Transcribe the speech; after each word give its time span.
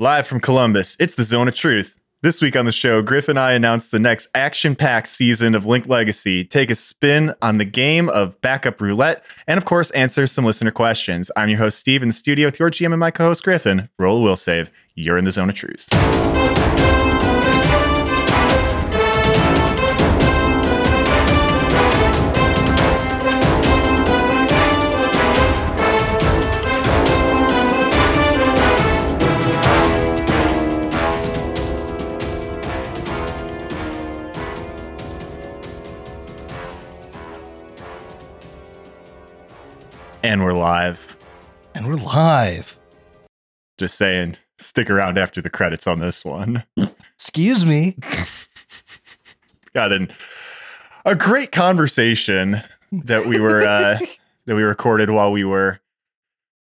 Live 0.00 0.28
from 0.28 0.38
Columbus, 0.38 0.96
it's 1.00 1.16
the 1.16 1.24
Zone 1.24 1.48
of 1.48 1.56
Truth. 1.56 1.96
This 2.22 2.40
week 2.40 2.54
on 2.54 2.66
the 2.66 2.70
show, 2.70 3.02
Griff 3.02 3.28
and 3.28 3.36
I 3.36 3.50
announce 3.50 3.90
the 3.90 3.98
next 3.98 4.28
action 4.32 4.76
packed 4.76 5.08
season 5.08 5.56
of 5.56 5.66
Linked 5.66 5.88
Legacy, 5.88 6.44
take 6.44 6.70
a 6.70 6.76
spin 6.76 7.34
on 7.42 7.58
the 7.58 7.64
game 7.64 8.08
of 8.10 8.40
backup 8.40 8.80
roulette, 8.80 9.24
and 9.48 9.58
of 9.58 9.64
course, 9.64 9.90
answer 9.90 10.28
some 10.28 10.44
listener 10.44 10.70
questions. 10.70 11.32
I'm 11.34 11.48
your 11.48 11.58
host, 11.58 11.80
Steve, 11.80 12.02
in 12.02 12.10
the 12.10 12.14
studio 12.14 12.46
with 12.46 12.60
your 12.60 12.70
GM 12.70 12.92
and 12.92 13.00
my 13.00 13.10
co 13.10 13.24
host, 13.24 13.42
Griffin. 13.42 13.88
Roll 13.98 14.22
will 14.22 14.36
save. 14.36 14.70
You're 14.94 15.18
in 15.18 15.24
the 15.24 15.32
Zone 15.32 15.50
of 15.50 15.56
Truth. 15.56 15.88
And 40.22 40.44
we're 40.44 40.52
live. 40.52 41.16
And 41.74 41.86
we're 41.86 41.94
live. 41.94 42.76
Just 43.78 43.96
saying, 43.96 44.36
stick 44.58 44.90
around 44.90 45.16
after 45.16 45.40
the 45.40 45.48
credits 45.48 45.86
on 45.86 46.00
this 46.00 46.24
one. 46.24 46.64
Excuse 47.14 47.64
me. 47.64 47.96
Got 49.74 49.92
in 49.92 50.10
a 51.04 51.14
great 51.14 51.52
conversation 51.52 52.62
that 52.90 53.26
we 53.26 53.38
were 53.38 53.62
uh, 53.62 53.98
that 54.46 54.56
we 54.56 54.62
recorded 54.62 55.10
while 55.10 55.30
we 55.30 55.44
were 55.44 55.78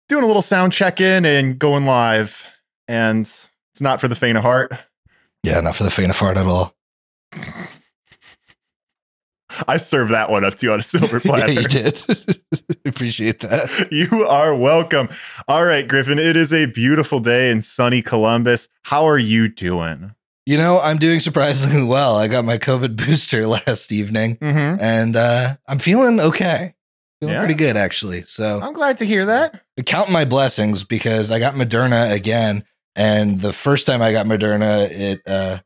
doing 0.09 0.23
a 0.23 0.27
little 0.29 0.43
sound 0.43 0.73
check 0.73 1.01
in 1.01 1.25
and 1.25 1.59
going 1.59 1.87
live. 1.87 2.45
And 2.87 3.23
it's 3.23 3.81
not 3.81 4.01
for 4.01 4.07
the 4.07 4.15
faint 4.15 4.39
of 4.39 4.45
heart. 4.45 4.73
Yeah, 5.43 5.61
not 5.61 5.75
for 5.75 5.83
the 5.83 5.91
faint 5.91 6.11
of 6.11 6.19
heart 6.19 6.37
at 6.37 6.47
all. 6.47 6.75
I 9.69 9.77
served 9.77 10.13
that 10.13 10.31
one 10.31 10.45
up 10.45 10.55
to 10.57 10.67
you 10.67 10.73
on 10.73 10.81
a 10.81 10.83
silver 10.83 11.21
platter. 11.21 11.51
yeah, 11.53 11.61
you 11.61 11.69
did. 11.69 12.03
Appreciate 12.85 13.41
that. 13.41 13.89
You 13.91 14.27
are 14.27 14.55
welcome. 14.55 15.09
All 15.49 15.65
right, 15.65 15.87
Griffin, 15.87 16.19
it 16.19 16.37
is 16.37 16.53
a 16.53 16.67
beautiful 16.67 17.21
day 17.21 17.51
in 17.51 17.63
sunny 17.63 18.03
Columbus. 18.03 18.69
How 18.83 19.07
are 19.07 19.19
you 19.19 19.49
doing? 19.49 20.15
You 20.47 20.57
know, 20.57 20.81
I'm 20.83 20.99
doing 20.99 21.21
surprisingly 21.21 21.85
well. 21.85 22.17
I 22.17 22.27
got 22.29 22.45
my 22.45 22.59
COVID 22.59 22.97
booster 22.97 23.47
last 23.67 23.93
evening 23.93 24.37
Mm-hmm. 24.37 24.83
and 24.83 25.17
uh, 25.17 25.57
I'm 25.69 25.79
feeling 25.79 26.19
okay. 26.21 26.75
Feeling 27.21 27.35
Yeah. 27.35 27.41
pretty 27.41 27.55
good, 27.55 27.77
actually. 27.77 28.23
So 28.23 28.61
I'm 28.63 28.73
glad 28.73 28.97
to 28.99 29.05
hear 29.05 29.27
that. 29.27 29.63
I'm 29.79 30.11
my 30.13 30.25
blessings 30.25 30.83
because 30.85 31.31
I 31.31 31.39
got 31.39 31.55
Moderna 31.55 32.11
again. 32.13 32.65
And 32.97 33.41
the 33.41 33.53
first 33.53 33.87
time 33.87 34.03
I 34.03 34.11
got 34.13 34.27
Moderna, 34.27 34.91
it 34.91 35.21
uh, 35.27 35.59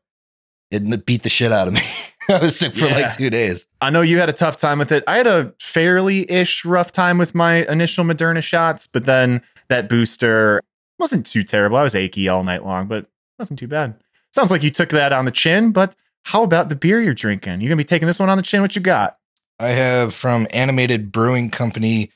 it 0.75 1.05
beat 1.05 1.23
the 1.23 1.29
shit 1.29 1.51
out 1.51 1.67
of 1.67 1.73
me. 1.73 1.81
I 2.29 2.39
was 2.39 2.57
sick 2.57 2.73
for 2.73 2.85
Yeah. 2.87 2.95
like 3.07 3.17
two 3.17 3.29
days. 3.29 3.65
I 3.81 3.89
know 3.91 4.01
you 4.01 4.17
had 4.19 4.29
a 4.29 4.33
tough 4.33 4.57
time 4.57 4.79
with 4.79 4.91
it. 4.91 5.03
I 5.07 5.17
had 5.17 5.27
a 5.27 5.53
fairly 5.59 6.29
ish 6.29 6.65
rough 6.65 6.91
time 6.91 7.17
with 7.17 7.35
my 7.35 7.65
initial 7.67 8.03
Moderna 8.03 8.41
shots, 8.41 8.87
but 8.87 9.05
then 9.05 9.41
that 9.67 9.89
booster 9.89 10.61
wasn't 10.99 11.25
too 11.25 11.43
terrible. 11.43 11.77
I 11.77 11.83
was 11.83 11.93
achy 11.95 12.27
all 12.27 12.43
night 12.43 12.65
long, 12.65 12.87
but 12.87 13.05
nothing 13.37 13.57
too 13.57 13.67
bad. 13.67 13.95
Sounds 14.31 14.49
like 14.51 14.63
you 14.63 14.71
took 14.71 14.89
that 14.89 15.13
on 15.13 15.25
the 15.25 15.31
chin, 15.31 15.71
but 15.71 15.95
how 16.23 16.41
about 16.43 16.69
the 16.69 16.75
beer 16.75 16.99
you're 17.01 17.13
drinking? 17.13 17.61
You're 17.61 17.69
gonna 17.69 17.77
be 17.77 17.83
taking 17.83 18.07
this 18.07 18.17
one 18.19 18.29
on 18.29 18.37
the 18.37 18.43
chin? 18.43 18.61
What 18.61 18.75
you 18.75 18.81
got? 18.81 19.17
I 19.59 19.67
have 19.67 20.13
from 20.13 20.47
Animated 20.51 21.11
Brewing 21.11 21.49
Company 21.51 22.11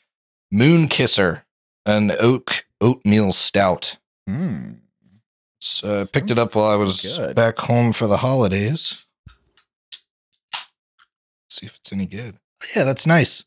Moon 0.51 0.87
Kisser, 0.87 1.43
an 1.85 2.11
oak 2.19 2.65
oatmeal 2.81 3.31
stout. 3.31 3.97
Hmm. 4.27 4.71
So 5.59 6.01
I 6.01 6.05
picked 6.05 6.31
it 6.31 6.37
up 6.37 6.55
while 6.55 6.69
I 6.69 6.75
was 6.75 7.01
good. 7.01 7.35
back 7.35 7.57
home 7.57 7.91
for 7.91 8.07
the 8.07 8.17
holidays. 8.17 9.07
See 11.49 11.65
if 11.65 11.75
it's 11.77 11.91
any 11.91 12.05
good. 12.05 12.37
Yeah, 12.75 12.83
that's 12.85 13.05
nice. 13.05 13.43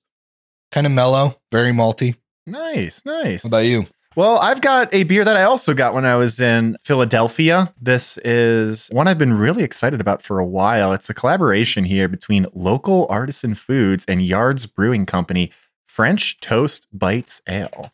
Kind 0.70 0.86
of 0.86 0.92
mellow, 0.92 1.36
very 1.50 1.70
malty. 1.70 2.16
Nice, 2.46 3.04
nice. 3.04 3.44
What 3.44 3.48
about 3.48 3.58
you? 3.66 3.86
Well, 4.14 4.38
I've 4.38 4.60
got 4.60 4.92
a 4.92 5.04
beer 5.04 5.24
that 5.24 5.38
I 5.38 5.44
also 5.44 5.72
got 5.72 5.94
when 5.94 6.04
I 6.04 6.16
was 6.16 6.38
in 6.38 6.76
Philadelphia. 6.84 7.72
This 7.80 8.18
is 8.18 8.88
one 8.88 9.08
I've 9.08 9.18
been 9.18 9.32
really 9.38 9.62
excited 9.62 10.02
about 10.02 10.22
for 10.22 10.38
a 10.38 10.44
while. 10.44 10.92
It's 10.92 11.08
a 11.08 11.14
collaboration 11.14 11.84
here 11.84 12.08
between 12.08 12.46
local 12.52 13.06
artisan 13.08 13.54
foods 13.54 14.04
and 14.06 14.22
Yards 14.22 14.66
Brewing 14.66 15.06
Company, 15.06 15.50
French 15.86 16.38
Toast 16.40 16.86
Bites 16.92 17.40
Ale. 17.48 17.90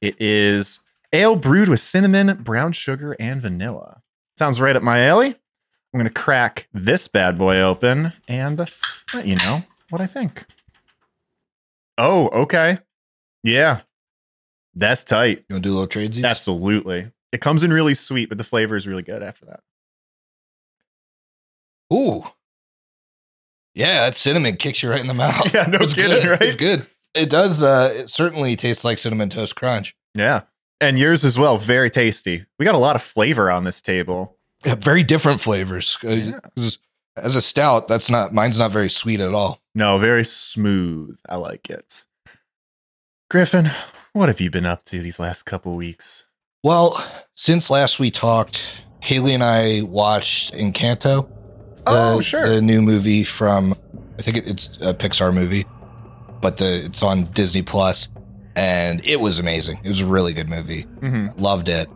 It 0.00 0.16
is 0.18 0.80
ale 1.12 1.36
brewed 1.36 1.68
with 1.68 1.80
cinnamon, 1.80 2.42
brown 2.42 2.72
sugar, 2.72 3.16
and 3.18 3.40
vanilla. 3.42 4.02
Sounds 4.38 4.60
right 4.60 4.76
up 4.76 4.82
my 4.82 5.06
alley. 5.06 5.28
I'm 5.28 5.98
going 6.00 6.04
to 6.06 6.12
crack 6.12 6.68
this 6.74 7.08
bad 7.08 7.38
boy 7.38 7.60
open 7.60 8.12
and 8.28 8.58
let 9.14 9.26
you 9.26 9.36
know 9.36 9.62
what 9.90 10.00
I 10.02 10.06
think. 10.06 10.44
Oh, 11.96 12.28
okay. 12.28 12.78
Yeah. 13.42 13.80
That's 14.74 15.02
tight. 15.02 15.44
You 15.48 15.54
want 15.54 15.64
to 15.64 15.68
do 15.68 15.72
a 15.72 15.78
little 15.78 15.88
tradesies? 15.88 16.24
Absolutely. 16.24 17.10
It 17.32 17.40
comes 17.40 17.64
in 17.64 17.72
really 17.72 17.94
sweet, 17.94 18.28
but 18.28 18.38
the 18.38 18.44
flavor 18.44 18.76
is 18.76 18.86
really 18.86 19.02
good 19.02 19.22
after 19.22 19.46
that. 19.46 19.60
Ooh. 21.92 22.22
Yeah, 23.74 24.04
that 24.06 24.16
cinnamon 24.16 24.56
kicks 24.56 24.82
you 24.82 24.90
right 24.90 25.00
in 25.00 25.06
the 25.06 25.14
mouth. 25.14 25.50
Yeah, 25.54 25.64
no 25.64 25.78
it's 25.80 25.94
kidding, 25.94 26.20
good. 26.22 26.30
right? 26.30 26.42
It's 26.42 26.56
good. 26.56 26.86
It 27.14 27.30
does 27.30 27.62
uh 27.62 27.92
it 27.96 28.10
certainly 28.10 28.54
tastes 28.56 28.84
like 28.84 28.98
cinnamon 28.98 29.30
toast 29.30 29.56
crunch. 29.56 29.96
Yeah. 30.14 30.42
And 30.80 30.98
yours 30.98 31.24
as 31.24 31.38
well. 31.38 31.58
Very 31.58 31.90
tasty. 31.90 32.44
We 32.58 32.64
got 32.64 32.74
a 32.74 32.78
lot 32.78 32.96
of 32.96 33.02
flavor 33.02 33.50
on 33.50 33.64
this 33.64 33.80
table. 33.82 34.36
Yeah, 34.64 34.76
very 34.76 35.02
different 35.02 35.40
flavors. 35.40 35.98
Uh, 36.04 36.08
Yeah. 36.10 36.40
As 37.16 37.34
a 37.34 37.42
stout, 37.42 37.88
that's 37.88 38.08
not 38.08 38.32
mine's 38.32 38.60
not 38.60 38.70
very 38.70 38.88
sweet 38.88 39.18
at 39.18 39.34
all. 39.34 39.60
No, 39.74 39.98
very 39.98 40.24
smooth. 40.24 41.18
I 41.28 41.34
like 41.34 41.68
it. 41.68 42.04
Griffin, 43.28 43.70
what 44.12 44.28
have 44.28 44.40
you 44.40 44.50
been 44.52 44.66
up 44.66 44.84
to 44.86 45.00
these 45.02 45.18
last 45.18 45.44
couple 45.44 45.74
weeks? 45.74 46.24
Well, 46.62 47.04
since 47.34 47.70
last 47.70 47.98
we 47.98 48.12
talked, 48.12 48.82
Haley 49.00 49.34
and 49.34 49.42
I 49.42 49.82
watched 49.82 50.54
Encanto. 50.54 51.28
Oh, 51.86 52.18
the- 52.18 52.22
sure. 52.22 52.48
The 52.48 52.62
new 52.62 52.80
movie 52.82 53.24
from, 53.24 53.74
I 54.18 54.22
think 54.22 54.36
it- 54.36 54.46
it's 54.48 54.70
a 54.80 54.94
Pixar 54.94 55.34
movie, 55.34 55.64
but 56.40 56.56
the 56.58 56.84
it's 56.84 57.02
on 57.02 57.24
Disney 57.32 57.62
Plus, 57.62 58.08
and 58.58 59.06
it 59.06 59.20
was 59.20 59.38
amazing. 59.38 59.78
It 59.84 59.88
was 59.88 60.00
a 60.00 60.06
really 60.06 60.32
good 60.34 60.48
movie. 60.48 60.82
hmm 61.00 61.28
Loved 61.36 61.68
it. 61.68 61.88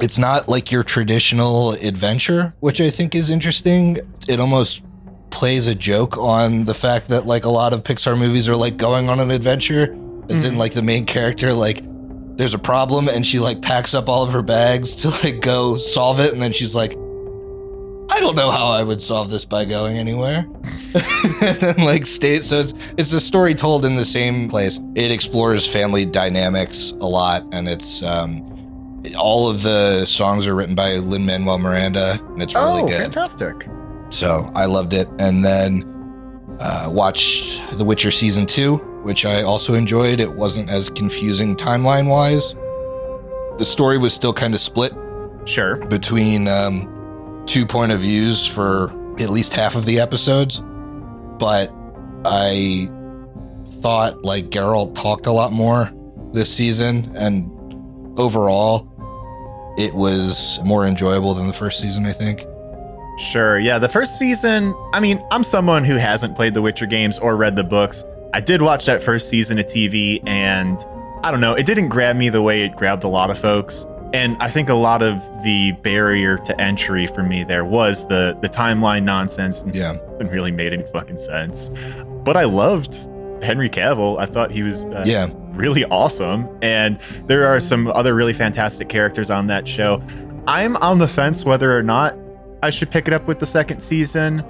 It's 0.00 0.18
not 0.18 0.48
like 0.48 0.70
your 0.72 0.82
traditional 0.84 1.72
adventure, 1.72 2.54
which 2.60 2.80
I 2.80 2.90
think 2.90 3.14
is 3.14 3.28
interesting. 3.30 3.98
It 4.28 4.40
almost 4.40 4.82
plays 5.30 5.66
a 5.66 5.74
joke 5.74 6.16
on 6.18 6.64
the 6.64 6.74
fact 6.74 7.08
that 7.08 7.26
like 7.26 7.44
a 7.44 7.50
lot 7.50 7.72
of 7.72 7.82
Pixar 7.84 8.18
movies 8.18 8.48
are 8.48 8.56
like 8.56 8.76
going 8.76 9.08
on 9.08 9.20
an 9.20 9.30
adventure, 9.30 9.84
as 10.28 10.44
in 10.44 10.54
Mhm. 10.54 10.58
like 10.58 10.72
the 10.74 10.82
main 10.82 11.04
character 11.06 11.52
like 11.52 11.82
there's 12.36 12.54
a 12.54 12.58
problem 12.58 13.08
and 13.08 13.26
she 13.26 13.38
like 13.38 13.60
packs 13.60 13.92
up 13.92 14.08
all 14.08 14.22
of 14.22 14.32
her 14.32 14.40
bags 14.42 14.94
to 14.96 15.10
like 15.10 15.40
go 15.40 15.76
solve 15.76 16.20
it, 16.20 16.32
and 16.32 16.40
then 16.42 16.52
she's 16.52 16.74
like, 16.74 16.96
I 18.14 18.20
don't 18.20 18.36
know 18.36 18.50
how 18.50 18.66
I 18.68 18.82
would 18.82 19.00
solve 19.00 19.30
this 19.30 19.44
by 19.44 19.64
going 19.64 19.96
anywhere. 19.96 20.46
and 21.40 21.78
like 21.84 22.04
state 22.04 22.44
so 22.44 22.60
it's 22.60 22.74
it's 22.98 23.12
a 23.12 23.20
story 23.20 23.54
told 23.54 23.84
in 23.84 23.96
the 23.96 24.04
same 24.04 24.48
place. 24.48 24.78
It 24.94 25.10
explores 25.10 25.66
family 25.66 26.04
dynamics 26.04 26.90
a 27.00 27.06
lot, 27.08 27.46
and 27.52 27.68
it's 27.68 28.02
um 28.02 28.48
all 29.18 29.48
of 29.48 29.62
the 29.62 30.04
songs 30.06 30.46
are 30.46 30.54
written 30.54 30.74
by 30.74 30.94
Lin 30.94 31.24
Manuel 31.26 31.58
Miranda, 31.58 32.20
and 32.28 32.42
it's 32.42 32.54
really 32.54 32.82
oh, 32.82 32.86
good. 32.88 33.00
fantastic. 33.00 33.66
So 34.10 34.52
I 34.54 34.66
loved 34.66 34.92
it. 34.92 35.08
And 35.18 35.42
then 35.44 35.84
uh, 36.60 36.88
watched 36.92 37.62
The 37.78 37.84
Witcher 37.84 38.10
season 38.10 38.44
two, 38.46 38.76
which 39.04 39.24
I 39.24 39.42
also 39.42 39.74
enjoyed. 39.74 40.20
It 40.20 40.30
wasn't 40.34 40.70
as 40.70 40.90
confusing 40.90 41.56
timeline 41.56 42.08
wise. 42.08 42.54
The 43.58 43.64
story 43.64 43.96
was 43.98 44.12
still 44.12 44.32
kind 44.34 44.54
of 44.54 44.60
split 44.60 44.92
Sure. 45.46 45.76
between 45.86 46.46
um, 46.46 46.88
two 47.46 47.66
point 47.66 47.92
of 47.92 48.00
views 48.00 48.46
for 48.46 48.90
at 49.20 49.30
least 49.30 49.52
half 49.52 49.74
of 49.74 49.84
the 49.84 50.00
episodes, 50.00 50.62
but 51.38 51.72
I 52.24 52.88
thought 53.80 54.24
like 54.24 54.50
Geralt 54.50 54.94
talked 54.94 55.26
a 55.26 55.32
lot 55.32 55.52
more 55.52 55.90
this 56.32 56.54
season, 56.54 57.12
and 57.16 57.50
overall, 58.18 58.88
it 59.78 59.94
was 59.94 60.60
more 60.64 60.86
enjoyable 60.86 61.34
than 61.34 61.46
the 61.46 61.52
first 61.52 61.80
season. 61.80 62.06
I 62.06 62.12
think. 62.12 62.46
Sure. 63.18 63.58
Yeah. 63.58 63.78
The 63.78 63.88
first 63.88 64.18
season, 64.18 64.74
I 64.94 65.00
mean, 65.00 65.22
I'm 65.30 65.44
someone 65.44 65.84
who 65.84 65.96
hasn't 65.96 66.34
played 66.34 66.54
the 66.54 66.62
Witcher 66.62 66.86
games 66.86 67.18
or 67.18 67.36
read 67.36 67.56
the 67.56 67.62
books. 67.62 68.04
I 68.34 68.40
did 68.40 68.62
watch 68.62 68.86
that 68.86 69.02
first 69.02 69.28
season 69.28 69.58
of 69.58 69.66
TV, 69.66 70.22
and 70.26 70.82
I 71.22 71.30
don't 71.30 71.40
know, 71.40 71.52
it 71.52 71.66
didn't 71.66 71.88
grab 71.90 72.16
me 72.16 72.30
the 72.30 72.40
way 72.40 72.62
it 72.64 72.74
grabbed 72.74 73.04
a 73.04 73.08
lot 73.08 73.30
of 73.30 73.38
folks. 73.38 73.86
And 74.14 74.36
I 74.40 74.50
think 74.50 74.68
a 74.68 74.74
lot 74.74 75.02
of 75.02 75.20
the 75.42 75.72
barrier 75.82 76.36
to 76.38 76.60
entry 76.60 77.06
for 77.06 77.22
me 77.22 77.44
there 77.44 77.64
was 77.64 78.06
the 78.08 78.36
the 78.42 78.48
timeline 78.48 79.04
nonsense 79.04 79.64
Yeah. 79.72 79.94
it 80.20 80.30
really 80.30 80.52
made 80.52 80.72
any 80.72 80.84
fucking 80.92 81.16
sense. 81.18 81.70
But 82.24 82.36
I 82.36 82.44
loved 82.44 82.94
Henry 83.42 83.70
Cavill. 83.70 84.18
I 84.20 84.26
thought 84.26 84.50
he 84.50 84.62
was 84.62 84.84
uh, 84.86 85.02
Yeah. 85.06 85.28
really 85.54 85.84
awesome. 85.86 86.46
And 86.62 86.98
there 87.26 87.46
are 87.46 87.58
some 87.58 87.88
other 87.88 88.14
really 88.14 88.32
fantastic 88.34 88.88
characters 88.88 89.30
on 89.30 89.46
that 89.48 89.66
show. 89.66 90.02
I'm 90.46 90.76
on 90.76 90.98
the 90.98 91.08
fence 91.08 91.44
whether 91.44 91.76
or 91.76 91.82
not 91.82 92.14
I 92.62 92.70
should 92.70 92.90
pick 92.90 93.08
it 93.08 93.14
up 93.14 93.26
with 93.26 93.38
the 93.40 93.46
second 93.46 93.80
season. 93.80 94.44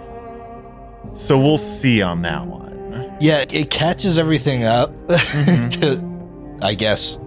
So 1.15 1.39
we'll 1.39 1.59
see 1.59 2.03
on 2.03 2.23
that 2.23 2.47
one. 2.47 3.15
Yeah, 3.21 3.45
it 3.49 3.71
catches 3.71 4.19
everything 4.19 4.65
up 4.65 4.91
Mhm. 5.09 5.71
to, 5.81 6.67
I 6.67 6.75
guess, 6.75 7.19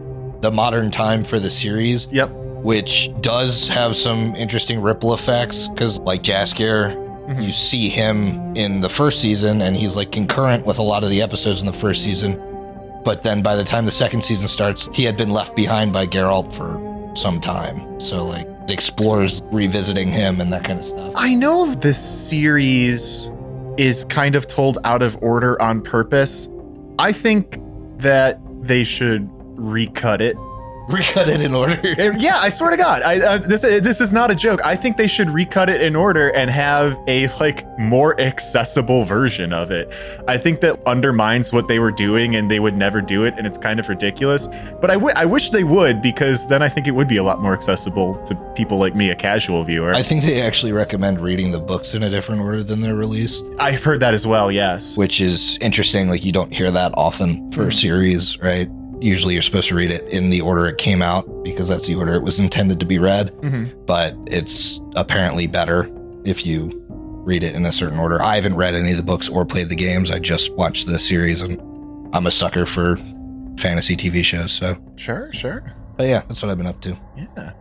the 0.42 0.52
modern 0.52 0.92
time 0.92 1.24
for 1.24 1.40
the 1.40 1.50
series, 1.52 2.08
Yep. 2.12 2.30
which 2.64 3.12
does 3.22 3.68
have 3.68 3.96
some 3.96 4.36
interesting 4.36 4.82
ripple 4.82 5.14
effects. 5.14 5.68
Because, 5.68 6.00
like 6.02 6.24
Jaskier, 6.24 6.96
Mhm. 7.28 7.44
you 7.44 7.52
see 7.52 7.90
him 7.90 8.40
in 8.56 8.82
the 8.82 8.90
first 8.90 9.20
season, 9.22 9.62
and 9.62 9.76
he's 9.76 9.96
like 9.96 10.12
concurrent 10.12 10.66
with 10.66 10.78
a 10.80 10.84
lot 10.84 11.04
of 11.04 11.10
the 11.10 11.22
episodes 11.22 11.60
in 11.60 11.66
the 11.66 11.74
first 11.74 12.04
season. 12.04 12.40
But 13.04 13.24
then 13.24 13.42
by 13.42 13.56
the 13.56 13.64
time 13.64 13.86
the 13.86 13.92
second 13.92 14.24
season 14.24 14.48
starts, 14.48 14.90
he 14.94 15.04
had 15.04 15.16
been 15.18 15.30
left 15.30 15.56
behind 15.56 15.94
by 15.94 16.06
Geralt 16.08 16.52
for 16.52 16.80
some 17.16 17.40
time. 17.40 17.82
So, 18.00 18.26
like, 18.26 18.48
it 18.68 18.72
explores 18.72 19.42
revisiting 19.52 20.12
him 20.12 20.42
and 20.42 20.52
that 20.52 20.64
kind 20.64 20.80
of 20.80 20.86
stuff. 20.86 21.12
I 21.16 21.34
know 21.36 21.74
this 21.76 21.98
series 21.98 23.30
is 23.78 24.06
kind 24.06 24.36
of 24.36 24.48
told 24.48 24.78
out 24.84 25.02
of 25.02 25.18
order 25.22 25.62
on 25.62 25.82
purpose. 25.82 26.50
I 26.98 27.12
think 27.12 27.60
that 27.98 28.40
they 28.62 28.84
should 28.84 29.30
recut 29.56 30.22
it. 30.22 30.38
Recut 30.88 31.28
it 31.30 31.42
in 31.42 31.56
order. 31.56 31.80
Yeah, 32.16 32.38
I 32.38 32.50
swear 32.50 32.70
to 32.70 32.78
God, 32.78 33.02
I, 33.02 33.20
uh, 33.20 33.38
this 33.40 33.62
this 33.64 34.00
is 34.00 34.14
not 34.14 34.30
a 34.30 34.36
joke. 34.36 34.64
I 34.64 34.76
think 34.76 34.98
they 34.98 35.08
should 35.08 35.32
recut 35.32 35.68
it 35.68 35.82
in 35.82 35.96
order 35.96 36.30
and 36.36 36.48
have 36.52 36.96
a 37.08 37.28
like 37.40 37.66
more 37.80 38.20
accessible 38.22 39.04
version 39.04 39.52
of 39.52 39.72
it. 39.72 39.92
I 40.28 40.38
think 40.38 40.62
that 40.62 40.80
undermines 40.86 41.52
what 41.52 41.68
they 41.68 41.80
were 41.80 41.90
doing, 41.90 42.36
and 42.36 42.52
they 42.52 42.60
would 42.60 42.76
never 42.78 43.02
do 43.02 43.24
it, 43.26 43.34
and 43.36 43.48
it's 43.48 43.58
kind 43.58 43.80
of 43.80 43.90
ridiculous. 43.90 44.48
But 44.80 44.92
I, 44.92 44.94
w- 44.94 45.14
I 45.16 45.26
wish 45.26 45.50
they 45.50 45.64
would 45.64 46.04
because 46.04 46.48
then 46.50 46.62
I 46.62 46.70
think 46.70 46.86
it 46.86 46.92
would 46.92 47.08
be 47.08 47.18
a 47.18 47.24
lot 47.24 47.42
more 47.42 47.54
accessible 47.56 48.24
to 48.28 48.36
people 48.56 48.78
like 48.78 48.96
me, 48.96 49.10
a 49.10 49.16
casual 49.16 49.64
viewer. 49.64 49.92
I 49.96 50.04
think 50.04 50.22
they 50.24 50.40
actually 50.40 50.72
recommend 50.72 51.20
reading 51.20 51.50
the 51.50 51.60
books 51.60 51.96
in 51.96 52.04
a 52.04 52.12
different 52.12 52.42
order 52.42 52.62
than 52.62 52.82
they're 52.82 52.94
released, 52.96 53.44
I've 53.60 53.84
heard 53.84 54.02
that 54.02 54.14
as 54.14 54.28
well. 54.28 54.52
Yes. 54.52 54.96
which 54.96 55.20
is 55.20 55.58
interesting. 55.62 56.10
Like, 56.10 56.24
you 56.24 56.32
don't 56.32 56.54
hear 56.54 56.70
that 56.70 56.92
often 56.96 57.52
for 57.52 57.64
a 57.64 57.68
Mhm. 57.70 57.74
series, 57.74 58.40
right? 58.40 58.70
Usually 59.02 59.34
you're 59.34 59.42
supposed 59.44 59.68
to 59.70 59.76
read 59.76 59.92
it 59.92 60.04
in 60.12 60.30
the 60.30 60.42
order 60.42 60.66
it 60.68 60.78
came 60.78 61.02
out 61.02 61.44
because 61.44 61.68
that's 61.68 61.86
the 61.88 61.96
order 61.96 62.14
it 62.14 62.24
was 62.24 62.40
intended 62.40 62.80
to 62.80 62.86
be 62.86 62.98
read, 62.98 63.32
Mhm. 63.42 63.70
but 63.86 64.16
it's 64.28 64.80
apparently 64.96 65.48
better 65.48 65.90
if 66.24 66.46
you 66.46 66.82
read 67.26 67.44
it 67.44 67.56
in 67.56 67.66
a 67.66 67.72
certain 67.72 68.00
order. 68.00 68.22
I 68.22 68.36
haven't 68.36 68.56
read 68.56 68.74
any 68.76 68.92
of 68.92 68.98
the 68.98 69.04
books 69.04 69.28
or 69.28 69.46
played 69.46 69.70
the 69.70 69.76
games. 69.76 70.12
I 70.12 70.20
just 70.20 70.54
watched 70.54 70.88
the 70.88 70.98
series 71.00 71.42
and 71.42 71.60
I'm 72.14 72.26
a 72.28 72.32
sucker 72.32 72.66
for 72.66 72.98
fantasy 73.58 73.96
TV 73.96 74.24
shows. 74.24 74.52
So, 74.52 74.78
Sure, 74.96 75.30
sure. 75.34 75.64
but 75.98 76.08
yeah, 76.08 76.22
that's 76.28 76.42
what 76.42 76.52
I've 76.52 76.58
been 76.58 76.68
up 76.68 76.80
to. 76.82 76.96
Yeah. 77.18 77.52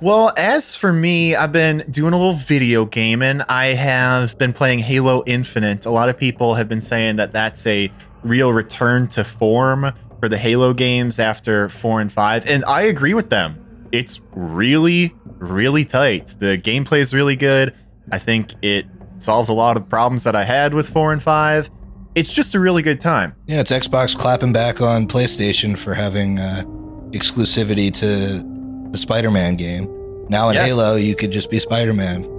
Well, 0.00 0.32
as 0.36 0.74
for 0.74 0.92
me, 0.92 1.34
I've 1.34 1.52
been 1.52 1.84
doing 1.90 2.12
a 2.12 2.16
little 2.16 2.34
video 2.34 2.84
gaming. 2.84 3.40
I 3.48 3.66
have 3.68 4.36
been 4.36 4.52
playing 4.52 4.80
Halo 4.80 5.22
Infinite. 5.26 5.86
A 5.86 5.90
lot 5.90 6.08
of 6.10 6.18
people 6.18 6.54
have 6.54 6.68
been 6.68 6.80
saying 6.82 7.16
that 7.16 7.32
that's 7.32 7.66
a 7.66 7.90
real 8.22 8.52
return 8.52 9.06
to 9.08 9.24
form 9.24 9.92
for 10.20 10.28
the 10.28 10.38
Halo 10.38 10.72
games 10.72 11.18
after 11.18 11.68
4 11.68 12.00
and 12.00 12.12
5, 12.12 12.46
and 12.46 12.64
I 12.64 12.82
agree 12.82 13.14
with 13.14 13.30
them. 13.30 13.62
It's 13.92 14.20
really 14.32 15.14
really 15.38 15.84
tight. 15.84 16.34
The 16.38 16.58
gameplay 16.58 16.98
is 16.98 17.12
really 17.12 17.36
good. 17.36 17.74
I 18.10 18.18
think 18.18 18.54
it 18.62 18.86
solves 19.18 19.48
a 19.48 19.52
lot 19.52 19.76
of 19.76 19.88
problems 19.88 20.24
that 20.24 20.36
I 20.36 20.44
had 20.44 20.74
with 20.74 20.88
4 20.88 21.12
and 21.12 21.22
5. 21.22 21.70
It's 22.14 22.32
just 22.32 22.54
a 22.54 22.60
really 22.60 22.82
good 22.82 23.00
time. 23.00 23.34
Yeah, 23.46 23.60
it's 23.60 23.70
Xbox 23.70 24.16
clapping 24.16 24.52
back 24.52 24.80
on 24.80 25.06
PlayStation 25.06 25.76
for 25.76 25.92
having 25.92 26.38
uh, 26.38 26.62
exclusivity 27.10 27.92
to 27.94 28.90
the 28.90 28.98
Spider-Man 28.98 29.56
game. 29.56 29.86
Now 30.28 30.48
in 30.48 30.54
Yeah. 30.54 30.64
Halo, 30.64 30.96
you 30.96 31.14
could 31.14 31.30
just 31.30 31.50
be 31.50 31.60
Spider-Man. 31.60 32.32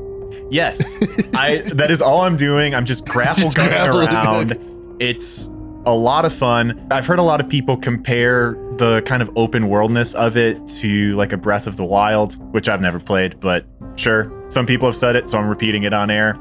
Yes, 0.49 0.97
I. 1.35 1.57
That 1.73 1.91
is 1.91 2.01
all 2.01 2.21
I'm 2.21 2.37
doing. 2.37 2.73
I'm 2.73 2.85
just 2.85 3.05
grapple 3.05 3.51
gunning 3.51 3.73
around. 3.77 4.63
It's 4.99 5.47
a 5.87 5.95
lot 5.95 6.25
of 6.25 6.33
fun. 6.33 6.87
I've 6.91 7.05
heard 7.05 7.17
a 7.17 7.23
lot 7.23 7.39
of 7.39 7.47
people 7.47 7.77
compare 7.77 8.51
the 8.77 9.01
kind 9.05 9.21
of 9.21 9.31
open 9.35 9.69
worldness 9.69 10.13
of 10.13 10.37
it 10.37 10.67
to 10.79 11.15
like 11.15 11.31
a 11.33 11.37
Breath 11.37 11.65
of 11.65 11.77
the 11.77 11.85
Wild, 11.85 12.35
which 12.53 12.69
I've 12.69 12.81
never 12.81 12.99
played, 12.99 13.39
but 13.39 13.65
sure, 13.95 14.31
some 14.49 14.65
people 14.65 14.87
have 14.87 14.97
said 14.97 15.15
it, 15.15 15.29
so 15.29 15.37
I'm 15.37 15.49
repeating 15.49 15.83
it 15.83 15.93
on 15.93 16.11
air. 16.11 16.33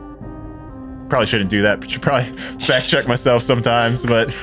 Probably 1.08 1.26
shouldn't 1.26 1.50
do 1.50 1.62
that, 1.62 1.80
but 1.80 1.90
should 1.90 2.02
probably 2.02 2.36
fact 2.60 2.88
check 2.88 3.06
myself 3.06 3.42
sometimes. 3.42 4.04
But 4.04 4.34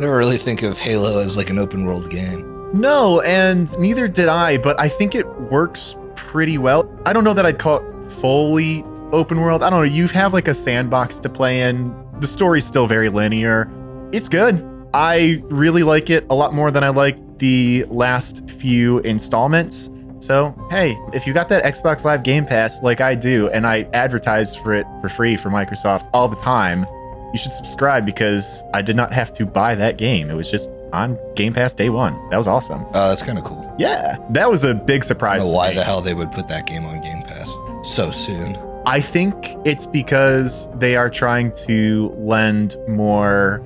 Never 0.00 0.16
really 0.16 0.38
think 0.38 0.62
of 0.62 0.78
Halo 0.78 1.20
as 1.20 1.36
like 1.36 1.50
an 1.50 1.58
open 1.58 1.84
world 1.84 2.08
game. 2.08 2.70
No, 2.72 3.20
and 3.20 3.78
neither 3.78 4.08
did 4.08 4.28
I, 4.28 4.56
but 4.56 4.80
I 4.80 4.88
think 4.88 5.14
it 5.14 5.28
works 5.42 5.94
pretty 6.16 6.56
well. 6.56 6.90
I 7.04 7.12
don't 7.12 7.22
know 7.22 7.34
that 7.34 7.44
I'd 7.44 7.58
call 7.58 7.76
it 7.78 8.10
fully 8.10 8.82
open 9.12 9.42
world. 9.42 9.62
I 9.62 9.68
don't 9.68 9.80
know. 9.80 9.84
You 9.84 10.08
have 10.08 10.32
like 10.32 10.48
a 10.48 10.54
sandbox 10.54 11.18
to 11.20 11.28
play 11.28 11.60
in. 11.60 11.94
The 12.18 12.26
story's 12.26 12.64
still 12.64 12.86
very 12.86 13.10
linear. 13.10 13.70
It's 14.12 14.28
good. 14.28 14.66
I 14.92 15.42
really 15.44 15.82
like 15.82 16.10
it 16.10 16.26
a 16.30 16.34
lot 16.34 16.52
more 16.52 16.70
than 16.70 16.82
I 16.82 16.88
like 16.88 17.38
the 17.38 17.84
last 17.88 18.48
few 18.50 18.98
installments. 19.00 19.88
So, 20.18 20.54
hey, 20.70 20.98
if 21.14 21.26
you 21.26 21.32
got 21.32 21.48
that 21.48 21.64
Xbox 21.64 22.04
Live 22.04 22.22
Game 22.22 22.44
Pass 22.44 22.82
like 22.82 23.00
I 23.00 23.14
do, 23.14 23.48
and 23.50 23.66
I 23.66 23.88
advertise 23.94 24.54
for 24.54 24.74
it 24.74 24.86
for 25.00 25.08
free 25.08 25.36
for 25.36 25.48
Microsoft 25.48 26.08
all 26.12 26.28
the 26.28 26.36
time, 26.36 26.86
you 27.32 27.38
should 27.38 27.52
subscribe 27.52 28.04
because 28.04 28.62
I 28.74 28.82
did 28.82 28.96
not 28.96 29.12
have 29.12 29.32
to 29.34 29.46
buy 29.46 29.74
that 29.76 29.96
game. 29.96 30.28
It 30.30 30.34
was 30.34 30.50
just 30.50 30.68
on 30.92 31.16
Game 31.36 31.54
Pass 31.54 31.72
day 31.72 31.88
one. 31.88 32.14
That 32.30 32.36
was 32.36 32.48
awesome. 32.48 32.84
Oh, 32.88 33.08
that's 33.08 33.22
kind 33.22 33.38
of 33.38 33.44
cool. 33.44 33.74
Yeah, 33.78 34.18
that 34.30 34.50
was 34.50 34.64
a 34.64 34.74
big 34.74 35.04
surprise. 35.04 35.42
why 35.42 35.70
me. 35.70 35.76
the 35.76 35.84
hell 35.84 36.00
they 36.00 36.14
would 36.14 36.32
put 36.32 36.48
that 36.48 36.66
game 36.66 36.84
on 36.84 37.00
Game 37.00 37.22
Pass 37.22 37.48
so 37.84 38.10
soon. 38.10 38.58
I 38.86 39.00
think 39.00 39.34
it's 39.64 39.86
because 39.86 40.68
they 40.74 40.96
are 40.96 41.08
trying 41.08 41.52
to 41.66 42.08
lend 42.16 42.76
more. 42.88 43.62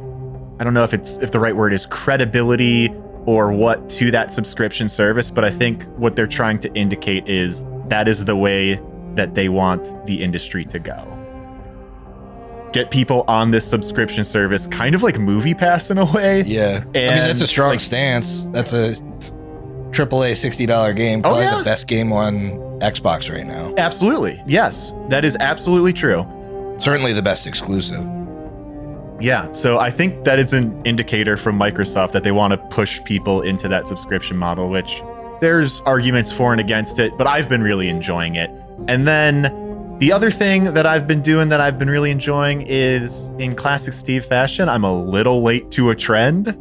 I 0.60 0.64
don't 0.64 0.74
know 0.74 0.84
if 0.84 0.94
it's 0.94 1.16
if 1.18 1.32
the 1.32 1.40
right 1.40 1.54
word 1.56 1.72
is 1.72 1.86
credibility 1.86 2.92
or 3.26 3.52
what 3.52 3.88
to 3.88 4.10
that 4.10 4.32
subscription 4.32 4.88
service, 4.88 5.30
but 5.30 5.44
I 5.44 5.50
think 5.50 5.84
what 5.96 6.14
they're 6.16 6.26
trying 6.26 6.58
to 6.60 6.72
indicate 6.74 7.28
is 7.28 7.64
that 7.88 8.06
is 8.08 8.24
the 8.24 8.36
way 8.36 8.80
that 9.14 9.34
they 9.34 9.48
want 9.48 9.94
the 10.06 10.22
industry 10.22 10.64
to 10.66 10.78
go. 10.78 11.10
Get 12.72 12.90
people 12.90 13.24
on 13.28 13.52
this 13.52 13.64
subscription 13.66 14.24
service, 14.24 14.66
kind 14.66 14.94
of 14.96 15.02
like 15.04 15.18
Movie 15.18 15.54
Pass 15.54 15.90
in 15.90 15.98
a 15.98 16.04
way. 16.12 16.42
Yeah, 16.42 16.80
I 16.82 16.84
mean 16.86 16.92
that's 16.92 17.40
a 17.40 17.46
strong 17.46 17.70
like- 17.70 17.80
stance. 17.80 18.42
That's 18.50 18.72
a 18.72 18.94
AAA 19.92 20.36
sixty 20.36 20.66
dollar 20.66 20.92
game, 20.92 21.20
Oh, 21.20 21.22
probably 21.22 21.42
yeah. 21.44 21.58
the 21.58 21.64
best 21.64 21.86
game 21.86 22.12
on 22.12 22.58
Xbox 22.80 23.32
right 23.32 23.46
now. 23.46 23.72
Absolutely. 23.78 24.42
Yes, 24.46 24.92
that 25.08 25.24
is 25.24 25.36
absolutely 25.38 25.92
true. 25.92 26.26
Certainly 26.78 27.12
the 27.12 27.22
best 27.22 27.46
exclusive. 27.46 28.04
Yeah, 29.24 29.50
so 29.52 29.78
I 29.78 29.90
think 29.90 30.24
that 30.24 30.38
it's 30.38 30.52
an 30.52 30.78
indicator 30.84 31.38
from 31.38 31.58
Microsoft 31.58 32.12
that 32.12 32.24
they 32.24 32.30
want 32.30 32.50
to 32.50 32.58
push 32.58 33.02
people 33.04 33.40
into 33.40 33.68
that 33.68 33.88
subscription 33.88 34.36
model, 34.36 34.68
which 34.68 35.02
there's 35.40 35.80
arguments 35.86 36.30
for 36.30 36.52
and 36.52 36.60
against 36.60 36.98
it, 36.98 37.16
but 37.16 37.26
I've 37.26 37.48
been 37.48 37.62
really 37.62 37.88
enjoying 37.88 38.34
it. 38.34 38.50
And 38.86 39.08
then 39.08 39.96
the 39.98 40.12
other 40.12 40.30
thing 40.30 40.74
that 40.74 40.84
I've 40.84 41.06
been 41.06 41.22
doing 41.22 41.48
that 41.48 41.58
I've 41.58 41.78
been 41.78 41.88
really 41.88 42.10
enjoying 42.10 42.66
is 42.66 43.28
in 43.38 43.54
classic 43.54 43.94
Steve 43.94 44.26
fashion, 44.26 44.68
I'm 44.68 44.84
a 44.84 44.94
little 44.94 45.42
late 45.42 45.70
to 45.70 45.88
a 45.88 45.96
trend, 45.96 46.54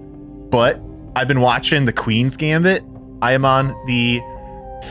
but 0.50 0.80
I've 1.18 1.28
been 1.28 1.42
watching 1.42 1.84
The 1.84 1.92
Queen's 1.92 2.38
Gambit. 2.38 2.82
I 3.22 3.34
am 3.34 3.44
on 3.44 3.76
the 3.88 4.22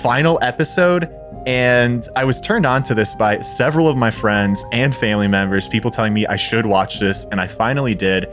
final 0.02 0.38
episode 0.42 1.08
and 1.46 2.06
I 2.16 2.25
was 2.25 2.40
turned 2.40 2.66
on 2.66 2.82
to 2.84 2.94
this 2.94 3.14
by 3.14 3.40
several 3.40 3.88
of 3.88 3.96
my 3.96 4.11
friends 4.11 4.64
and 4.72 4.94
family 4.94 5.28
members, 5.28 5.68
people 5.68 5.90
telling 5.90 6.12
me 6.14 6.26
I 6.26 6.37
should 6.37 6.66
watch 6.66 7.00
this, 7.00 7.25
and 7.30 7.40
I 7.40 7.46
finally 7.46 7.94
did. 7.94 8.26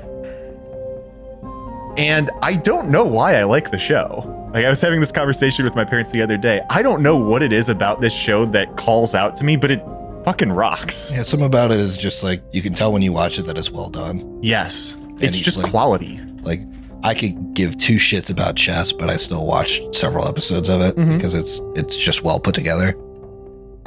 And 1.98 2.30
I 2.42 2.54
don't 2.54 2.90
know 2.90 3.04
why 3.04 3.36
I 3.36 3.44
like 3.44 3.72
the 3.72 3.80
show. 3.80 4.36
Like, 4.54 4.66
I 4.66 4.70
was 4.70 4.80
having 4.82 5.00
this 5.00 5.12
conversation 5.12 5.66
with 5.66 5.76
my 5.76 5.84
parents 5.86 6.12
the 6.12 6.22
other 6.22 6.38
day. 6.38 6.62
I 6.70 6.82
don't 6.82 7.04
know 7.04 7.18
what 7.18 7.44
it 7.44 7.52
is 7.52 7.70
about 7.70 8.02
this 8.02 8.14
show 8.14 8.46
that 8.48 8.78
calls 8.78 9.14
out 9.14 9.36
to 9.38 9.44
me, 9.44 9.56
but 9.58 9.70
it 9.70 9.84
fucking 10.24 10.52
rocks. 10.52 11.12
Yeah, 11.12 11.24
something 11.24 11.46
about 11.46 11.72
it 11.72 11.78
is 11.80 11.98
just 11.98 12.24
like 12.24 12.42
you 12.52 12.62
can 12.62 12.74
tell 12.74 12.92
when 12.92 13.02
you 13.02 13.12
watch 13.14 13.38
it 13.38 13.44
that 13.48 13.58
it's 13.58 13.70
well 13.72 13.90
done. 13.90 14.40
Yes. 14.42 14.96
It's 15.20 15.38
just 15.38 15.58
like- 15.58 15.72
quality. 15.72 16.20
Like 16.42 16.62
I 17.04 17.14
could 17.14 17.54
give 17.54 17.78
two 17.78 17.96
shits 17.96 18.30
about 18.30 18.56
chess, 18.56 18.92
but 18.92 19.10
I 19.10 19.18
still 19.18 19.46
watched 19.46 19.96
several 19.96 20.28
episodes 20.28 20.68
of 20.70 20.82
it 20.82 20.96
Mhm. 20.96 21.18
because 21.18 21.34
it's 21.34 21.62
it's 21.76 21.96
just 21.98 22.24
well 22.24 22.40
put 22.40 22.54
together. 22.56 22.96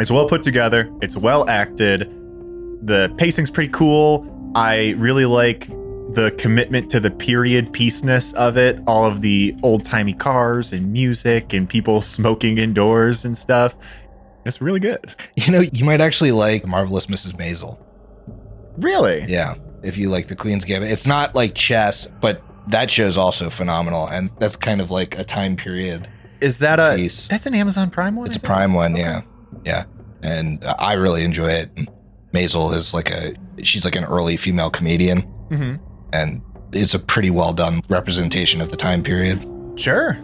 It's 0.01 0.11
well 0.11 0.27
put 0.27 0.43
together. 0.43 0.89
It's 1.03 1.17
well 1.17 1.49
acted. 1.49 2.11
The 2.83 3.13
pacing's 3.19 3.51
pretty 3.51 3.71
cool. 3.71 4.27
I 4.55 4.95
really 4.99 5.27
like 5.27 5.69
the 6.15 6.31
commitment 6.39 6.91
to 6.91 7.01
the 7.01 7.11
period 7.11 7.73
piece-ness 7.73 8.33
of 8.35 8.57
it. 8.57 8.79
All 8.87 9.05
of 9.07 9.21
the 9.23 9.55
old-timey 9.63 10.15
cars 10.15 10.73
and 10.73 10.93
music 10.93 11.53
and 11.53 11.69
people 11.69 12.03
smoking 12.19 12.59
indoors 12.59 13.25
and 13.25 13.37
stuff. 13.37 13.75
It's 14.45 14.61
really 14.61 14.81
good. 14.81 15.15
You 15.37 15.53
know, 15.53 15.61
you 15.61 15.85
might 15.85 16.01
actually 16.01 16.33
like 16.33 16.67
Marvelous 16.67 17.07
Mrs. 17.07 17.33
Maisel. 17.39 17.79
Really? 18.77 19.25
Yeah, 19.29 19.55
if 19.83 19.97
you 19.97 20.09
like 20.09 20.27
the 20.29 20.37
Queen's 20.37 20.65
Gambit, 20.65 20.91
it's 20.91 21.07
not 21.07 21.35
like 21.35 21.55
chess, 21.55 22.09
but 22.21 22.43
that 22.69 22.91
show's 22.91 23.17
also 23.17 23.51
phenomenal, 23.51 24.07
and 24.09 24.31
that's 24.39 24.57
kind 24.57 24.81
of 24.81 24.91
like 24.91 25.19
a 25.19 25.25
time 25.25 25.57
period 25.57 26.09
Is 26.41 26.59
that 26.59 26.79
a 26.81 26.95
piece. 26.97 27.27
that's 27.29 27.47
an 27.47 27.55
Amazon 27.55 27.91
Prime 27.91 28.15
one? 28.17 28.27
It's 28.27 28.37
a 28.37 28.41
prime 28.41 28.75
one, 28.75 28.97
yeah, 28.97 29.23
yeah, 29.65 29.85
and 30.23 30.63
uh, 30.65 30.75
I 30.79 30.95
really 30.95 31.25
enjoy 31.25 31.49
it. 31.49 31.71
Maisel 32.33 32.75
is 32.75 32.95
like 32.95 33.11
a 33.11 33.35
she's 33.63 33.85
like 33.85 33.97
an 33.97 34.05
early 34.05 34.37
female 34.37 34.71
comedian, 34.71 35.23
Mhm. 35.51 35.79
and 36.13 36.41
it's 36.73 36.95
a 36.95 36.99
pretty 36.99 37.31
well 37.31 37.53
done 37.53 37.83
representation 37.89 38.61
of 38.61 38.71
the 38.71 38.77
time 38.77 39.03
period. 39.03 39.47
Sure. 39.77 40.17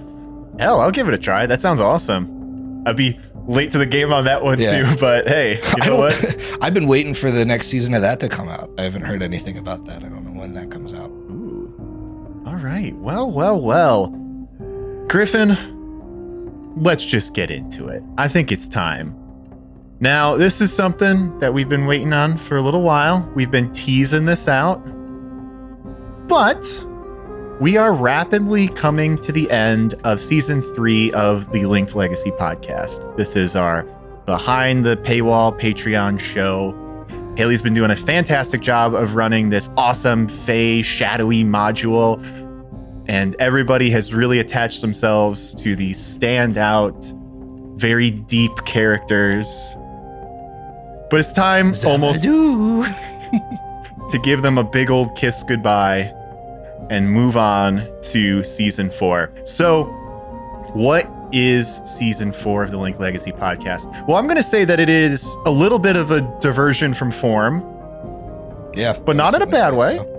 Hell, 0.59 0.81
I'll 0.81 0.91
give 0.91 1.07
it 1.09 1.15
a 1.15 1.19
try. 1.19 1.47
That 1.47 1.61
sounds 1.61 1.81
awesome. 1.81 2.83
I'd 2.87 2.97
be 2.97 3.19
late 3.47 3.71
to 3.73 3.79
the 3.79 3.87
game 3.87 4.13
on 4.13 4.25
that 4.25 4.43
one 4.43 4.59
Yeah. 4.59 4.91
too, 4.91 4.97
but 4.99 5.29
hey, 5.29 5.61
you 5.85 5.91
know 5.91 5.99
what? 5.99 6.37
I've 6.63 6.75
been 6.75 6.87
waiting 6.89 7.15
for 7.15 7.31
the 7.31 7.45
next 7.45 7.69
season 7.69 7.93
of 7.95 8.01
that 8.03 8.19
to 8.21 8.29
come 8.29 8.49
out. 8.49 8.71
I 8.79 8.83
haven't 8.83 9.03
heard 9.03 9.23
anything 9.23 9.59
about 9.59 9.85
that. 9.87 9.99
I 10.05 10.09
don't 10.09 10.25
know 10.25 10.41
when 10.41 10.55
that 10.55 10.71
comes 10.71 10.88
out. 10.88 10.88
Ooh. 10.88 10.88
All 10.88 10.88
right. 12.59 12.95
Well, 12.97 13.31
well, 13.31 13.61
well. 13.61 14.09
Griffin, 15.09 15.57
let's 16.77 17.05
just 17.05 17.35
get 17.35 17.51
into 17.51 17.89
it. 17.89 18.03
I 18.19 18.29
think 18.29 18.53
it's 18.53 18.69
time. 18.69 19.15
Now, 20.01 20.37
this 20.37 20.61
is 20.61 20.73
something 20.73 21.37
that 21.41 21.55
we've 21.55 21.69
been 21.69 21.87
waiting 21.87 22.13
on 22.13 22.39
for 22.39 22.57
a 22.57 22.63
little 22.63 22.83
while. 22.83 23.29
We've 23.35 23.51
been 23.51 23.73
teasing 23.73 24.27
this 24.27 24.47
out. 24.47 24.77
But 26.29 26.87
we 27.61 27.77
are 27.77 27.93
rapidly 27.93 28.69
coming 28.69 29.19
to 29.19 29.33
the 29.33 29.51
end 29.51 29.95
of 30.05 30.21
season 30.21 30.63
three 30.63 31.11
of 31.13 31.51
the 31.51 31.67
Linked 31.67 31.97
Legacy 31.97 32.31
podcast. 32.31 33.17
This 33.17 33.35
is 33.35 33.57
our 33.57 33.83
behind 34.27 34.87
the 34.87 34.97
paywall 34.99 35.59
Patreon 35.59 36.21
show. 36.21 36.75
Haley's 37.37 37.63
been 37.63 37.75
doing 37.75 37.91
a 37.91 37.97
fantastic 37.97 38.61
job 38.61 38.95
of 38.95 39.17
running 39.17 39.51
this 39.51 39.71
awesome 39.77 40.29
Fey 40.29 40.83
shadowy 40.83 41.43
module, 41.45 42.23
and 43.09 43.35
everybody 43.39 43.91
has 43.91 44.13
really 44.13 44.39
attached 44.39 44.81
themselves 44.81 45.55
to 45.57 45.75
the 45.75 45.93
standout, 45.93 47.13
very 47.79 48.11
deep 48.11 48.55
characters. 48.65 49.75
But 51.11 51.21
it's 51.21 51.33
time 51.33 51.73
almost 51.87 52.23
to 52.25 54.19
give 54.23 54.43
them 54.43 54.59
a 54.59 54.65
big 54.65 54.91
old 54.91 55.17
kiss 55.17 55.43
goodbye 55.43 56.13
and 56.91 57.11
move 57.11 57.37
on 57.37 57.87
to 58.03 58.43
season 58.45 58.91
four. 58.91 59.31
So, 59.45 59.85
what 60.75 61.11
is 61.33 61.81
season 61.85 62.33
four 62.33 62.63
of 62.63 62.71
the 62.71 62.79
Linked 62.79 63.01
Legacy 63.01 63.33
podcast? 63.33 63.87
Well, 64.07 64.17
I'm 64.17 64.25
going 64.27 64.37
to 64.37 64.43
say 64.43 64.65
that 64.65 64.81
it 64.81 64.89
is 64.89 65.37
a 65.47 65.51
little 65.51 65.79
bit 65.79 65.97
of 65.97 66.11
a 66.11 66.21
diversion 66.41 66.95
from 66.95 67.11
form. 67.11 67.61
Yeah, 68.75 68.99
But 68.99 69.17
not 69.17 69.35
in 69.35 69.41
a 69.43 69.47
I'd 69.47 69.51
bad 69.51 69.75
way. 69.75 69.97
so. 69.99 70.18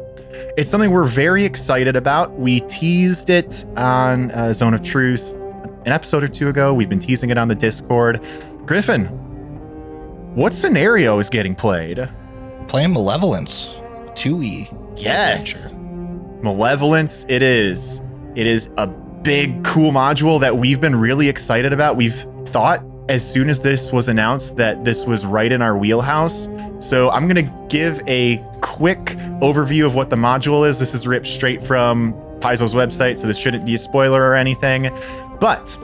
It's 0.57 0.69
something 0.69 0.91
we're 0.91 1.07
very 1.07 1.43
excited 1.45 1.95
about. 1.95 2.37
We 2.39 2.59
teased 2.61 3.29
it 3.29 3.65
on 3.75 4.31
uh, 4.31 4.53
Zone 4.53 4.73
of 4.73 4.83
Truth 4.83 5.33
an 5.85 5.91
episode 5.93 6.23
or 6.23 6.27
two 6.27 6.49
ago. 6.49 6.73
We've 6.73 6.89
been 6.89 6.99
teasing 6.99 7.29
it 7.29 7.37
on 7.37 7.47
the 7.47 7.55
Discord. 7.55 8.21
Griffin, 8.65 9.05
what 10.35 10.53
scenario 10.53 11.17
is 11.17 11.29
getting 11.29 11.55
played? 11.55 12.09
Playing 12.67 12.93
Malevolence, 12.93 13.75
two 14.13 14.41
E. 14.43 14.69
Yes. 14.95 15.73
Malevolence, 16.43 17.25
it 17.27 17.41
is. 17.41 18.01
It 18.35 18.45
is 18.45 18.69
a 18.77 18.87
big, 18.87 19.63
cool 19.63 19.91
module 19.91 20.39
that 20.39 20.57
we've 20.57 20.79
been 20.79 20.95
really 20.95 21.27
excited 21.27 21.73
about. 21.73 21.95
We've 21.95 22.25
thought 22.45 22.83
as 23.09 23.27
soon 23.27 23.49
as 23.49 23.61
this 23.61 23.91
was 23.91 24.07
announced 24.07 24.57
that 24.57 24.85
this 24.85 25.05
was 25.05 25.25
right 25.25 25.51
in 25.51 25.63
our 25.63 25.75
wheelhouse. 25.75 26.47
So 26.79 27.09
I'm 27.09 27.27
going 27.27 27.43
to 27.47 27.67
give 27.67 28.01
a 28.07 28.37
quick 28.79 29.07
overview 29.41 29.85
of 29.85 29.93
what 29.93 30.09
the 30.09 30.15
module 30.15 30.65
is. 30.65 30.79
This 30.79 30.93
is 30.93 31.05
ripped 31.05 31.27
straight 31.27 31.61
from 31.61 32.13
Paizo's 32.39 32.73
website, 32.73 33.19
so 33.19 33.27
this 33.27 33.37
shouldn't 33.37 33.65
be 33.65 33.75
a 33.75 33.77
spoiler 33.77 34.21
or 34.21 34.35
anything. 34.35 34.89
But 35.41 35.77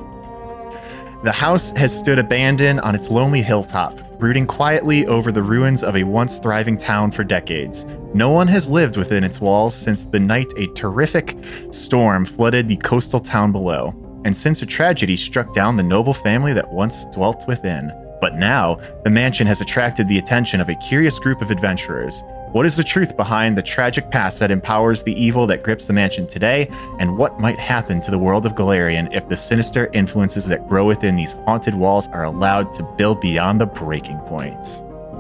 the 1.22 1.34
house 1.34 1.72
has 1.72 1.94
stood 1.94 2.20
abandoned 2.20 2.80
on 2.80 2.96
its 2.96 3.12
lonely 3.12 3.42
hilltop, 3.42 4.00
brooding 4.18 4.48
quietly 4.48 5.06
over 5.08 5.30
the 5.30 5.44
ruins 5.44 5.84
of 5.84 5.98
a 5.98 6.06
once 6.06 6.38
thriving 6.38 6.78
town 6.78 7.12
for 7.12 7.26
decades. 7.26 7.84
No 8.14 8.30
one 8.30 8.48
has 8.48 8.70
lived 8.70 8.96
within 8.96 9.26
its 9.26 9.42
walls 9.42 9.76
since 9.76 10.06
the 10.06 10.20
night 10.22 10.54
a 10.56 10.68
terrific 10.68 11.38
storm 11.72 12.24
flooded 12.24 12.70
the 12.70 12.78
coastal 12.78 13.20
town 13.20 13.52
below, 13.52 13.94
and 14.24 14.38
since 14.38 14.62
a 14.62 14.66
tragedy 14.66 15.18
struck 15.18 15.52
down 15.52 15.76
the 15.76 15.84
noble 15.84 16.14
family 16.14 16.54
that 16.54 16.72
once 16.72 17.04
dwelt 17.12 17.46
within. 17.46 17.92
But 18.22 18.36
now, 18.36 18.80
the 19.04 19.10
mansion 19.10 19.48
has 19.48 19.60
attracted 19.60 20.08
the 20.08 20.18
attention 20.18 20.62
of 20.62 20.70
a 20.70 20.76
curious 20.76 21.20
group 21.20 21.42
of 21.42 21.52
adventurers. 21.52 22.24
What 22.56 22.66
is 22.66 22.78
the 22.78 22.86
truth 22.86 23.18
behind 23.18 23.58
the 23.58 23.62
tragic 23.62 24.12
past 24.12 24.40
that 24.40 24.50
empowers 24.50 25.04
the 25.04 25.12
evil 25.22 25.46
that 25.48 25.62
grips 25.62 25.88
the 25.88 25.92
mansion 25.92 26.26
today? 26.26 26.70
And 27.00 27.18
what 27.18 27.38
might 27.38 27.60
happen 27.60 28.00
to 28.00 28.10
the 28.10 28.18
world 28.18 28.46
of 28.46 28.56
Golarion 28.56 29.14
if 29.14 29.28
the 29.28 29.36
sinister 29.36 29.90
influences 29.92 30.48
that 30.48 30.66
grow 30.70 30.86
within 30.86 31.18
these 31.18 31.34
haunted 31.46 31.76
walls 31.76 32.08
are 32.14 32.24
allowed 32.24 32.72
to 32.72 32.84
build 32.98 33.20
beyond 33.20 33.60
the 33.60 33.66
breaking 33.66 34.20
point? 34.20 34.66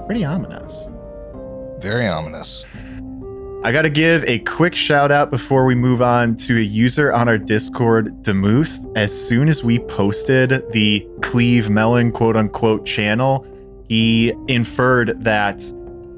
Pretty 0.05 0.23
ominous. 0.23 0.89
Very 1.79 2.07
ominous. 2.07 2.63
I 3.65 3.73
got 3.73 3.81
to 3.81 3.89
give 3.89 4.23
a 4.29 4.39
quick 4.39 4.73
shout 4.73 5.11
out 5.11 5.29
before 5.29 5.65
we 5.65 5.75
move 5.75 6.01
on 6.01 6.37
to 6.37 6.57
a 6.57 6.61
user 6.61 7.11
on 7.11 7.27
our 7.27 7.37
Discord, 7.37 8.23
Demuth. 8.23 8.79
As 8.95 9.11
soon 9.11 9.49
as 9.49 9.61
we 9.61 9.79
posted 9.79 10.63
the 10.71 11.05
Cleve 11.21 11.69
Melon 11.69 12.13
quote 12.13 12.37
unquote 12.37 12.85
channel, 12.85 13.45
he 13.89 14.33
inferred 14.47 15.21
that 15.21 15.69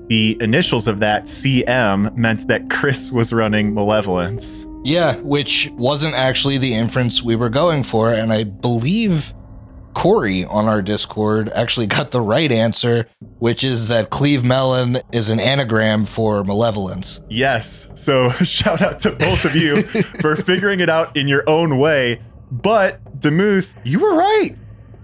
the 0.07 0.37
initials 0.39 0.87
of 0.87 0.99
that 0.99 1.25
CM 1.25 2.15
meant 2.15 2.47
that 2.47 2.69
Chris 2.69 3.11
was 3.11 3.33
running 3.33 3.73
Malevolence. 3.73 4.65
Yeah, 4.83 5.17
which 5.17 5.69
wasn't 5.73 6.15
actually 6.15 6.57
the 6.57 6.73
inference 6.73 7.21
we 7.21 7.35
were 7.35 7.49
going 7.49 7.83
for, 7.83 8.11
and 8.13 8.31
I 8.31 8.45
believe 8.45 9.33
Corey 9.97 10.45
on 10.45 10.67
our 10.67 10.81
Discord 10.81 11.49
actually 11.55 11.87
got 11.97 12.11
the 12.11 12.21
right 12.21 12.51
answer, 12.51 13.07
which 13.39 13.63
is 13.63 13.87
that 13.87 14.11
Cleve 14.11 14.43
Melon 14.43 14.99
is 15.11 15.29
an 15.29 15.39
anagram 15.39 16.05
for 16.05 16.43
malevolence. 16.43 17.19
Yes. 17.29 17.89
So 17.95 18.29
shout 18.43 18.81
out 18.81 18.99
to 18.99 19.11
both 19.11 19.43
of 19.43 19.55
you 19.55 19.81
for 20.21 20.35
figuring 20.35 20.79
it 20.79 20.89
out 20.89 21.17
in 21.17 21.27
your 21.27 21.43
own 21.49 21.79
way. 21.79 22.21
But 22.51 23.19
Demuth, 23.19 23.75
you 23.83 23.99
were 23.99 24.15
right. 24.15 24.55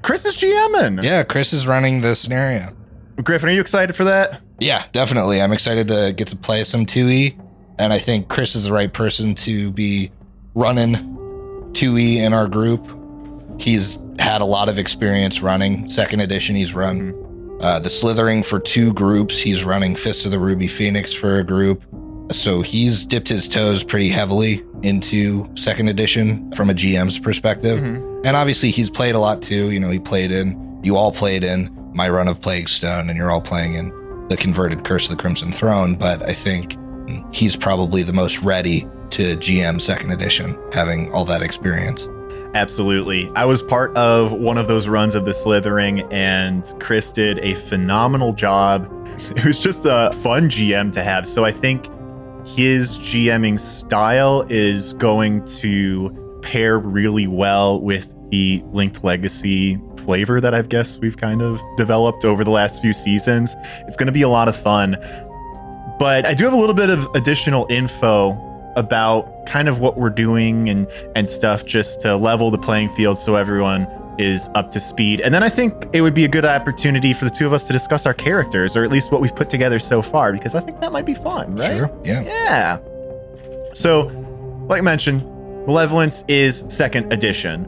Chris 0.03 0.25
is 0.25 0.36
GMing. 0.38 1.03
Yeah, 1.03 1.24
Chris 1.24 1.53
is 1.53 1.65
running 1.65 2.01
the 2.01 2.15
scenario. 2.15 2.67
Griffin, 3.24 3.50
are 3.50 3.51
you 3.51 3.62
excited 3.62 3.95
for 3.95 4.03
that? 4.05 4.41
Yeah, 4.60 4.83
definitely. 4.91 5.41
I'm 5.41 5.51
excited 5.51 5.88
to 5.89 6.13
get 6.15 6.27
to 6.29 6.36
play 6.36 6.63
some 6.63 6.86
2E, 6.86 7.38
and 7.79 7.91
I 7.91 8.00
think 8.00 8.29
Chris 8.29 8.55
is 8.55 8.65
the 8.65 8.74
right 8.74 8.91
person 8.91 9.36
to 9.36 9.72
be 9.72 10.12
running 10.53 10.93
2E 11.74 12.17
in 12.17 12.33
our 12.33 12.48
group. 12.48 13.00
He's 13.60 14.00
had 14.19 14.41
a 14.41 14.45
lot 14.45 14.69
of 14.69 14.77
experience 14.77 15.41
running. 15.41 15.89
Second 15.89 16.19
edition, 16.22 16.55
he's 16.55 16.74
run 16.74 17.13
uh, 17.62 17.79
the 17.79 17.89
Slithering 17.89 18.43
for 18.43 18.60
two 18.60 18.93
groups. 18.93 19.39
He's 19.39 19.63
running 19.63 19.95
Fist 19.95 20.25
of 20.25 20.31
the 20.31 20.39
Ruby 20.39 20.67
Phoenix 20.67 21.13
for 21.13 21.39
a 21.39 21.43
group. 21.43 21.81
So 22.31 22.62
he's 22.62 23.05
dipped 23.05 23.27
his 23.29 23.48
toes 23.48 23.83
pretty 23.83 24.10
heavily 24.10 24.63
into 24.81 25.50
second 25.55 25.88
edition 25.88 26.51
from 26.53 26.69
a 26.69 26.74
GM's 26.74 27.19
perspective. 27.19 27.79
Mhm. 27.79 28.25
And 28.25 28.36
obviously, 28.36 28.72
he's 28.72 28.89
played 28.89 29.15
a 29.15 29.19
lot 29.19 29.41
too. 29.41 29.72
You 29.72 29.79
know, 29.79 29.89
he 29.89 30.00
played 30.00 30.31
in, 30.31 30.79
you 30.83 30.95
all 30.98 31.12
played 31.12 31.43
in 31.43 31.69
my 31.93 32.10
run 32.10 32.27
of 32.27 32.41
Plaguestone, 32.41 33.10
and 33.10 33.17
you're 33.17 33.31
all 33.31 33.41
playing 33.41 33.75
in 33.75 33.91
the 34.30 34.38
converted 34.38 34.84
Curse 34.84 35.10
of 35.10 35.18
the 35.18 35.22
Crimson 35.22 35.51
Throne. 35.51 35.96
But 35.96 36.27
I 36.27 36.34
think 36.34 36.77
he's 37.34 37.56
probably 37.56 38.03
the 38.03 38.13
most 38.13 38.42
ready 38.42 38.88
to 39.12 39.38
GM 39.38 39.80
second 39.80 40.12
edition, 40.12 40.58
having 40.72 41.12
all 41.13 41.25
that 41.25 41.42
experience. 41.42 42.08
Absolutely. 42.56 43.32
I 43.36 43.46
was 43.46 43.62
part 43.62 43.96
of 43.98 44.32
one 44.32 44.58
of 44.58 44.68
those 44.68 44.88
runs 44.88 45.15
of 45.15 45.25
the 45.25 45.34
Slithering, 45.34 46.01
and 46.13 46.72
Chris 46.80 47.12
did 47.12 47.39
a 47.39 47.56
phenomenal 47.56 48.34
job. 48.34 48.89
It 49.36 49.46
was 49.46 49.60
just 49.60 49.86
a 49.86 50.12
fun 50.24 50.50
GM 50.50 50.92
to 50.94 51.03
have. 51.03 51.27
So 51.27 51.46
I 51.46 51.51
think 51.51 51.86
his 52.48 52.98
GMing 52.98 53.60
style 53.60 54.42
is 54.50 54.94
going 54.96 55.46
to 55.60 56.39
pair 56.42 56.80
really 56.80 57.27
well 57.27 57.80
with 57.80 58.12
the 58.32 58.63
Linked 58.72 59.03
Legacy 59.03 59.80
flavor 60.03 60.41
that 60.41 60.53
I've 60.53 60.69
guess 60.69 60.98
we've 60.98 61.17
kind 61.17 61.41
of 61.41 61.62
developed 61.77 62.25
over 62.25 62.43
the 62.43 62.51
last 62.51 62.81
few 62.81 62.93
seasons. 62.93 63.55
It's 63.88 63.98
going 63.98 64.07
to 64.07 64.13
be 64.13 64.22
a 64.22 64.29
lot 64.29 64.48
of 64.48 64.55
fun. 64.55 64.98
But 66.00 66.25
I 66.25 66.33
do 66.33 66.43
have 66.45 66.53
a 66.53 66.57
little 66.57 66.75
bit 66.75 66.89
of 66.89 67.07
additional 67.15 67.65
info 67.69 68.31
about 68.75 69.45
kind 69.45 69.67
of 69.67 69.79
what 69.79 69.98
we're 69.98 70.10
doing 70.10 70.67
and 70.69 70.88
and 71.15 71.29
stuff 71.29 71.65
just 71.65 72.01
to 72.01 72.15
level 72.15 72.50
the 72.50 72.57
playing 72.57 72.89
field 72.89 73.19
so 73.19 73.36
everyone 73.36 73.88
is 74.17 74.50
up 74.55 74.72
to 74.72 74.79
speed. 74.79 75.22
And 75.22 75.33
then 75.33 75.43
I 75.43 75.50
think 75.50 75.88
it 75.93 76.01
would 76.01 76.13
be 76.13 76.25
a 76.25 76.27
good 76.27 76.45
opportunity 76.45 77.13
for 77.13 77.25
the 77.25 77.31
two 77.31 77.45
of 77.45 77.53
us 77.53 77.65
to 77.67 77.74
discuss 77.74 78.05
our 78.05 78.13
characters 78.13 78.75
or 78.75 78.83
at 78.83 78.91
least 78.91 79.12
what 79.12 79.22
we've 79.22 79.36
put 79.36 79.50
together 79.50 79.79
so 79.79 80.01
far 80.01 80.31
because 80.31 80.55
I 80.55 80.60
think 80.60 80.79
that 80.81 80.91
might 80.91 81.05
be 81.05 81.15
fun, 81.15 81.55
right? 81.55 81.77
Sure. 81.77 82.01
Yeah. 82.03 82.22
Yeah. 82.22 82.79
So, 83.74 84.03
like 84.67 84.79
I 84.79 84.81
mentioned, 84.81 85.24
Malevolence 85.65 86.24
is 86.27 86.63
second 86.69 87.12
edition. 87.12 87.67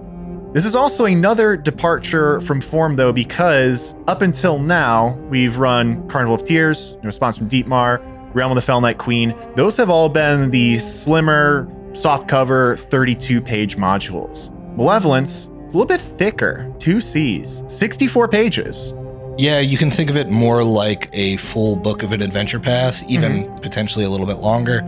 This 0.55 0.63
is 0.63 0.73
also 0.73 1.03
another 1.03 1.57
departure 1.57 2.39
from 2.39 2.61
form, 2.61 2.95
though, 2.95 3.11
because 3.11 3.93
up 4.07 4.21
until 4.21 4.57
now, 4.57 5.15
we've 5.29 5.57
run 5.57 6.07
Carnival 6.07 6.35
of 6.35 6.45
Tears, 6.45 6.93
in 6.93 7.05
response 7.05 7.37
from 7.37 7.49
Deepmar, 7.49 8.01
Realm 8.33 8.53
of 8.53 8.55
the 8.55 8.61
Fellnight 8.61 8.97
Queen. 8.97 9.35
Those 9.57 9.75
have 9.75 9.89
all 9.89 10.07
been 10.07 10.51
the 10.51 10.79
slimmer, 10.79 11.69
soft 11.91 12.29
cover, 12.29 12.77
32 12.77 13.41
page 13.41 13.75
modules. 13.75 14.49
Malevolence, 14.77 15.47
a 15.47 15.65
little 15.65 15.85
bit 15.85 15.99
thicker. 15.99 16.73
Two 16.79 17.01
C's, 17.01 17.61
64 17.67 18.29
pages. 18.29 18.93
Yeah, 19.37 19.59
you 19.59 19.77
can 19.77 19.91
think 19.91 20.09
of 20.09 20.15
it 20.15 20.29
more 20.29 20.63
like 20.63 21.09
a 21.11 21.35
full 21.35 21.75
book 21.75 22.01
of 22.01 22.13
an 22.13 22.21
adventure 22.21 22.61
path, 22.61 23.03
even 23.09 23.43
mm-hmm. 23.43 23.57
potentially 23.57 24.05
a 24.05 24.09
little 24.09 24.25
bit 24.25 24.37
longer. 24.37 24.79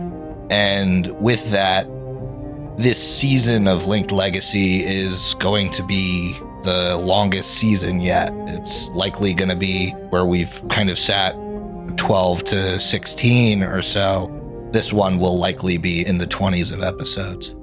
And 0.48 1.08
with 1.20 1.50
that, 1.50 1.86
this 2.78 3.02
season 3.18 3.66
of 3.66 3.86
Linked 3.86 4.12
Legacy 4.12 4.84
is 4.84 5.34
going 5.34 5.70
to 5.72 5.82
be 5.82 6.32
the 6.62 6.96
longest 6.96 7.54
season 7.54 8.00
yet. 8.00 8.32
It's 8.46 8.88
likely 8.90 9.34
going 9.34 9.50
to 9.50 9.56
be 9.56 9.90
where 10.10 10.24
we've 10.24 10.62
kind 10.68 10.88
of 10.88 10.96
sat 10.96 11.34
12 11.96 12.44
to 12.44 12.78
16 12.78 13.64
or 13.64 13.82
so. 13.82 14.32
This 14.70 14.92
one 14.92 15.18
will 15.18 15.38
likely 15.40 15.76
be 15.76 16.06
in 16.06 16.18
the 16.18 16.26
20s 16.26 16.72
of 16.72 16.82
episodes. 16.84 17.56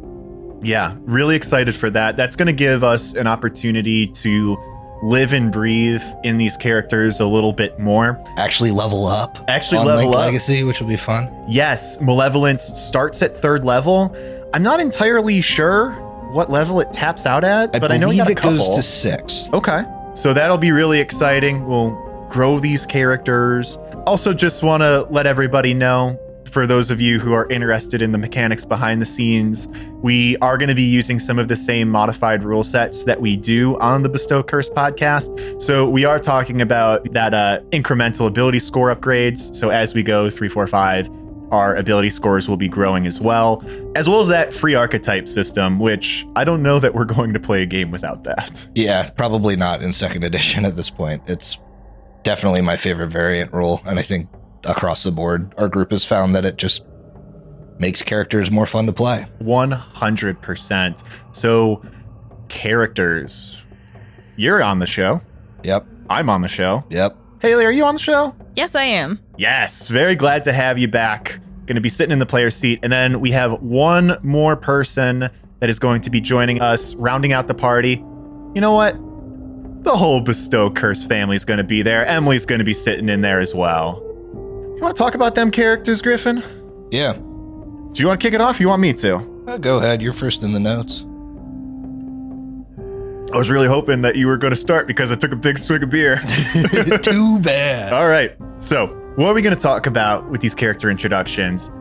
Yeah, 0.62 0.95
really 1.03 1.38
excited 1.38 1.75
for 1.75 1.89
that. 1.91 2.17
That's 2.17 2.36
going 2.36 2.48
to 2.48 2.53
give 2.53 2.84
us 2.84 3.13
an 3.13 3.27
opportunity 3.27 4.07
to 4.07 4.57
live 5.03 5.31
and 5.31 5.51
breathe 5.51 6.03
in 6.24 6.38
these 6.38 6.57
characters 6.57 7.22
a 7.22 7.25
little 7.25 7.53
bit 7.53 7.79
more. 7.79 8.22
Actually, 8.38 8.72
level 8.72 9.05
up. 9.05 9.38
Actually, 9.48 9.86
level 9.86 9.98
Linked 9.98 10.15
up. 10.15 10.22
Legacy, 10.25 10.63
which 10.63 10.81
will 10.81 10.88
be 10.88 10.98
fun. 10.98 11.31
Yes, 11.48 12.01
Malevolence 12.01 12.63
starts 12.63 13.22
at 13.22 13.38
third 13.38 13.63
level. 13.63 14.13
I'm 14.54 14.64
not 14.64 14.80
entirely 14.80 15.42
sure 15.42 15.92
what 16.32 16.50
level 16.50 16.80
it 16.80 16.92
taps 16.92 17.25
out 17.25 17.44
at, 17.44 17.75
I 17.75 17.80
but 17.80 17.92
I 17.92 17.98
know 17.98 18.08
believe 18.08 18.20
got 18.20 18.28
a 18.28 18.32
it 18.32 18.38
couple. 18.38 18.58
goes 18.58 18.75
to 18.75 18.82
six. 18.84 19.50
Okay. 19.54 19.84
So 20.14 20.34
that'll 20.34 20.58
be 20.58 20.72
really 20.72 21.00
exciting. 21.00 21.66
We'll 21.66 21.96
grow 22.30 22.60
these 22.60 22.86
characters. 22.86 23.78
Also, 24.06 24.34
just 24.34 24.64
want 24.64 24.82
to 24.82 25.04
let 25.10 25.25
everybody 25.25 25.74
know 25.74 26.20
for 26.50 26.66
those 26.66 26.90
of 26.90 27.02
you 27.02 27.20
who 27.20 27.34
are 27.34 27.50
interested 27.50 28.02
in 28.02 28.14
the 28.14 28.18
mechanics 28.18 28.64
behind 28.64 29.02
the 29.02 29.06
scenes, 29.06 29.68
we 30.02 30.38
are 30.38 30.58
going 30.58 30.70
to 30.70 30.75
be 30.75 30.84
using 30.84 31.20
some 31.20 31.38
of 31.38 31.50
the 31.50 31.56
same 31.58 31.90
modified 31.90 32.44
rule 32.46 32.64
sets 32.64 33.04
that 33.04 33.20
we 33.20 33.36
do 33.36 33.78
on 33.80 34.04
the 34.04 34.10
Bestow 34.10 34.42
Curse 34.42 34.70
podcast. 34.70 35.62
So 35.62 35.90
we 35.90 36.06
are 36.06 36.18
talking 36.18 36.62
about 36.62 37.12
that 37.12 37.34
uh, 37.34 37.60
incremental 37.72 38.28
ability 38.28 38.60
score 38.60 38.96
upgrades. 38.96 39.54
So 39.54 39.70
as 39.70 39.94
we 39.94 40.02
go 40.02 40.30
three, 40.30 40.48
four, 40.48 40.66
five, 40.66 41.10
our 41.56 41.76
ability 41.76 42.10
scores 42.10 42.48
will 42.50 42.58
be 42.58 42.68
growing 42.68 43.08
as 43.08 43.20
well, 43.22 43.64
as 43.96 44.08
well 44.10 44.20
as 44.20 44.28
that 44.28 44.54
free 44.54 44.76
archetype 44.76 45.28
system, 45.30 45.80
which 45.80 46.26
I 46.36 46.44
don't 46.44 46.62
know 46.62 46.80
that 46.80 46.94
we're 46.94 47.06
going 47.16 47.34
to 47.34 47.40
play 47.40 47.64
a 47.64 47.66
game 47.66 47.92
without 47.92 48.24
that. 48.26 48.68
Yeah, 48.76 49.10
probably 49.12 49.56
not 49.56 49.82
in 49.82 49.94
second 49.94 50.24
edition 50.24 50.66
at 50.66 50.76
this 50.76 50.90
point. 50.90 51.24
It's 51.28 51.58
definitely 52.24 52.62
my 52.62 52.78
favorite 52.78 53.08
variant 53.10 53.54
rule, 53.54 53.82
and 53.86 53.98
I 54.00 54.02
think 54.02 54.30
across 54.66 55.04
the 55.04 55.12
board, 55.12 55.54
our 55.58 55.70
group 55.70 55.92
has 55.92 56.04
found 56.04 56.36
that 56.36 56.44
it 56.46 56.58
just 56.58 56.84
makes 57.80 58.02
characters 58.02 58.52
more 58.52 58.66
fun 58.66 58.86
to 58.86 58.94
play. 58.94 59.26
100%. 59.42 61.04
So, 61.32 61.82
characters. 62.50 63.64
You're 64.38 64.62
on 64.64 64.80
the 64.80 64.88
show. 64.88 65.22
Yep, 65.64 65.86
I'm 66.10 66.30
on 66.30 66.42
the 66.42 66.48
show. 66.48 66.84
yep. 66.90 67.16
Haley, 67.42 67.66
are 67.66 67.72
you 67.72 67.86
on 67.86 67.94
the 67.96 68.00
show? 68.00 68.34
Yes, 68.56 68.74
I 68.76 68.86
am. 68.86 69.20
Yes. 69.38 69.88
Very 69.88 70.16
glad 70.16 70.44
to 70.46 70.54
have 70.54 70.80
you 70.80 70.88
back. 70.88 71.40
Going 71.65 71.75
to 71.75 71.81
be 71.81 71.89
sitting 71.89 72.12
in 72.13 72.19
the 72.19 72.25
player 72.25 72.51
seat. 72.51 72.79
And 72.84 72.91
then 72.93 73.19
we 73.19 73.31
have 73.31 73.62
one 73.62 74.17
more 74.24 74.55
person 74.55 75.29
that 75.60 75.69
is 75.69 75.79
going 75.79 76.01
to 76.01 76.10
be 76.10 76.22
joining 76.22 76.62
us, 76.62 76.93
rounding 76.95 77.34
out 77.34 77.48
the 77.48 77.53
party. 77.53 77.93
You 78.53 78.62
know 78.62 78.74
what? 78.74 78.95
The 79.84 79.95
whole 79.95 80.19
Bestow 80.22 80.69
Curse 80.72 81.03
family 81.05 81.36
is 81.36 81.45
going 81.45 81.57
to 81.57 81.63
be 81.63 81.81
there. 81.81 82.05
Emily's 82.05 82.45
going 82.45 82.60
to 82.60 82.65
be 82.65 82.74
sitting 82.74 83.10
in 83.10 83.22
there 83.22 83.39
as 83.39 83.53
well. 83.53 84.01
You 84.75 84.79
want 84.81 84.95
to 84.95 85.00
talk 85.00 85.15
about 85.15 85.36
them 85.36 85.51
characters, 85.51 86.01
Griffin? 86.01 86.43
Yeah, 86.91 87.13
Do 87.13 87.93
you 88.01 88.07
want 88.07 88.19
to 88.19 88.25
kick 88.27 88.34
it 88.34 88.41
off? 88.41 88.60
You 88.60 88.67
want 88.67 88.81
me 88.81 88.93
to? 88.93 89.15
Uh, 89.48 89.57
go 89.57 89.77
ahead. 89.79 90.01
You're 90.01 90.13
first 90.13 90.43
in 90.43 90.51
the 90.51 90.60
notes. 90.60 91.03
I 93.34 93.38
was 93.38 93.50
really 93.50 93.67
hoping 93.67 94.01
that 94.01 94.15
you 94.15 94.27
were 94.27 94.38
going 94.38 94.51
to 94.51 94.57
start 94.60 94.88
because 94.88 95.12
I 95.12 95.15
took 95.15 95.31
a 95.31 95.36
big 95.36 95.57
swig 95.57 95.84
of 95.84 95.89
beer. 95.89 96.17
Too 97.01 97.39
bad. 97.41 97.91
All 97.91 98.07
right. 98.07 98.36
So, 98.60 98.88
what 99.15 99.27
are 99.27 99.34
we 99.34 99.41
going 99.41 99.55
to 99.55 99.62
talk 99.62 99.88
about 99.88 100.29
with 100.29 100.41
these 100.41 100.54
character 100.54 100.89
introductions? 100.89 101.71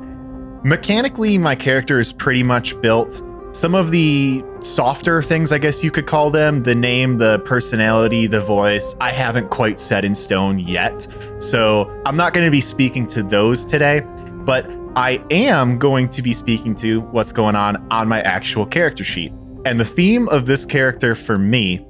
Mechanically, 0.62 1.36
my 1.36 1.56
character 1.56 1.98
is 1.98 2.12
pretty 2.12 2.44
much 2.44 2.80
built. 2.80 3.22
Some 3.50 3.74
of 3.74 3.90
the 3.90 4.44
softer 4.60 5.20
things, 5.20 5.50
I 5.50 5.58
guess 5.58 5.82
you 5.82 5.90
could 5.90 6.06
call 6.06 6.30
them, 6.30 6.62
the 6.62 6.76
name, 6.76 7.18
the 7.18 7.40
personality, 7.40 8.28
the 8.28 8.40
voice, 8.40 8.94
I 9.00 9.10
haven't 9.10 9.50
quite 9.50 9.80
set 9.80 10.04
in 10.04 10.14
stone 10.14 10.60
yet. 10.60 11.08
So, 11.40 11.90
I'm 12.06 12.16
not 12.16 12.34
going 12.34 12.46
to 12.46 12.52
be 12.52 12.60
speaking 12.60 13.04
to 13.08 13.22
those 13.24 13.64
today, 13.64 14.02
but 14.44 14.70
I 14.94 15.20
am 15.32 15.76
going 15.76 16.08
to 16.10 16.22
be 16.22 16.32
speaking 16.32 16.76
to 16.76 17.00
what's 17.00 17.32
going 17.32 17.56
on 17.56 17.84
on 17.90 18.06
my 18.06 18.22
actual 18.22 18.64
character 18.64 19.02
sheet. 19.02 19.32
And 19.64 19.80
the 19.80 19.84
theme 19.84 20.28
of 20.28 20.46
this 20.46 20.64
character 20.64 21.16
for 21.16 21.36
me 21.36 21.84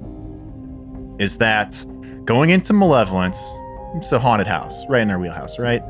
is 1.19 1.37
that 1.37 1.85
going 2.25 2.49
into 2.49 2.73
Malevolence, 2.73 3.53
it's 3.95 4.11
a 4.11 4.19
haunted 4.19 4.47
house, 4.47 4.85
right 4.87 5.01
in 5.01 5.09
our 5.09 5.19
wheelhouse, 5.19 5.57
right? 5.57 5.81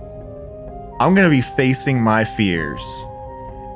I'm 1.00 1.14
going 1.14 1.30
to 1.30 1.30
be 1.30 1.42
facing 1.42 2.02
my 2.02 2.24
fears. 2.24 2.82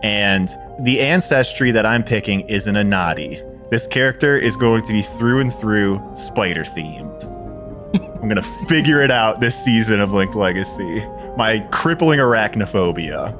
And 0.03 0.49
the 0.79 1.01
ancestry 1.01 1.71
that 1.71 1.85
I'm 1.85 2.03
picking 2.03 2.41
is 2.41 2.67
an 2.67 2.75
Anadi. 2.75 3.45
This 3.69 3.85
character 3.87 4.37
is 4.37 4.55
going 4.55 4.83
to 4.83 4.93
be 4.93 5.01
through 5.01 5.41
and 5.41 5.53
through 5.53 6.01
spider 6.15 6.63
themed. 6.63 7.25
I'm 7.93 8.29
going 8.29 8.35
to 8.43 8.65
figure 8.67 9.01
it 9.01 9.11
out 9.11 9.41
this 9.41 9.61
season 9.61 9.99
of 9.99 10.13
Linked 10.13 10.35
Legacy. 10.35 11.05
My 11.35 11.59
crippling 11.71 12.19
arachnophobia. 12.19 13.35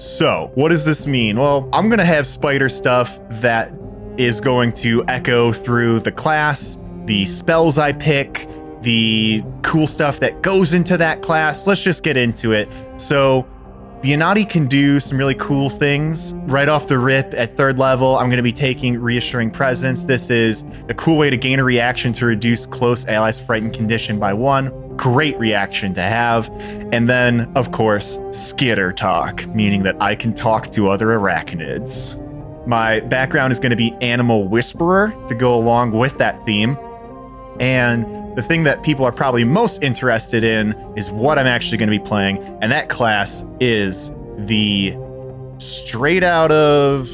So, 0.00 0.50
what 0.54 0.70
does 0.70 0.84
this 0.84 1.06
mean? 1.06 1.38
Well, 1.38 1.68
I'm 1.72 1.88
going 1.88 1.98
to 1.98 2.04
have 2.04 2.26
spider 2.26 2.68
stuff 2.68 3.20
that 3.40 3.72
is 4.16 4.40
going 4.40 4.72
to 4.72 5.04
echo 5.06 5.52
through 5.52 6.00
the 6.00 6.12
class, 6.12 6.78
the 7.04 7.24
spells 7.26 7.78
I 7.78 7.92
pick, 7.92 8.48
the 8.82 9.42
cool 9.62 9.86
stuff 9.86 10.20
that 10.20 10.42
goes 10.42 10.74
into 10.74 10.96
that 10.96 11.22
class. 11.22 11.66
Let's 11.66 11.82
just 11.82 12.02
get 12.02 12.16
into 12.16 12.52
it. 12.52 12.68
So, 12.96 13.46
the 14.02 14.10
Anadi 14.10 14.50
can 14.50 14.66
do 14.66 14.98
some 14.98 15.16
really 15.16 15.36
cool 15.36 15.70
things 15.70 16.34
right 16.46 16.68
off 16.68 16.88
the 16.88 16.98
rip 16.98 17.32
at 17.34 17.56
third 17.56 17.78
level. 17.78 18.18
I'm 18.18 18.26
going 18.26 18.36
to 18.36 18.42
be 18.42 18.50
taking 18.50 18.98
Reassuring 18.98 19.52
Presence. 19.52 20.06
This 20.06 20.28
is 20.28 20.64
a 20.88 20.94
cool 20.94 21.16
way 21.16 21.30
to 21.30 21.36
gain 21.36 21.60
a 21.60 21.64
reaction 21.64 22.12
to 22.14 22.26
reduce 22.26 22.66
close 22.66 23.06
allies' 23.06 23.38
frightened 23.38 23.74
condition 23.74 24.18
by 24.18 24.32
one. 24.32 24.72
Great 24.96 25.38
reaction 25.38 25.94
to 25.94 26.02
have. 26.02 26.48
And 26.92 27.08
then, 27.08 27.52
of 27.54 27.70
course, 27.70 28.18
Skitter 28.32 28.92
Talk, 28.92 29.46
meaning 29.54 29.84
that 29.84 29.94
I 30.02 30.16
can 30.16 30.34
talk 30.34 30.72
to 30.72 30.88
other 30.88 31.06
arachnids. 31.06 32.18
My 32.66 33.00
background 33.00 33.52
is 33.52 33.60
going 33.60 33.70
to 33.70 33.76
be 33.76 33.92
Animal 34.00 34.48
Whisperer 34.48 35.14
to 35.28 35.34
go 35.36 35.54
along 35.54 35.92
with 35.92 36.18
that 36.18 36.44
theme. 36.44 36.76
And 37.60 38.04
the 38.34 38.42
thing 38.42 38.64
that 38.64 38.82
people 38.82 39.04
are 39.04 39.12
probably 39.12 39.44
most 39.44 39.82
interested 39.82 40.44
in 40.44 40.72
is 40.96 41.10
what 41.10 41.38
I'm 41.38 41.46
actually 41.46 41.78
going 41.78 41.90
to 41.90 41.98
be 41.98 42.04
playing. 42.04 42.38
And 42.62 42.72
that 42.72 42.88
class 42.88 43.44
is 43.60 44.10
the 44.38 44.96
straight 45.58 46.24
out 46.24 46.50
of 46.50 47.08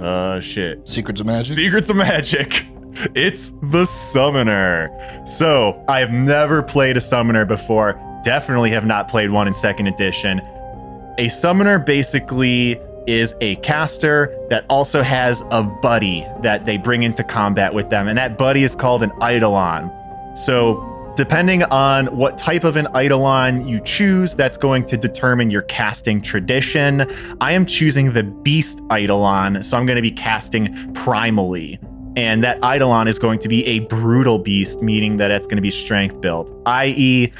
uh 0.00 0.40
shit. 0.40 0.88
Secrets 0.88 1.20
of 1.20 1.26
Magic. 1.26 1.52
Secrets 1.54 1.90
of 1.90 1.96
Magic. 1.96 2.66
It's 3.14 3.54
the 3.70 3.86
Summoner. 3.86 4.90
So, 5.24 5.82
I 5.88 6.00
have 6.00 6.12
never 6.12 6.62
played 6.62 6.98
a 6.98 7.00
Summoner 7.00 7.46
before. 7.46 7.92
Definitely 8.24 8.70
have 8.72 8.84
not 8.84 9.08
played 9.08 9.30
one 9.30 9.46
in 9.46 9.54
second 9.54 9.86
edition. 9.86 10.42
A 11.16 11.28
Summoner 11.28 11.78
basically 11.78 12.78
is 13.06 13.34
a 13.40 13.56
caster 13.56 14.36
that 14.50 14.66
also 14.68 15.02
has 15.02 15.42
a 15.50 15.62
buddy 15.62 16.26
that 16.42 16.66
they 16.66 16.76
bring 16.76 17.02
into 17.02 17.24
combat 17.24 17.72
with 17.72 17.88
them, 17.88 18.06
and 18.06 18.18
that 18.18 18.36
buddy 18.36 18.64
is 18.64 18.74
called 18.74 19.02
an 19.02 19.12
Eidolon. 19.22 19.90
So, 20.34 20.86
depending 21.16 21.64
on 21.64 22.06
what 22.16 22.38
type 22.38 22.64
of 22.64 22.76
an 22.76 22.88
Eidolon 22.96 23.66
you 23.66 23.80
choose, 23.80 24.34
that's 24.34 24.56
going 24.56 24.86
to 24.86 24.96
determine 24.96 25.50
your 25.50 25.62
casting 25.62 26.22
tradition. 26.22 27.06
I 27.40 27.52
am 27.52 27.66
choosing 27.66 28.12
the 28.12 28.22
Beast 28.22 28.80
Eidolon, 28.92 29.62
so 29.62 29.76
I'm 29.76 29.86
going 29.86 29.96
to 29.96 30.02
be 30.02 30.12
casting 30.12 30.68
primally. 30.94 31.78
And 32.16 32.42
that 32.42 32.58
Eidolon 32.58 33.06
is 33.06 33.18
going 33.18 33.38
to 33.40 33.48
be 33.48 33.64
a 33.66 33.80
brutal 33.80 34.38
beast, 34.38 34.82
meaning 34.82 35.16
that 35.18 35.30
it's 35.30 35.46
going 35.46 35.56
to 35.56 35.62
be 35.62 35.70
strength 35.70 36.20
built, 36.20 36.50
i.e., 36.66 37.32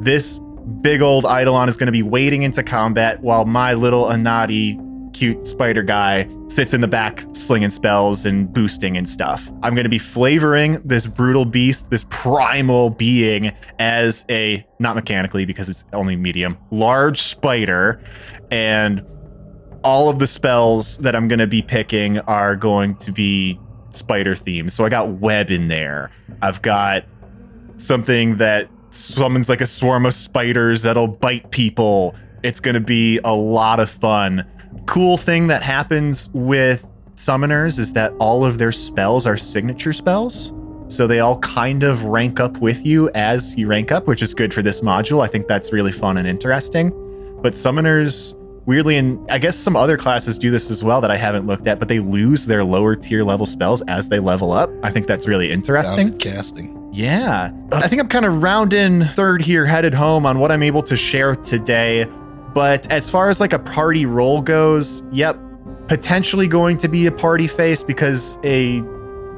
this 0.00 0.40
big 0.82 1.00
old 1.00 1.24
Eidolon 1.24 1.68
is 1.68 1.76
going 1.76 1.86
to 1.86 1.92
be 1.92 2.02
wading 2.02 2.42
into 2.42 2.62
combat 2.62 3.20
while 3.22 3.44
my 3.44 3.74
little 3.74 4.04
Anadi 4.04 4.78
cute 5.18 5.48
spider 5.48 5.82
guy 5.82 6.28
sits 6.46 6.72
in 6.72 6.80
the 6.80 6.86
back 6.86 7.24
slinging 7.32 7.70
spells 7.70 8.24
and 8.24 8.52
boosting 8.52 8.96
and 8.96 9.08
stuff. 9.08 9.50
I'm 9.64 9.74
going 9.74 9.84
to 9.84 9.90
be 9.90 9.98
flavoring 9.98 10.80
this 10.84 11.06
brutal 11.08 11.44
beast, 11.44 11.90
this 11.90 12.04
primal 12.08 12.90
being, 12.90 13.52
as 13.80 14.24
a, 14.30 14.64
not 14.78 14.94
mechanically 14.94 15.44
because 15.44 15.68
it's 15.68 15.84
only 15.92 16.14
medium, 16.14 16.56
large 16.70 17.20
spider. 17.20 18.00
And 18.52 19.04
all 19.82 20.08
of 20.08 20.20
the 20.20 20.26
spells 20.28 20.98
that 20.98 21.16
I'm 21.16 21.26
going 21.26 21.40
to 21.40 21.48
be 21.48 21.62
picking 21.62 22.20
are 22.20 22.54
going 22.54 22.94
to 22.98 23.10
be 23.10 23.58
spider 23.90 24.36
themed. 24.36 24.70
So 24.70 24.84
I 24.84 24.88
got 24.88 25.14
web 25.14 25.50
in 25.50 25.66
there. 25.66 26.12
I've 26.42 26.62
got 26.62 27.04
something 27.76 28.36
that 28.36 28.70
summons 28.90 29.48
like 29.48 29.60
a 29.60 29.66
swarm 29.66 30.06
of 30.06 30.14
spiders 30.14 30.82
that'll 30.84 31.08
bite 31.08 31.50
people. 31.50 32.14
It's 32.44 32.60
going 32.60 32.74
to 32.74 32.80
be 32.80 33.18
a 33.24 33.34
lot 33.34 33.80
of 33.80 33.90
fun. 33.90 34.46
Cool 34.86 35.16
thing 35.16 35.46
that 35.48 35.62
happens 35.62 36.30
with 36.32 36.88
summoners 37.16 37.78
is 37.78 37.92
that 37.94 38.12
all 38.18 38.44
of 38.44 38.58
their 38.58 38.72
spells 38.72 39.26
are 39.26 39.36
signature 39.36 39.92
spells. 39.92 40.52
So 40.88 41.06
they 41.06 41.20
all 41.20 41.38
kind 41.40 41.82
of 41.82 42.04
rank 42.04 42.40
up 42.40 42.58
with 42.58 42.86
you 42.86 43.10
as 43.10 43.56
you 43.58 43.66
rank 43.66 43.92
up, 43.92 44.06
which 44.06 44.22
is 44.22 44.32
good 44.32 44.54
for 44.54 44.62
this 44.62 44.80
module. 44.80 45.22
I 45.22 45.26
think 45.26 45.46
that's 45.46 45.72
really 45.72 45.92
fun 45.92 46.16
and 46.16 46.26
interesting. 46.26 46.90
But 47.42 47.52
summoners, 47.52 48.34
weirdly, 48.64 48.96
and 48.96 49.30
I 49.30 49.38
guess 49.38 49.56
some 49.56 49.76
other 49.76 49.98
classes 49.98 50.38
do 50.38 50.50
this 50.50 50.70
as 50.70 50.82
well 50.82 51.02
that 51.02 51.10
I 51.10 51.16
haven't 51.16 51.46
looked 51.46 51.66
at, 51.66 51.78
but 51.78 51.88
they 51.88 51.98
lose 52.00 52.46
their 52.46 52.64
lower 52.64 52.96
tier 52.96 53.22
level 53.22 53.44
spells 53.44 53.82
as 53.82 54.08
they 54.08 54.18
level 54.18 54.50
up. 54.52 54.70
I 54.82 54.90
think 54.90 55.06
that's 55.06 55.28
really 55.28 55.52
interesting. 55.52 56.08
Bounded 56.08 56.20
casting. 56.20 56.90
Yeah. 56.92 57.52
I 57.70 57.86
think 57.86 58.00
I'm 58.00 58.08
kind 58.08 58.24
of 58.24 58.42
rounding 58.42 59.04
third 59.08 59.42
here, 59.42 59.66
headed 59.66 59.92
home 59.92 60.24
on 60.24 60.38
what 60.38 60.50
I'm 60.50 60.62
able 60.62 60.82
to 60.84 60.96
share 60.96 61.36
today. 61.36 62.06
But 62.54 62.90
as 62.90 63.08
far 63.10 63.28
as 63.28 63.40
like 63.40 63.52
a 63.52 63.58
party 63.58 64.06
role 64.06 64.40
goes, 64.40 65.02
yep, 65.12 65.38
potentially 65.86 66.48
going 66.48 66.78
to 66.78 66.88
be 66.88 67.06
a 67.06 67.12
party 67.12 67.46
face 67.46 67.82
because 67.82 68.38
a 68.44 68.82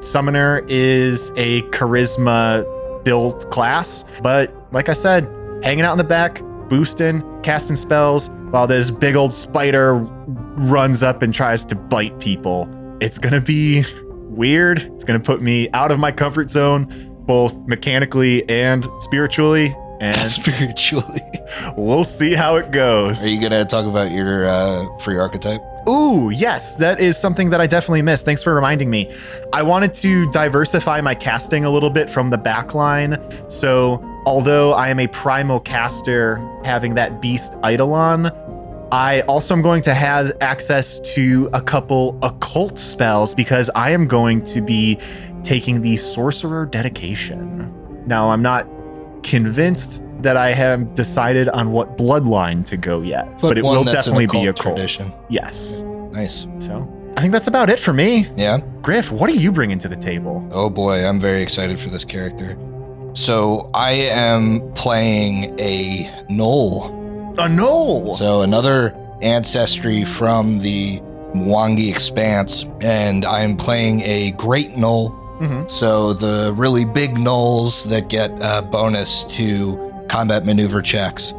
summoner 0.01 0.65
is 0.67 1.31
a 1.35 1.61
charisma 1.69 2.65
built 3.03 3.49
class. 3.51 4.05
But 4.21 4.53
like 4.71 4.89
I 4.89 4.93
said, 4.93 5.25
hanging 5.63 5.85
out 5.85 5.93
in 5.93 5.97
the 5.97 6.03
back, 6.03 6.41
boosting, 6.69 7.23
casting 7.43 7.75
spells, 7.75 8.29
while 8.51 8.67
this 8.67 8.91
big 8.91 9.15
old 9.15 9.33
spider 9.33 9.95
runs 9.95 11.03
up 11.03 11.21
and 11.21 11.33
tries 11.33 11.65
to 11.65 11.75
bite 11.75 12.19
people. 12.19 12.67
It's 13.01 13.17
to 13.33 13.41
be 13.41 13.85
weird. 14.29 14.79
It's 14.93 15.03
to 15.19 15.23
put 15.23 15.41
me 15.41 15.69
out 15.71 15.91
of 15.91 15.99
my 15.99 16.11
comfort 16.11 16.49
zone 16.49 17.07
both 17.25 17.57
mechanically 17.67 18.47
and 18.49 18.87
spiritually. 18.99 19.75
And 20.01 20.17
Spiritually. 20.31 21.21
we'll 21.77 22.03
see 22.03 22.33
how 22.33 22.55
it 22.55 22.71
goes. 22.71 23.23
Are 23.23 23.27
you 23.29 23.39
gonna 23.39 23.63
talk 23.63 23.85
about 23.85 24.11
your 24.11 24.47
uh, 24.47 24.97
free 24.97 25.17
archetype? 25.17 25.61
Ooh, 25.87 26.31
yes, 26.31 26.75
that 26.77 26.99
is 26.99 27.17
something 27.17 27.49
that 27.51 27.61
I 27.61 27.67
definitely 27.67 28.01
missed. 28.01 28.25
Thanks 28.25 28.43
for 28.43 28.53
reminding 28.53 28.89
me. 28.89 29.13
I 29.53 29.63
wanted 29.63 29.93
to 29.95 30.29
diversify 30.31 31.01
my 31.01 31.15
casting 31.15 31.65
a 31.65 31.69
little 31.69 31.89
bit 31.89 32.09
from 32.09 32.29
the 32.29 32.37
backline. 32.37 33.19
So, 33.51 34.03
although 34.25 34.73
I 34.73 34.89
am 34.89 34.99
a 34.99 35.07
primal 35.07 35.59
caster 35.59 36.37
having 36.63 36.95
that 36.95 37.21
beast 37.21 37.53
Eidolon, 37.63 38.31
I 38.91 39.21
also 39.21 39.55
am 39.55 39.61
going 39.61 39.81
to 39.83 39.93
have 39.93 40.33
access 40.41 40.99
to 41.15 41.49
a 41.53 41.61
couple 41.61 42.17
occult 42.21 42.77
spells 42.77 43.33
because 43.33 43.69
I 43.73 43.91
am 43.91 44.07
going 44.07 44.43
to 44.45 44.61
be 44.61 44.99
taking 45.43 45.81
the 45.81 45.95
sorcerer 45.97 46.65
dedication. 46.65 47.71
Now, 48.05 48.29
I'm 48.29 48.41
not 48.41 48.67
convinced 49.23 50.03
that 50.21 50.37
I 50.37 50.53
have 50.53 50.93
decided 50.93 51.49
on 51.49 51.71
what 51.71 51.97
bloodline 51.97 52.65
to 52.67 52.77
go 52.77 53.01
yet, 53.01 53.25
but, 53.41 53.49
But 53.49 53.57
it 53.57 53.63
will 53.63 53.83
definitely 53.83 54.27
be 54.27 54.45
a 54.47 54.53
cult. 54.53 54.75
tradition. 54.77 55.11
Yes. 55.29 55.81
Nice. 56.11 56.47
So 56.59 56.87
I 57.17 57.21
think 57.21 57.31
that's 57.31 57.47
about 57.47 57.69
it 57.69 57.79
for 57.79 57.93
me. 57.93 58.29
Yeah. 58.37 58.59
Griff, 58.81 59.11
what 59.11 59.29
are 59.29 59.35
you 59.35 59.51
bringing 59.51 59.79
to 59.79 59.87
the 59.87 59.95
table? 59.95 60.47
Oh 60.51 60.69
boy, 60.69 61.05
I'm 61.05 61.19
very 61.19 61.41
excited 61.41 61.79
for 61.79 61.89
this 61.89 62.05
character. 62.05 62.57
So 63.13 63.69
I 63.73 63.91
am 63.91 64.61
playing 64.73 65.59
a 65.59 66.03
Gnoll. 66.29 66.85
A 67.37 67.47
gnoll. 67.47 68.15
So 68.17 68.41
another 68.41 68.95
ancestry 69.21 70.05
from 70.05 70.59
the 70.59 70.99
Mwangi 71.35 71.89
Expanse, 71.89 72.65
and 72.81 73.25
I'm 73.25 73.55
playing 73.57 74.01
a 74.01 74.31
Great 74.31 74.75
Gnoll. 74.75 75.17
Mhm. 75.41 75.69
So 75.69 76.13
the 76.13 76.53
really 76.55 76.85
big 76.85 77.15
Gnolls 77.15 77.85
that 77.89 78.07
get 78.09 78.31
a 78.41 78.61
bonus 78.61 79.23
to 79.35 79.79
combat 80.07 80.45
maneuver 80.45 80.81
checks. 80.81 81.33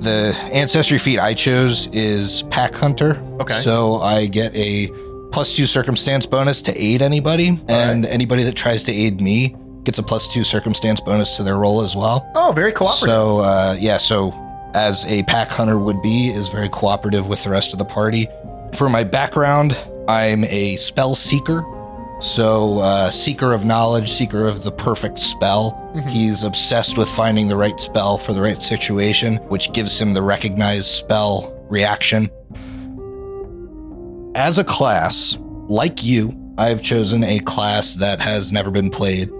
The 0.00 0.34
ancestry 0.52 0.98
feat 0.98 1.18
I 1.18 1.34
chose 1.34 1.88
is 1.92 2.42
Pack 2.50 2.74
Hunter. 2.74 3.20
Okay. 3.40 3.60
So 3.60 4.00
I 4.00 4.26
get 4.26 4.54
a 4.56 4.88
plus 5.32 5.54
two 5.54 5.66
circumstance 5.66 6.26
bonus 6.26 6.62
to 6.62 6.72
aid 6.82 7.02
anybody, 7.02 7.60
and 7.68 8.06
anybody 8.06 8.42
that 8.44 8.56
tries 8.56 8.82
to 8.84 8.92
aid 8.92 9.20
me 9.20 9.54
gets 9.84 9.98
a 9.98 10.02
plus 10.02 10.26
two 10.28 10.44
circumstance 10.44 11.00
bonus 11.00 11.36
to 11.36 11.42
their 11.42 11.56
roll 11.58 11.82
as 11.82 11.94
well. 11.96 12.26
Oh, 12.34 12.52
very 12.54 12.72
cooperative. 12.72 13.08
So 13.14 13.38
uh, 13.40 13.76
yeah, 13.78 13.98
so 13.98 14.32
as 14.74 15.04
a 15.10 15.22
pack 15.24 15.48
hunter 15.48 15.78
would 15.78 16.00
be, 16.02 16.28
is 16.28 16.48
very 16.48 16.68
cooperative 16.68 17.26
with 17.28 17.42
the 17.44 17.50
rest 17.50 17.72
of 17.72 17.78
the 17.78 17.84
party. 17.84 18.26
For 18.74 18.88
my 18.88 19.04
background, 19.04 19.76
I'm 20.08 20.44
a 20.44 20.76
spell 20.76 21.14
seeker. 21.14 21.64
So 22.20 22.78
uh, 22.80 23.10
seeker 23.10 23.52
of 23.52 23.64
knowledge, 23.64 24.10
seeker 24.12 24.46
of 24.46 24.62
the 24.62 24.70
perfect 24.72 25.18
spell. 25.18 25.72
Mhm. 25.94 26.08
He's 26.08 26.42
obsessed 26.44 26.98
with 26.98 27.08
finding 27.08 27.48
the 27.48 27.56
right 27.56 27.80
spell 27.80 28.18
for 28.18 28.32
the 28.34 28.40
right 28.42 28.60
situation, 28.60 29.36
which 29.48 29.72
gives 29.72 29.98
him 29.98 30.12
the 30.12 30.22
recognized 30.22 30.86
spell 30.86 31.52
reaction. 31.70 32.30
As 34.34 34.58
a 34.58 34.64
class, 34.64 35.38
like 35.68 36.04
you, 36.04 36.34
I've 36.58 36.82
chosen 36.82 37.24
a 37.24 37.38
class 37.40 37.94
that 37.96 38.20
has 38.20 38.52
never 38.52 38.70
been 38.70 38.90
played 38.90 39.30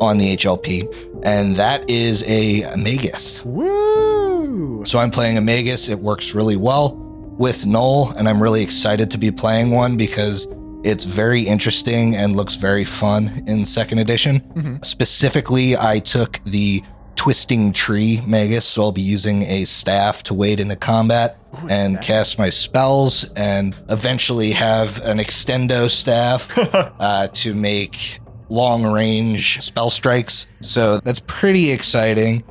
on 0.00 0.16
the 0.16 0.34
HLP, 0.36 0.88
and 1.22 1.56
that 1.56 1.88
is 1.90 2.24
a 2.26 2.74
Magus. 2.74 3.44
Woo! 3.44 4.82
So 4.86 4.98
I'm 4.98 5.10
playing 5.10 5.36
a 5.36 5.40
Magus. 5.42 5.88
It 5.90 5.98
works 6.00 6.34
really 6.34 6.56
well 6.56 6.94
with 7.38 7.64
Gnoll, 7.66 8.14
and 8.16 8.28
I'm 8.28 8.42
really 8.42 8.62
excited 8.62 9.10
to 9.10 9.18
be 9.18 9.30
playing 9.30 9.72
one 9.72 9.96
because 9.96 10.46
it's 10.82 11.04
very 11.04 11.42
interesting 11.42 12.16
and 12.16 12.36
looks 12.36 12.56
very 12.56 12.84
fun 12.84 13.44
in 13.46 13.64
second 13.64 13.98
edition. 13.98 14.40
Mhm. 14.54 14.84
Specifically, 14.84 15.76
I 15.76 15.98
took 15.98 16.40
the 16.44 16.82
Twisting 17.16 17.72
Tree 17.74 18.22
Magus, 18.26 18.64
so 18.64 18.84
I'll 18.84 18.92
be 18.92 19.02
using 19.02 19.42
a 19.42 19.66
staff 19.66 20.22
to 20.22 20.34
wade 20.34 20.58
into 20.58 20.74
combat 20.76 21.36
Ooh, 21.62 21.68
and 21.68 22.00
cast 22.00 22.38
my 22.38 22.48
spells, 22.48 23.24
and 23.36 23.76
eventually 23.90 24.52
have 24.52 25.04
an 25.04 25.18
extendo 25.18 25.90
staff 25.90 26.48
uh, 26.98 27.28
to 27.34 27.54
make 27.54 28.20
long 28.48 28.84
range 28.84 29.60
spell 29.62 29.90
strikes. 29.90 30.46
So 30.62 30.98
that's 31.00 31.20
pretty 31.26 31.70
exciting. 31.70 32.42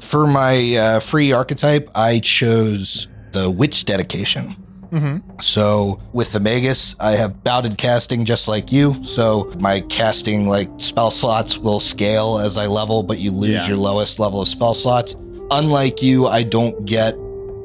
For 0.00 0.26
my 0.26 0.74
uh, 0.76 1.00
free 1.00 1.32
archetype, 1.32 1.90
I 1.94 2.18
chose 2.20 3.08
the 3.32 3.50
Witch 3.50 3.84
Dedication. 3.84 4.56
Mhm. 4.92 5.22
So 5.42 5.98
with 6.12 6.32
the 6.32 6.40
Magus, 6.40 6.94
I 7.00 7.12
have 7.12 7.42
bounded 7.44 7.78
casting 7.78 8.24
just 8.24 8.46
like 8.46 8.70
you. 8.70 8.96
So 9.02 9.50
my 9.58 9.80
casting 9.80 10.48
like 10.48 10.68
spell 10.78 11.10
slots 11.10 11.56
will 11.56 11.80
scale 11.80 12.38
as 12.38 12.56
I 12.58 12.66
level, 12.66 13.02
but 13.02 13.18
you 13.18 13.30
lose 13.30 13.50
Yeah. 13.50 13.68
your 13.68 13.76
lowest 13.78 14.18
level 14.18 14.42
of 14.42 14.48
spell 14.48 14.74
slots. 14.74 15.16
Unlike 15.50 16.02
you, 16.02 16.26
I 16.28 16.42
don't 16.42 16.84
get 16.84 17.16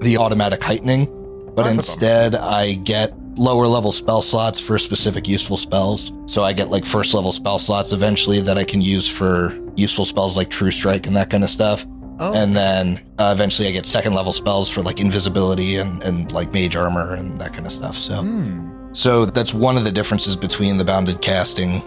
the 0.02 0.18
automatic 0.18 0.63
heightening, 0.63 1.08
but 1.56 1.68
instead 1.68 2.36
I 2.36 2.74
get 2.74 3.13
lower 3.36 3.68
level 3.68 3.92
spell 3.92 4.22
slots 4.22 4.60
for 4.60 4.80
specific 4.80 5.28
useful 5.28 5.58
spells. 5.58 6.12
So 6.28 6.44
I 6.44 6.54
get 6.54 6.72
like 6.72 6.86
first 6.86 7.13
level 7.13 7.32
spell 7.32 7.60
slots 7.60 7.92
eventually 7.92 8.42
that 8.42 8.58
I 8.58 8.63
can 8.63 8.82
use 8.82 9.08
for 9.08 9.54
useful 9.76 10.06
spells 10.06 10.36
like 10.38 10.50
True 10.50 10.72
Strike 10.72 11.06
and 11.08 11.16
that 11.16 11.30
kind 11.30 11.44
of 11.44 11.50
stuff. 11.50 11.86
Oh, 12.19 12.34
And 12.34 12.56
then 12.56 13.06
uh, 13.19 13.32
eventually 13.36 13.67
I 13.67 13.71
get 13.71 13.86
second 13.86 14.13
level 14.13 14.34
spells 14.34 14.69
for 14.69 14.82
like 14.82 14.99
invisibility 14.99 15.75
and, 15.75 16.01
and 16.03 16.32
like 16.32 16.51
mage 16.51 16.75
armor 16.75 17.13
and 17.13 17.39
that 17.39 17.53
kind 17.53 17.65
of 17.65 17.71
stuff. 17.71 17.95
So 17.95 18.21
hmm. 18.21 18.91
so 18.93 19.25
that's 19.25 19.53
one 19.53 19.77
of 19.77 19.84
the 19.84 19.91
differences 19.91 20.36
between 20.36 20.77
the 20.77 20.86
bounded 20.86 21.21
casting 21.21 21.82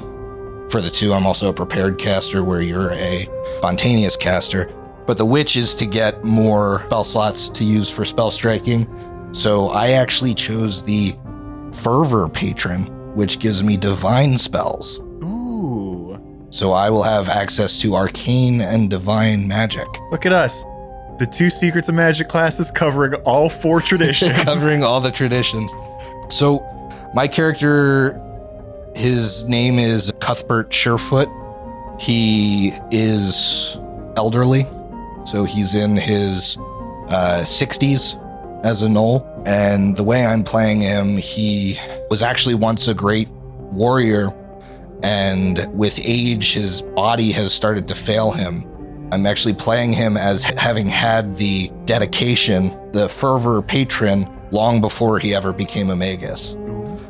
for 0.71 0.81
the 0.81 0.91
two. 0.91 1.13
I'm 1.13 1.27
also 1.27 1.49
a 1.49 1.53
prepared 1.53 1.99
caster 1.99 2.45
where 2.45 2.61
you're 2.61 2.93
a 2.93 3.27
spontaneous 3.59 4.17
caster. 4.17 4.73
But 5.07 5.19
the 5.19 5.27
witch 5.27 5.57
is 5.57 5.75
to 5.77 5.87
get 5.87 6.23
more 6.23 6.83
spell 6.87 7.05
slots 7.05 7.49
to 7.49 7.65
use 7.65 7.91
for 7.91 8.05
spell 8.05 8.31
striking. 8.31 8.87
So 9.33 9.69
I 9.71 9.91
actually 9.91 10.35
chose 10.35 10.85
the 10.85 11.17
fervor 11.73 12.29
patron, 12.29 12.87
which 13.17 13.41
gives 13.41 13.63
me 13.63 13.77
divine 13.77 14.39
spells. 14.39 15.01
So 16.51 16.73
I 16.73 16.91
will 16.91 17.05
have 17.05 17.29
access 17.29 17.79
to 17.81 17.95
arcane 17.95 18.61
and 18.61 18.91
divine 18.91 19.47
magic. 19.47 19.87
Look 20.11 20.27
at 20.27 20.33
us. 20.33 20.65
The 21.19 21.27
two 21.27 21.51
Secrets 21.51 21.89
of 21.89 21.95
Magic 21.95 22.29
classes 22.29 22.71
covering 22.71 23.15
all 23.23 23.49
four 23.49 23.81
traditions. 23.91 24.33
covering 24.43 24.83
all 24.83 25.01
the 25.01 25.13
traditions. 25.13 25.73
So, 26.29 26.67
my 27.15 27.27
character, 27.29 28.21
his 28.95 29.45
name 29.45 29.79
is 29.79 30.13
Cuthbert 30.21 30.71
Surefoot. 30.71 31.29
He 32.01 32.73
is 32.91 33.77
elderly, 34.17 34.67
so 35.27 35.45
he's 35.45 35.75
in 35.75 35.97
his 35.97 36.57
uh, 37.09 37.43
60s 37.45 38.17
as 38.65 38.83
a 38.83 38.87
gnoll. 38.87 39.27
And 39.47 39.97
the 39.97 40.05
way 40.05 40.25
I'm 40.25 40.43
playing 40.43 40.81
him, 40.81 41.17
he 41.17 41.79
was 42.11 42.23
actually 42.23 42.55
once 42.55 42.89
a 42.89 42.95
great 42.95 43.29
warrior, 43.29 44.31
and 45.03 45.67
with 45.77 45.99
age, 46.03 46.53
his 46.53 46.83
body 46.83 47.33
has 47.33 47.53
started 47.53 47.89
to 47.89 47.95
fail 47.95 48.31
him. 48.31 48.67
I'm 49.13 49.27
actually 49.27 49.55
playing 49.55 49.93
him 49.93 50.17
as 50.17 50.45
having 50.45 50.89
had 50.89 51.37
the 51.37 51.71
dedication, 51.85 52.77
the 52.93 53.09
fervor 53.09 53.61
patron, 53.63 54.29
long 54.53 54.81
before 54.81 55.19
he 55.19 55.35
ever 55.35 55.53
became 55.53 55.91
a 55.91 55.97
magus. 55.97 56.57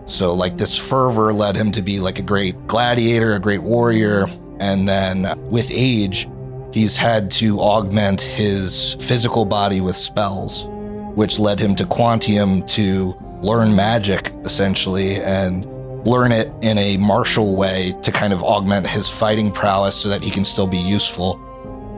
So, 0.07 0.35
like, 0.35 0.57
this 0.57 0.77
fervor 0.77 1.33
led 1.33 1.57
him 1.57 1.71
to 1.73 1.83
be 1.83 2.01
like 2.01 2.19
a 2.19 2.23
great 2.23 2.67
gladiator, 2.67 3.35
a 3.35 3.39
great 3.39 3.63
warrior. 3.63 4.27
And 4.59 4.89
then 4.89 5.27
with 5.51 5.71
age, 5.71 6.29
he's 6.73 6.97
had 6.97 7.31
to 7.33 7.61
augment 7.61 8.21
his 8.21 8.95
physical 8.95 9.45
body 9.45 9.81
with 9.81 9.97
spells, 9.97 10.67
which 11.15 11.39
led 11.39 11.61
him 11.61 11.75
to 11.77 11.85
Quantium 11.85 12.67
to 12.69 13.17
learn 13.43 13.75
magic, 13.75 14.33
essentially. 14.45 15.21
And 15.23 15.65
learn 16.05 16.33
it 16.33 16.53
in 16.63 16.79
a 16.79 16.97
martial 16.97 17.55
way 17.57 17.95
to 18.03 18.11
kind 18.13 18.33
of 18.33 18.43
augment 18.43 18.87
his 18.87 19.09
fighting 19.09 19.51
prowess 19.53 19.97
so 19.97 20.09
that 20.09 20.23
he 20.23 20.31
can 20.31 20.45
still 20.45 20.67
be 20.67 20.79
useful. 20.79 21.39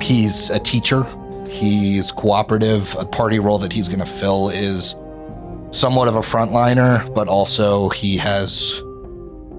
He's 0.00 0.50
a 0.50 0.58
teacher. 0.58 1.06
He's 1.48 2.10
cooperative. 2.10 2.96
A 2.98 3.04
party 3.04 3.38
role 3.38 3.58
that 3.58 3.72
he's 3.72 3.86
going 3.88 4.00
to 4.00 4.06
fill 4.06 4.48
is 4.48 4.94
somewhat 5.70 6.08
of 6.08 6.16
a 6.16 6.20
frontliner, 6.20 7.12
but 7.14 7.28
also 7.28 7.88
he 7.90 8.16
has 8.16 8.82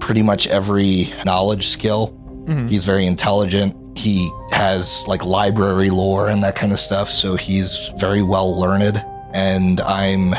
pretty 0.00 0.22
much 0.22 0.46
every 0.48 1.12
knowledge 1.24 1.68
skill. 1.68 2.12
Mhm. 2.46 2.68
He's 2.68 2.84
very 2.84 3.06
intelligent. 3.06 3.74
He 3.96 4.28
has 4.50 5.04
like 5.06 5.24
library 5.24 5.88
lore 5.90 6.28
and 6.28 6.42
that 6.42 6.56
kind 6.56 6.72
of 6.72 6.80
stuff, 6.80 7.08
so 7.08 7.36
he's 7.36 7.92
very 7.96 8.22
well 8.22 8.58
learned. 8.60 9.02
And 9.32 9.80
I'm 9.80 10.34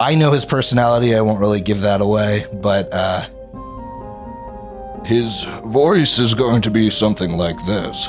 I 0.00 0.14
know 0.14 0.30
his 0.32 0.44
personality, 0.44 1.14
I 1.14 1.20
won't 1.20 1.40
really 1.40 1.60
give 1.60 1.80
that 1.82 2.00
away, 2.00 2.44
but 2.52 2.88
uh 2.92 3.22
his 5.04 5.44
voice 5.64 6.18
is 6.18 6.34
going 6.34 6.60
to 6.62 6.70
be 6.70 6.90
something 6.90 7.32
like 7.38 7.56
this. 7.66 8.08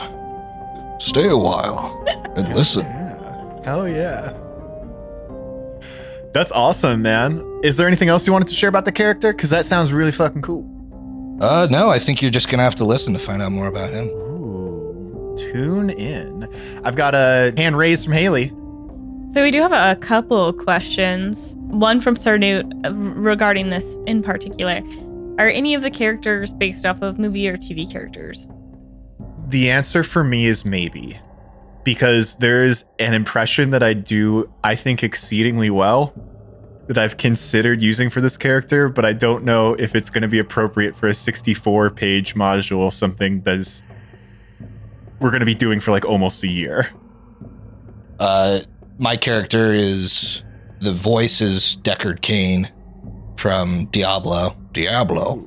Stay 1.00 1.30
a 1.30 1.38
while 1.38 2.04
and 2.36 2.54
listen. 2.56 2.86
Yeah. 2.86 3.62
Hell 3.64 3.88
yeah. 3.88 4.34
That's 6.34 6.52
awesome, 6.52 7.02
man. 7.02 7.44
Is 7.64 7.78
there 7.78 7.88
anything 7.88 8.10
else 8.10 8.28
you 8.28 8.34
wanted 8.34 8.50
to 8.50 8.54
share 8.54 8.70
about 8.70 8.86
the 8.86 8.92
character? 8.92 9.32
Because 9.34 9.50
that 9.50 9.66
sounds 9.66 9.92
really 9.94 10.12
fucking 10.12 10.42
cool. 10.42 10.66
Uh 11.42 11.68
no, 11.72 11.90
I 11.90 12.00
think 12.00 12.22
you're 12.22 12.32
just 12.32 12.50
gonna 12.50 12.64
have 12.64 12.76
to 12.76 12.84
listen 12.86 13.14
to 13.14 13.20
find 13.20 13.42
out 13.42 13.52
more 13.52 13.68
about 13.68 13.92
him. 13.94 14.08
Ooh, 14.10 15.36
tune 15.38 15.90
in. 15.90 16.48
I've 16.84 16.96
got 16.96 17.16
a 17.16 17.54
hand 17.56 17.78
raised 17.78 18.04
from 18.06 18.14
Haley. 18.14 18.52
So 19.30 19.44
we 19.44 19.52
do 19.52 19.62
have 19.62 19.72
a 19.72 19.96
couple 20.00 20.52
questions. 20.54 21.56
One 21.68 22.02
from 22.02 22.16
Sarnute 22.16 22.84
uh, 22.84 22.92
regarding 22.94 23.70
this 23.70 23.96
in 24.08 24.24
particular. 24.24 24.82
Are 25.38 25.48
any 25.48 25.76
of 25.76 25.84
the 25.84 25.92
characters 25.92 26.52
based 26.52 26.84
off 26.84 27.04
of 27.04 27.20
movie 27.20 27.48
or 27.48 27.56
TV 27.56 27.90
characters? 27.90 28.48
The 29.50 29.70
answer 29.70 30.04
for 30.04 30.24
me 30.24 30.48
is 30.48 30.66
maybe. 30.66 31.20
Because 31.84 32.38
there's 32.38 32.86
an 32.98 33.14
impression 33.14 33.70
that 33.70 33.84
I 33.84 33.94
do, 33.94 34.52
I 34.64 34.74
think, 34.74 35.04
exceedingly 35.04 35.70
well 35.70 36.12
that 36.88 36.98
I've 36.98 37.18
considered 37.18 37.84
using 37.84 38.10
for 38.10 38.22
this 38.22 38.36
character, 38.36 38.90
but 38.90 39.06
I 39.06 39.14
don't 39.14 39.44
know 39.44 39.76
if 39.76 39.94
it's 39.94 40.10
going 40.10 40.24
to 40.24 40.28
be 40.28 40.40
appropriate 40.40 40.96
for 40.96 41.08
a 41.08 41.14
64 41.14 41.92
page 41.92 42.34
module, 42.34 42.92
something 42.92 43.42
that's 43.42 43.84
we're 45.20 45.30
going 45.30 45.42
to 45.42 45.46
be 45.46 45.54
doing 45.54 45.80
for 45.80 45.92
like 45.92 46.04
almost 46.04 46.44
a 46.44 46.48
year. 46.48 46.90
Uh, 48.20 48.62
my 49.00 49.16
character 49.16 49.72
is 49.72 50.44
the 50.82 50.92
voice 50.92 51.42
is 51.42 51.78
Deckard 51.82 52.22
Cain 52.22 52.70
from 53.38 53.86
Diablo. 53.86 54.56
Diablo. 54.74 55.46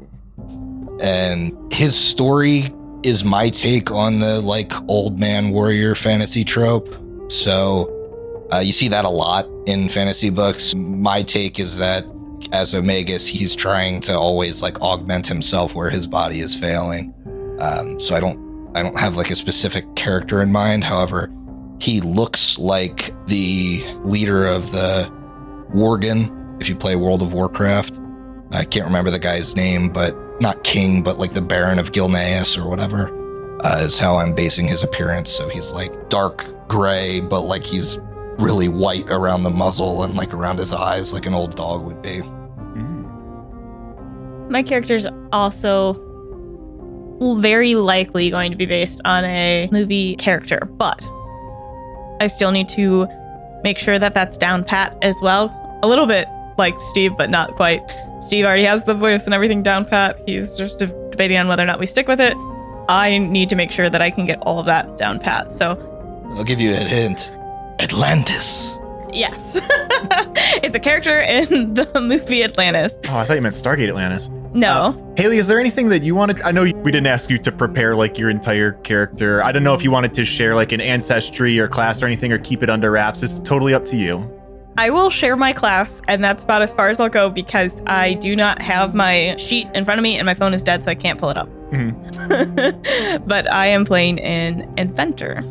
And 1.00 1.72
his 1.72 1.94
story 1.94 2.72
is 3.02 3.24
my 3.24 3.50
take 3.50 3.90
on 3.90 4.20
the 4.20 4.40
like 4.40 4.72
old 4.88 5.18
man 5.20 5.50
warrior 5.50 5.94
fantasy 5.94 6.44
trope. 6.44 6.88
So 7.30 8.48
uh, 8.52 8.60
you 8.60 8.72
see 8.72 8.88
that 8.88 9.04
a 9.04 9.10
lot 9.10 9.46
in 9.66 9.88
fantasy 9.88 10.30
books. 10.30 10.74
My 10.74 11.22
take 11.22 11.60
is 11.60 11.76
that 11.76 12.04
as 12.52 12.72
a 12.72 12.82
Magus, 12.82 13.26
he's 13.26 13.54
trying 13.54 14.00
to 14.02 14.16
always 14.16 14.62
like 14.62 14.80
augment 14.80 15.26
himself 15.26 15.74
where 15.74 15.90
his 15.90 16.06
body 16.06 16.40
is 16.40 16.54
failing. 16.54 17.12
Um, 17.60 18.00
so 18.00 18.14
I 18.14 18.20
don't, 18.20 18.74
I 18.74 18.82
don't 18.82 18.98
have 18.98 19.16
like 19.16 19.30
a 19.30 19.36
specific 19.36 19.94
character 19.94 20.40
in 20.42 20.50
mind. 20.50 20.84
However, 20.84 21.30
he 21.82 22.00
looks 22.00 22.60
like 22.60 23.12
the 23.26 23.82
leader 24.04 24.46
of 24.46 24.70
the 24.70 25.12
Worgen. 25.74 26.30
If 26.60 26.68
you 26.68 26.76
play 26.76 26.94
World 26.94 27.22
of 27.22 27.32
Warcraft, 27.32 27.98
I 28.52 28.64
can't 28.64 28.86
remember 28.86 29.10
the 29.10 29.18
guy's 29.18 29.56
name, 29.56 29.88
but 29.88 30.16
not 30.40 30.62
king, 30.62 31.02
but 31.02 31.18
like 31.18 31.34
the 31.34 31.42
Baron 31.42 31.80
of 31.80 31.90
Gilneas 31.90 32.56
or 32.56 32.70
whatever, 32.70 33.10
uh, 33.64 33.80
is 33.80 33.98
how 33.98 34.14
I'm 34.14 34.32
basing 34.32 34.68
his 34.68 34.84
appearance. 34.84 35.32
So 35.32 35.48
he's 35.48 35.72
like 35.72 36.08
dark 36.08 36.46
gray, 36.68 37.18
but 37.18 37.46
like 37.46 37.64
he's 37.64 37.98
really 38.38 38.68
white 38.68 39.10
around 39.10 39.42
the 39.42 39.50
muzzle 39.50 40.04
and 40.04 40.14
like 40.14 40.32
around 40.32 40.58
his 40.58 40.72
eyes, 40.72 41.12
like 41.12 41.26
an 41.26 41.34
old 41.34 41.56
dog 41.56 41.84
would 41.84 42.00
be. 42.00 42.20
My 44.48 44.62
character's 44.62 45.08
also 45.32 45.94
very 47.40 47.74
likely 47.74 48.30
going 48.30 48.52
to 48.52 48.56
be 48.56 48.66
based 48.66 49.00
on 49.04 49.24
a 49.24 49.68
movie 49.72 50.14
character, 50.14 50.68
but 50.76 51.04
I 52.22 52.28
still 52.28 52.52
need 52.52 52.68
to 52.70 53.08
make 53.64 53.78
sure 53.78 53.98
that 53.98 54.14
that's 54.14 54.36
down 54.36 54.62
pat 54.62 54.96
as 55.02 55.20
well. 55.20 55.50
A 55.82 55.88
little 55.88 56.06
bit 56.06 56.28
like 56.56 56.78
Steve, 56.78 57.16
but 57.18 57.30
not 57.30 57.56
quite. 57.56 57.80
Steve 58.20 58.44
already 58.44 58.62
has 58.62 58.84
the 58.84 58.94
voice 58.94 59.24
and 59.24 59.34
everything 59.34 59.60
down 59.60 59.84
pat. 59.84 60.16
He's 60.24 60.54
just 60.56 60.78
debating 60.78 61.36
on 61.36 61.48
whether 61.48 61.64
or 61.64 61.66
not 61.66 61.80
we 61.80 61.86
stick 61.86 62.06
with 62.06 62.20
it. 62.20 62.36
I 62.88 63.18
need 63.18 63.48
to 63.48 63.56
make 63.56 63.72
sure 63.72 63.90
that 63.90 64.00
I 64.00 64.08
can 64.10 64.24
get 64.24 64.38
all 64.42 64.60
of 64.60 64.66
that 64.66 64.96
down 64.96 65.18
pat. 65.18 65.50
So, 65.52 65.70
I'll 66.36 66.44
give 66.44 66.60
you 66.60 66.70
a 66.72 66.76
hint 66.76 67.28
Atlantis. 67.80 68.70
yes, 69.12 69.60
it's 70.62 70.76
a 70.76 70.80
character 70.80 71.18
in 71.20 71.74
the 71.74 71.90
movie 72.00 72.44
Atlantis. 72.44 72.94
Oh, 73.08 73.16
I 73.16 73.24
thought 73.24 73.34
you 73.34 73.40
meant 73.42 73.56
Stargate 73.56 73.88
Atlantis. 73.88 74.30
No, 74.54 75.14
Haley, 75.16 75.38
is 75.38 75.48
there 75.48 75.58
anything 75.58 75.88
that 75.88 76.02
you 76.02 76.14
wanted? 76.14 76.42
I 76.42 76.50
know 76.52 76.62
we 76.62 76.72
didn't 76.72 77.06
ask 77.06 77.30
you 77.30 77.38
to 77.38 77.50
prepare 77.50 77.96
like 77.96 78.18
your 78.18 78.28
entire 78.28 78.72
character. 78.72 79.42
I 79.42 79.50
don't 79.50 79.62
know 79.64 79.74
if 79.74 79.82
you 79.82 79.90
wanted 79.90 80.12
to 80.14 80.24
share 80.24 80.54
like 80.54 80.72
an 80.72 80.80
ancestry 80.80 81.58
or 81.58 81.68
class 81.68 82.02
or 82.02 82.06
anything 82.06 82.32
or 82.32 82.38
keep 82.38 82.62
it 82.62 82.68
under 82.68 82.90
wraps. 82.90 83.22
It's 83.22 83.38
totally 83.38 83.72
up 83.72 83.84
to 83.86 83.96
you. 83.96 84.28
I 84.78 84.90
will 84.90 85.10
share 85.10 85.36
my 85.36 85.52
class, 85.52 86.00
and 86.08 86.24
that's 86.24 86.44
about 86.44 86.62
as 86.62 86.72
far 86.72 86.88
as 86.88 86.98
I'll 86.98 87.08
go 87.10 87.28
because 87.28 87.82
I 87.86 88.14
do 88.14 88.34
not 88.34 88.60
have 88.62 88.94
my 88.94 89.36
sheet 89.36 89.68
in 89.74 89.84
front 89.84 89.98
of 89.98 90.02
me, 90.02 90.16
and 90.16 90.24
my 90.24 90.34
phone 90.34 90.54
is 90.54 90.62
dead, 90.62 90.82
so 90.84 90.90
I 90.90 90.94
can't 90.94 91.18
pull 91.18 91.28
it 91.30 91.36
up. 91.36 91.48
Mhm. 91.70 93.26
but 93.26 93.50
I 93.52 93.66
am 93.66 93.84
playing 93.84 94.18
an 94.20 94.72
inventor. 94.78 95.44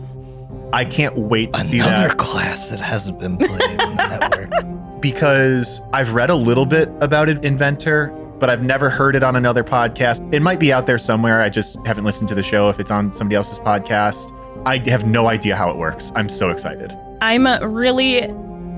I 0.74 0.86
can't 0.86 1.18
wait 1.18 1.54
to 1.54 1.64
see 1.64 1.80
Another 1.80 2.08
that 2.10 2.18
class 2.18 2.70
that 2.70 2.80
hasn't 2.80 3.20
been 3.20 3.38
played 3.38 3.82
on 3.82 3.96
the 3.96 4.18
network. 4.20 5.02
because 5.02 5.82
I've 5.94 6.14
read 6.14 6.30
a 6.30 6.36
little 6.36 6.66
bit 6.66 6.90
about 7.02 7.30
it, 7.30 7.44
Inventor, 7.44 8.14
but 8.42 8.50
I've 8.50 8.64
never 8.64 8.90
heard 8.90 9.16
it 9.16 9.24
on 9.24 9.38
another 9.38 9.64
podcast. 9.64 10.34
It 10.34 10.42
might 10.42 10.60
be 10.60 10.74
out 10.74 10.86
there 10.88 11.00
somewhere. 11.00 11.42
I 11.42 11.48
just 11.48 11.78
haven't 11.86 12.04
listened 12.04 12.28
to 12.30 12.36
the 12.36 12.44
show 12.44 12.68
if 12.70 12.80
it's 12.80 12.92
on 12.92 13.14
somebody 13.14 13.36
else's 13.38 13.60
podcast. 13.60 14.36
I 14.66 14.78
have 14.90 15.06
no 15.08 15.28
idea 15.28 15.56
how 15.56 15.70
it 15.70 15.78
works. 15.78 16.12
I'm 16.16 16.28
so 16.28 16.50
excited. 16.50 16.92
I'm 17.22 17.48
uh, 17.48 17.60
really 17.62 18.18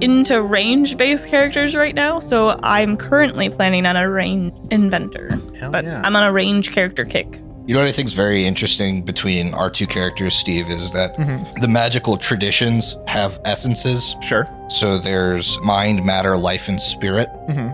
into 0.01 0.41
range 0.41 0.97
based 0.97 1.27
characters 1.29 1.75
right 1.75 1.95
now, 1.95 2.19
so 2.19 2.59
I'm 2.61 2.97
currently 2.97 3.49
planning 3.49 3.85
on 3.85 3.95
a 3.95 4.09
range 4.09 4.53
inventor. 4.69 5.39
Hell 5.57 5.71
But 5.71 5.85
yeah. 5.85 6.01
I'm 6.03 6.15
on 6.15 6.23
a 6.23 6.31
range 6.31 6.71
character 6.71 7.05
kick. 7.05 7.39
You 7.65 7.73
know 7.73 7.79
what 7.79 7.87
I 7.87 7.93
think 7.93 8.07
is 8.07 8.13
very 8.13 8.43
interesting 8.45 9.03
between 9.03 9.53
our 9.53 9.69
two 9.69 9.87
characters, 9.87 10.35
Steve, 10.35 10.69
is 10.69 10.91
that 10.91 11.15
Mhm. 11.15 11.61
the 11.61 11.69
magical 11.69 12.17
traditions 12.17 12.97
have 13.07 13.39
essences. 13.45 14.17
Sure. 14.21 14.49
So 14.67 14.97
there's 14.97 15.57
mind, 15.63 16.03
matter, 16.03 16.35
life, 16.35 16.67
and 16.67 16.81
spirit. 16.81 17.29
hmm 17.49 17.69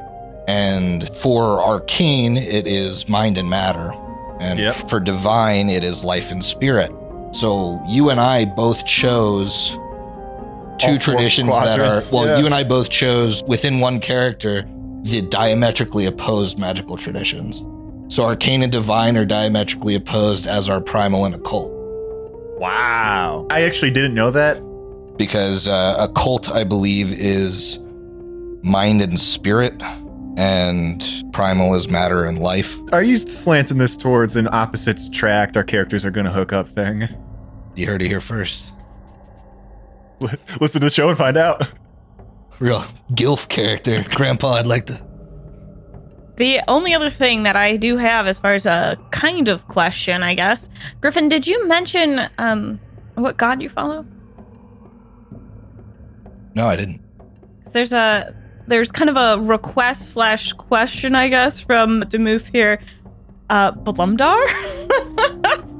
And 0.49 1.15
for 1.15 1.61
arcane, 1.61 2.35
it 2.37 2.65
is 2.65 3.07
mind 3.07 3.37
and 3.37 3.47
matter. 3.49 3.93
And 4.39 4.57
Yep. 4.59 4.89
for 4.89 4.99
divine, 4.99 5.69
it 5.69 5.83
is 5.83 6.03
life 6.03 6.31
and 6.31 6.43
spirit. 6.43 6.91
So 7.33 7.79
you 7.87 8.09
and 8.09 8.19
I 8.19 8.45
both 8.45 8.83
chose 8.85 9.77
two 10.79 10.97
traditions 10.97 11.49
that 11.49 11.79
are, 11.79 12.01
well, 12.11 12.25
yeah. 12.25 12.39
you 12.39 12.45
and 12.47 12.55
I 12.55 12.63
both 12.63 12.89
chose 12.89 13.43
within 13.43 13.79
one 13.79 13.99
character 13.99 14.67
the 15.03 15.21
diametrically 15.21 16.05
opposed 16.07 16.57
magical 16.57 16.97
traditions. 16.97 17.61
So 18.13 18.23
arcane 18.23 18.63
and 18.63 18.71
divine 18.71 19.17
are 19.17 19.25
diametrically 19.25 19.93
opposed 19.93 20.47
as 20.47 20.67
are 20.67 20.81
primal 20.81 21.25
and 21.25 21.35
occult. 21.35 21.71
Wow. 22.57 23.45
I 23.51 23.61
actually 23.63 23.91
didn't 23.91 24.15
know 24.15 24.31
that. 24.31 24.61
because 25.17 25.67
uh, 25.67 25.95
occult, 25.99 26.49
I 26.49 26.63
believe, 26.63 27.11
is 27.11 27.77
mind 28.63 29.01
and 29.01 29.19
spirit, 29.19 29.73
and 30.37 31.03
primal 31.33 31.73
is 31.75 31.87
matter 31.87 32.25
and 32.25 32.39
life. 32.39 32.79
Are 32.91 33.03
you 33.03 33.17
slanting 33.17 33.77
this 33.77 33.95
towards 33.95 34.35
an 34.35 34.47
opposites 34.51 35.07
attract? 35.07 35.57
Our 35.57 35.63
characters 35.63 36.05
are 36.05 36.11
going 36.11 36.25
to 36.25 36.31
hook 36.31 36.53
up 36.53 36.69
thing. 36.69 37.07
You 37.75 37.87
heard 37.87 38.01
it 38.01 38.07
here 38.07 38.21
first. 38.21 38.73
Listen 40.19 40.81
to 40.81 40.85
the 40.85 40.89
show 40.89 41.09
and 41.09 41.17
find 41.17 41.37
out. 41.37 41.65
Real 42.59 42.85
gilf 43.11 43.47
character, 43.47 44.03
Grandpa. 44.09 44.53
I'd 44.55 44.67
like 44.67 44.85
to. 44.87 45.01
The 46.35 46.61
only 46.67 46.93
other 46.93 47.09
thing 47.09 47.43
that 47.43 47.55
I 47.55 47.77
do 47.77 47.97
have, 47.97 48.25
as 48.25 48.39
far 48.39 48.53
as 48.53 48.65
a 48.65 48.97
kind 49.11 49.49
of 49.49 49.67
question, 49.67 50.23
I 50.23 50.35
guess, 50.35 50.69
Griffin, 51.01 51.27
did 51.27 51.45
you 51.45 51.67
mention 51.67 52.29
um, 52.37 52.79
what 53.15 53.37
god 53.37 53.61
you 53.61 53.69
follow? 53.69 54.05
No, 56.55 56.67
I 56.67 56.75
didn't. 56.75 57.01
There's 57.73 57.93
a 57.93 58.33
there's 58.69 58.91
kind 58.91 59.09
of 59.09 59.17
a 59.17 59.41
request 59.41 60.13
slash 60.13 60.53
question, 60.53 61.15
I 61.15 61.27
guess, 61.29 61.59
from 61.59 62.01
Demuth 62.07 62.49
here. 62.51 62.79
Uh, 63.49 63.71
Blumdar? 63.73 64.39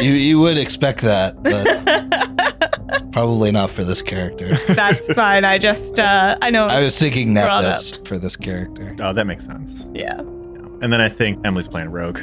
You 0.00 0.12
you 0.12 0.40
would 0.40 0.58
expect 0.58 1.00
that, 1.02 1.40
but 1.42 3.12
probably 3.12 3.52
not 3.52 3.70
for 3.70 3.84
this 3.84 4.02
character. 4.02 4.56
That's 4.68 5.12
fine. 5.12 5.44
I 5.44 5.56
just 5.58 6.00
uh, 6.00 6.36
I 6.42 6.50
know. 6.50 6.66
I 6.66 6.82
was 6.82 6.98
thinking 6.98 7.32
Brought 7.32 7.62
Nethys 7.62 8.06
for 8.06 8.18
this 8.18 8.36
character. 8.36 8.94
Oh, 9.00 9.12
that 9.12 9.24
makes 9.26 9.44
sense. 9.44 9.86
yeah. 9.94 10.18
And 10.18 10.92
then 10.92 11.00
I 11.00 11.08
think 11.08 11.44
Emily's 11.46 11.68
playing 11.68 11.90
Rogue. 11.90 12.20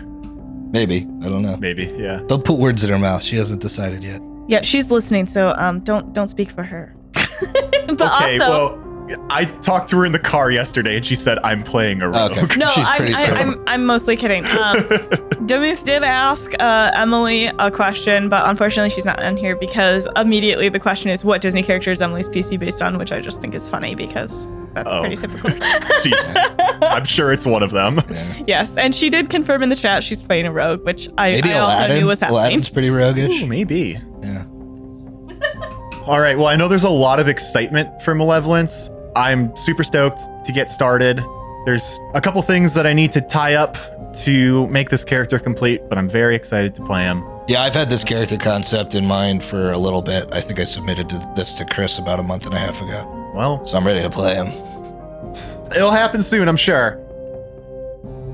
Maybe. 0.71 1.07
I 1.21 1.29
don't 1.29 1.41
know. 1.41 1.57
Maybe, 1.57 1.85
yeah. 1.97 2.21
Don't 2.27 2.43
put 2.43 2.59
words 2.59 2.83
in 2.83 2.89
her 2.89 2.99
mouth. 2.99 3.23
She 3.23 3.35
hasn't 3.37 3.61
decided 3.61 4.03
yet. 4.03 4.21
Yeah, 4.47 4.61
she's 4.61 4.91
listening, 4.91 5.25
so 5.25 5.53
um, 5.57 5.79
don't 5.81 6.13
don't 6.13 6.27
speak 6.27 6.51
for 6.51 6.63
her. 6.63 6.93
but 7.13 8.01
okay, 8.01 8.39
also, 8.39 8.77
well, 8.77 8.94
I 9.29 9.45
talked 9.45 9.89
to 9.91 9.97
her 9.97 10.05
in 10.05 10.11
the 10.13 10.19
car 10.19 10.49
yesterday, 10.49 10.95
and 10.97 11.05
she 11.05 11.13
said 11.15 11.37
I'm 11.43 11.63
playing 11.63 12.01
a 12.01 12.09
Rogue. 12.09 12.31
Okay. 12.37 12.55
no, 12.59 12.67
she's 12.69 12.87
I'm, 12.87 12.97
pretty 12.97 13.13
I, 13.13 13.25
chill. 13.25 13.35
I'm 13.35 13.63
I'm 13.67 13.85
mostly 13.85 14.17
kidding. 14.17 14.43
Um, 14.47 14.87
Demis 15.45 15.83
did 15.83 16.01
ask 16.03 16.51
uh, 16.59 16.91
Emily 16.95 17.45
a 17.59 17.69
question, 17.69 18.29
but 18.29 18.47
unfortunately 18.49 18.89
she's 18.89 19.05
not 19.05 19.21
in 19.21 19.37
here 19.37 19.55
because 19.55 20.07
immediately 20.15 20.69
the 20.69 20.79
question 20.79 21.11
is, 21.11 21.23
"What 21.23 21.41
Disney 21.41 21.61
character 21.61 21.91
is 21.91 22.01
Emily's 22.01 22.27
PC 22.27 22.59
based 22.59 22.81
on?" 22.81 22.97
Which 22.97 23.11
I 23.11 23.21
just 23.21 23.41
think 23.41 23.53
is 23.53 23.69
funny 23.69 23.93
because 23.93 24.51
that's 24.73 24.89
Oh. 24.91 25.01
pretty 25.01 25.17
typical. 25.17 25.49
Jeez. 26.01 26.79
I'm 26.81 27.05
sure 27.05 27.31
it's 27.31 27.45
one 27.45 27.61
of 27.61 27.71
them. 27.71 28.01
Yeah. 28.09 28.43
yes, 28.47 28.75
and 28.77 28.95
she 28.95 29.11
did 29.11 29.29
confirm 29.29 29.61
in 29.61 29.69
the 29.69 29.75
chat 29.75 30.03
she's 30.03 30.21
playing 30.21 30.47
a 30.47 30.51
rogue, 30.51 30.83
which 30.83 31.09
I, 31.17 31.31
Maybe 31.31 31.51
I 31.53 31.59
also 31.59 31.95
knew 31.99 32.07
was 32.07 32.21
happening. 32.21 32.39
Aladdin's 32.39 32.69
pretty 32.69 32.89
roguish. 32.89 33.43
Ooh, 33.43 33.45
maybe. 33.47 33.99
Yeah. 34.23 34.45
All 36.05 36.19
right. 36.19 36.37
Well, 36.37 36.47
I 36.47 36.55
know 36.55 36.67
there's 36.67 36.83
a 36.83 36.89
lot 36.89 37.19
of 37.19 37.27
excitement 37.27 38.01
for 38.03 38.13
Malevolence. 38.13 38.89
I'm 39.15 39.55
super 39.55 39.83
stoked 39.83 40.21
to 40.43 40.51
get 40.51 40.69
started. 40.71 41.23
There's 41.65 41.99
a 42.13 42.21
couple 42.21 42.41
things 42.41 42.73
that 42.73 42.85
I 42.85 42.93
need 42.93 43.11
to 43.13 43.21
tie 43.21 43.53
up 43.55 43.77
to 44.23 44.67
make 44.67 44.89
this 44.89 45.03
character 45.03 45.39
complete, 45.39 45.81
but 45.89 45.97
I'm 45.97 46.09
very 46.09 46.35
excited 46.35 46.75
to 46.75 46.83
play 46.85 47.03
him. 47.03 47.23
Yeah, 47.47 47.61
I've 47.63 47.73
had 47.73 47.89
this 47.89 48.03
character 48.03 48.37
concept 48.37 48.95
in 48.95 49.05
mind 49.05 49.43
for 49.43 49.71
a 49.71 49.77
little 49.77 50.01
bit. 50.01 50.27
I 50.33 50.41
think 50.41 50.59
I 50.59 50.63
submitted 50.63 51.09
this 51.35 51.53
to 51.55 51.65
Chris 51.65 51.97
about 51.99 52.19
a 52.19 52.23
month 52.23 52.45
and 52.45 52.53
a 52.53 52.57
half 52.57 52.81
ago. 52.81 53.31
Well, 53.35 53.65
So 53.65 53.77
I'm 53.77 53.85
ready 53.85 54.01
to 54.01 54.09
play 54.09 54.35
him. 54.35 54.47
it'll 55.75 55.91
happen 55.91 56.21
soon, 56.21 56.47
I'm 56.47 56.57
sure. 56.57 56.97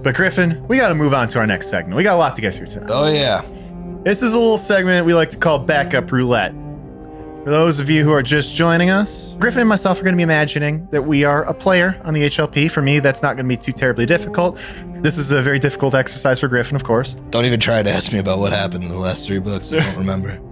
But 0.04 0.15
Griffin, 0.15 0.65
we 0.67 0.78
got 0.78 0.89
to 0.89 0.96
move 0.96 1.13
on 1.13 1.28
to 1.30 1.39
our 1.39 1.48
next 1.48 1.70
segment. 1.70 1.96
We 1.96 2.04
got 2.04 2.15
a 2.15 2.20
lot 2.20 2.36
to 2.36 2.41
get 2.41 2.56
through 2.56 2.67
tonight. 2.67 2.89
Oh, 2.91 3.10
yeah. 3.12 3.44
This 4.04 4.24
is 4.24 4.34
a 4.34 4.39
little 4.39 4.58
segment 4.58 5.06
we 5.06 5.13
like 5.13 5.30
to 5.32 5.38
call 5.38 5.60
Backup 5.60 6.12
Roulette. 6.12 6.54
For 7.43 7.49
those 7.49 7.80
of 7.80 7.89
you 7.89 8.04
who 8.04 8.12
are 8.12 8.21
just 8.21 8.54
joining 8.54 8.91
us, 8.91 9.36
Griffin 9.39 9.62
and 9.62 9.69
myself 9.69 9.99
are 9.99 10.04
going 10.04 10.13
to 10.13 10.17
be 10.17 10.21
imagining 10.21 10.88
that 10.91 11.01
we 11.01 11.23
are 11.23 11.41
a 11.45 11.54
player 11.56 11.99
on 12.04 12.13
the 12.13 12.21
HLP. 12.21 12.69
For 12.69 12.84
me, 12.84 12.99
that's 12.99 13.23
not 13.23 13.36
going 13.36 13.45
to 13.45 13.49
be 13.49 13.58
too 13.58 13.71
terribly 13.71 14.06
difficult. 14.06 14.60
This 14.97 15.17
is 15.17 15.32
a 15.32 15.41
very 15.41 15.58
difficult 15.58 15.95
exercise 15.95 16.39
for 16.39 16.47
Griffin, 16.47 16.75
of 16.75 16.84
course. 16.84 17.15
Don't 17.32 17.45
even 17.45 17.60
try 17.60 17.82
to 17.82 17.89
ask 17.89 18.13
me 18.13 18.19
about 18.19 18.38
what 18.38 18.54
happened 18.54 18.84
in 18.84 18.91
the 18.91 18.97
last 18.97 19.25
three 19.25 19.39
books. 19.39 19.73
I 19.73 19.80
don't 19.80 19.97
remember. 19.97 20.39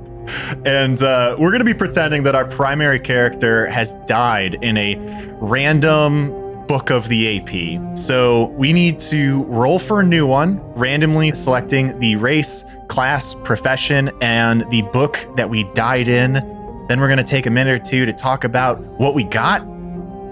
And 0.63 1.02
uh, 1.02 1.36
we're 1.39 1.49
going 1.49 1.62
to 1.62 1.65
be 1.65 1.73
pretending 1.73 2.21
that 2.21 2.36
our 2.36 2.45
primary 2.45 2.99
character 2.99 3.65
has 3.65 3.95
died 4.06 4.63
in 4.63 4.78
a 4.78 4.95
random 5.41 6.30
book 6.67 6.91
of 6.91 7.08
the 7.10 7.39
AP. 7.39 7.97
So 7.97 8.49
we 8.49 8.71
need 8.71 8.99
to 8.99 9.43
roll 9.45 9.80
for 9.80 10.02
a 10.02 10.04
new 10.04 10.28
one, 10.28 10.60
randomly 10.75 11.32
selecting 11.32 11.97
the 11.97 12.15
race, 12.17 12.63
class, 12.89 13.34
profession, 13.43 14.12
and 14.21 14.69
the 14.69 14.84
book 14.93 15.25
that 15.36 15.49
we 15.49 15.63
died 15.73 16.08
in. 16.08 16.59
Then 16.89 16.99
we're 16.99 17.08
going 17.08 17.19
to 17.19 17.23
take 17.23 17.45
a 17.45 17.52
minute 17.52 17.82
or 17.82 17.86
two 17.86 18.08
to 18.08 18.12
talk 18.12 18.43
about 18.43 18.80
what 18.99 19.13
we 19.13 19.23
got 19.23 19.62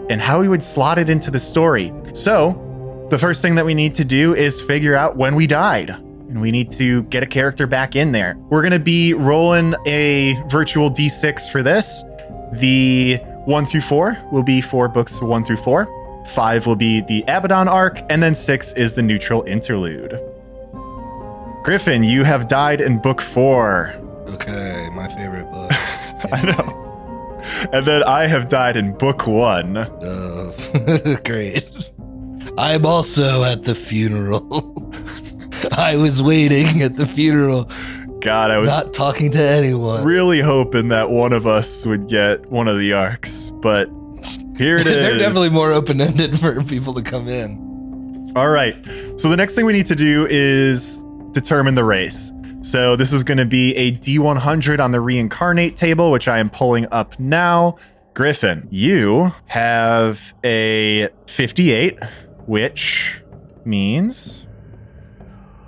and 0.09 0.19
how 0.19 0.39
we 0.39 0.47
would 0.47 0.63
slot 0.63 0.97
it 0.97 1.07
into 1.07 1.29
the 1.29 1.39
story. 1.39 1.93
So, 2.13 3.07
the 3.11 3.17
first 3.19 3.43
thing 3.43 3.53
that 3.55 3.65
we 3.65 3.75
need 3.75 3.93
to 3.93 4.03
do 4.03 4.33
is 4.33 4.59
figure 4.59 4.95
out 4.95 5.17
when 5.17 5.35
we 5.35 5.45
died. 5.45 5.91
And 5.91 6.41
we 6.41 6.49
need 6.49 6.71
to 6.71 7.03
get 7.03 7.21
a 7.21 7.27
character 7.27 7.67
back 7.67 7.95
in 7.95 8.11
there. 8.11 8.35
We're 8.49 8.63
going 8.63 8.73
to 8.73 8.79
be 8.79 9.13
rolling 9.13 9.75
a 9.85 10.33
virtual 10.49 10.89
d6 10.89 11.51
for 11.51 11.61
this. 11.61 12.03
The 12.53 13.17
1 13.45 13.65
through 13.65 13.81
4 13.81 14.17
will 14.31 14.41
be 14.41 14.59
for 14.59 14.87
books 14.87 15.21
1 15.21 15.45
through 15.45 15.57
4. 15.57 16.25
5 16.25 16.65
will 16.65 16.75
be 16.75 17.01
the 17.01 17.21
Abaddon 17.27 17.67
arc. 17.67 18.01
And 18.09 18.23
then 18.23 18.33
6 18.33 18.73
is 18.73 18.93
the 18.93 19.03
neutral 19.03 19.43
interlude. 19.43 20.19
Griffin, 21.63 22.03
you 22.03 22.23
have 22.23 22.47
died 22.47 22.81
in 22.81 22.99
book 22.99 23.21
4. 23.21 23.93
Okay, 24.29 24.89
my 24.91 25.07
favorite. 25.07 25.26
I 26.31 26.41
know. 26.43 26.83
And 27.71 27.85
then 27.85 28.03
I 28.03 28.27
have 28.27 28.47
died 28.47 28.77
in 28.77 28.93
book 28.97 29.27
1. 29.27 29.77
Oh, 29.77 31.17
great. 31.25 31.91
I'm 32.57 32.85
also 32.85 33.43
at 33.43 33.63
the 33.63 33.75
funeral. 33.75 34.91
I 35.71 35.95
was 35.95 36.21
waiting 36.21 36.81
at 36.81 36.95
the 36.97 37.05
funeral, 37.05 37.69
God, 38.19 38.51
I 38.51 38.57
was 38.57 38.67
not 38.67 38.93
talking 38.93 39.31
to 39.31 39.41
anyone. 39.41 40.03
really 40.03 40.41
hoping 40.41 40.87
that 40.89 41.09
one 41.11 41.33
of 41.33 41.45
us 41.45 41.85
would 41.85 42.07
get 42.07 42.45
one 42.51 42.67
of 42.67 42.77
the 42.77 42.93
arcs, 42.93 43.51
but 43.61 43.89
here 44.57 44.75
it 44.75 44.87
is. 44.87 45.05
They're 45.05 45.17
definitely 45.19 45.49
more 45.49 45.71
open 45.71 46.01
ended 46.01 46.39
for 46.39 46.63
people 46.63 46.93
to 46.95 47.03
come 47.03 47.27
in. 47.27 48.33
All 48.35 48.49
right. 48.49 48.75
So 49.17 49.29
the 49.29 49.37
next 49.37 49.55
thing 49.55 49.65
we 49.65 49.73
need 49.73 49.85
to 49.85 49.95
do 49.95 50.27
is 50.29 51.03
determine 51.31 51.75
the 51.75 51.83
race. 51.83 52.31
So 52.61 52.95
this 52.95 53.13
is 53.13 53.23
going 53.23 53.37
to 53.37 53.45
be 53.45 53.75
a 53.75 53.91
D100 53.93 54.79
on 54.79 54.91
the 54.91 54.99
reincarnate 54.99 55.77
table, 55.77 56.11
which 56.11 56.27
I 56.27 56.39
am 56.39 56.49
pulling 56.49 56.87
up 56.91 57.19
now. 57.19 57.77
Griffin, 58.13 58.67
you 58.71 59.31
have 59.45 60.33
a 60.43 61.09
58, 61.27 61.99
which 62.47 63.21
means 63.63 64.47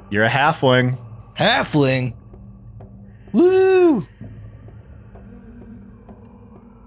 you're 0.09 0.23
a 0.23 0.29
halfling. 0.29 0.97
Halfling. 1.37 2.15
Woo! 3.31 4.07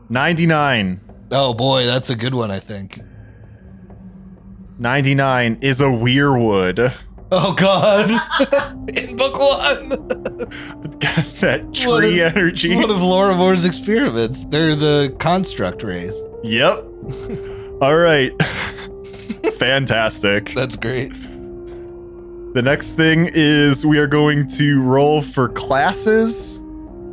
99. 0.09 1.01
Oh 1.31 1.55
boy, 1.55 1.87
that's 1.87 2.11
a 2.11 2.17
good 2.17 2.35
one, 2.35 2.51
I 2.51 2.59
think. 2.59 3.01
99 4.79 5.59
is 5.63 5.81
a 5.81 5.85
wyrwood. 5.85 6.93
Oh 7.35 7.55
god. 7.55 8.11
in 8.97 9.17
book 9.17 9.39
one. 9.39 9.89
Got 10.99 11.25
that 11.41 11.65
What 11.65 11.75
tree 12.03 12.21
a- 12.21 12.29
energy. 12.29 12.75
One 12.77 12.91
of 12.91 13.01
Laura 13.03 13.35
Moore's 13.35 13.65
experiments. 13.65 14.45
They're 14.47 14.77
the 14.77 15.17
construct 15.19 15.83
rays. 15.83 16.15
Yep. 16.45 16.85
All 17.81 17.97
right. 17.97 18.33
Fantastic. 19.59 20.53
That's 20.55 20.77
great. 20.77 21.11
The 22.55 22.61
next 22.63 22.93
thing 22.95 23.31
is 23.33 23.87
we 23.87 23.99
are 23.99 24.07
going 24.07 24.47
to 24.59 24.83
roll 24.83 25.23
for 25.23 25.49
classes. 25.49 26.61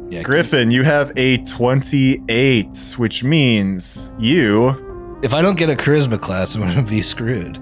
Yeah, 0.10 0.24
Griffin, 0.24 0.72
you 0.72 0.84
have 0.84 1.12
a 1.18 1.38
28, 1.44 2.96
which 2.98 3.24
means 3.24 4.12
you 4.20 5.20
If 5.24 5.34
I 5.34 5.42
don't 5.42 5.56
get 5.58 5.70
a 5.70 5.76
charisma 5.76 6.20
class, 6.20 6.56
I'm 6.56 6.62
gonna 6.62 6.82
be 6.82 7.02
screwed. 7.04 7.58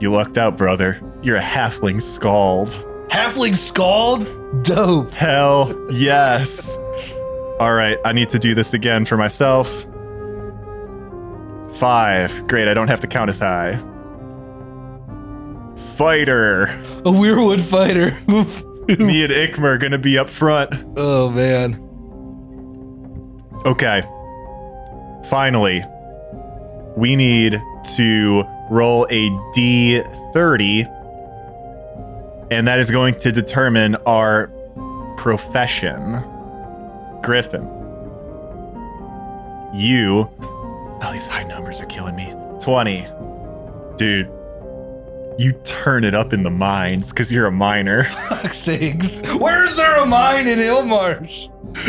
you 0.00 0.10
lucked 0.10 0.38
out, 0.38 0.56
brother. 0.56 0.98
You're 1.22 1.36
a 1.36 1.40
halfling 1.42 2.02
skald. 2.02 2.70
Halfling 3.08 3.56
skald? 3.56 4.26
Dope. 4.64 5.14
Hell 5.14 5.74
yes. 5.92 6.76
All 7.60 7.72
right, 7.74 7.96
I 8.04 8.12
need 8.12 8.30
to 8.30 8.38
do 8.38 8.54
this 8.54 8.74
again 8.74 9.04
for 9.04 9.16
myself. 9.16 9.86
5. 11.78 12.46
Great, 12.48 12.68
I 12.68 12.74
don't 12.74 12.88
have 12.88 13.00
to 13.00 13.06
count 13.06 13.30
as 13.30 13.38
high. 13.38 13.76
Fighter. 15.96 16.64
A 17.00 17.10
wyrwood 17.10 17.60
fighter. 17.60 18.12
Me 18.26 19.22
and 19.24 19.32
Ikmer 19.32 19.74
are 19.74 19.78
going 19.78 19.92
to 19.92 19.98
be 19.98 20.18
up 20.18 20.28
front. 20.28 20.74
oh 20.96 21.30
man. 21.30 21.74
Okay. 23.64 24.02
Finally, 25.28 25.84
we 26.96 27.14
need 27.14 27.60
to 27.96 28.44
roll 28.70 29.06
a 29.10 29.28
d30, 29.54 30.86
and 32.54 32.66
that 32.68 32.78
is 32.78 32.90
going 32.90 33.14
to 33.16 33.32
determine 33.32 33.96
our 34.06 34.48
profession. 35.16 36.22
Griffin. 37.22 37.62
You. 39.74 40.28
Oh, 40.40 41.10
these 41.12 41.26
high 41.26 41.44
numbers 41.44 41.80
are 41.80 41.86
killing 41.86 42.16
me. 42.16 42.34
20. 42.60 43.06
Dude, 43.96 44.30
you 45.38 45.52
turn 45.64 46.04
it 46.04 46.14
up 46.14 46.32
in 46.32 46.42
the 46.42 46.50
mines 46.50 47.10
because 47.10 47.32
you're 47.32 47.46
a 47.46 47.52
miner. 47.52 48.04
Fuck 48.28 48.54
sakes. 48.54 49.20
Where's 49.38 49.74
there 49.76 49.96
a 49.96 50.06
mine 50.06 50.46
in 50.46 50.58
Illmarsh? 50.58 51.48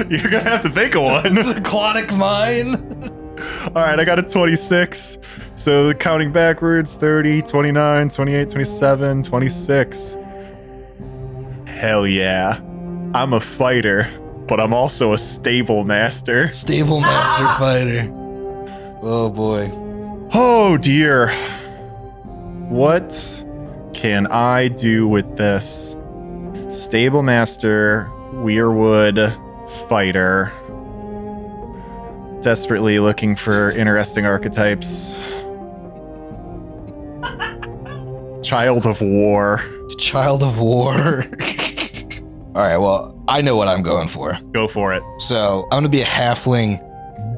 you're 0.10 0.32
going 0.32 0.44
to 0.44 0.50
have 0.50 0.62
to 0.62 0.70
think 0.70 0.96
of 0.96 1.04
one. 1.04 1.38
It's 1.38 1.50
an 1.50 1.58
aquatic 1.58 2.14
mine. 2.14 2.76
All 3.76 3.84
right, 3.84 4.00
I 4.00 4.06
got 4.06 4.20
a 4.20 4.24
26. 4.24 5.18
So 5.56 5.88
the 5.88 5.96
counting 5.96 6.32
backwards 6.32 6.96
30, 6.96 7.42
29, 7.42 8.10
28, 8.10 8.50
27, 8.50 9.24
26. 9.24 10.18
Hell 11.84 12.08
yeah. 12.08 12.62
I'm 13.14 13.34
a 13.34 13.42
fighter, 13.42 14.10
but 14.48 14.62
I'm 14.62 14.74
also 14.74 15.12
a 15.12 15.18
stable 15.18 15.84
master. 15.84 16.50
Stable 16.50 17.02
master 17.02 17.44
fighter. 17.60 18.10
Oh 19.02 19.30
boy. 19.30 19.70
Oh 20.34 20.78
dear. 20.78 21.30
What 22.70 23.12
can 23.94 24.28
I 24.28 24.70
do 24.70 25.10
with 25.10 25.36
this? 25.36 25.98
Stable 26.70 27.22
master, 27.22 28.10
wyrwood 28.32 29.38
fighter. 29.90 30.54
Desperately 32.40 33.00
looking 33.00 33.36
for 33.36 33.72
interesting 33.72 34.26
archetypes. 34.26 35.20
Child 38.42 38.86
of 38.86 39.02
War. 39.02 39.62
Child 39.98 40.44
of 40.44 40.60
War. 40.60 41.26
All 42.56 42.62
right, 42.62 42.78
well, 42.78 43.20
I 43.28 43.42
know 43.42 43.56
what 43.56 43.68
I'm 43.68 43.82
going 43.82 44.08
for. 44.08 44.38
Go 44.52 44.68
for 44.68 44.94
it. 44.94 45.02
So 45.18 45.64
I'm 45.72 45.78
gonna 45.78 45.90
be 45.90 46.02
a 46.02 46.06
halfling 46.06 46.80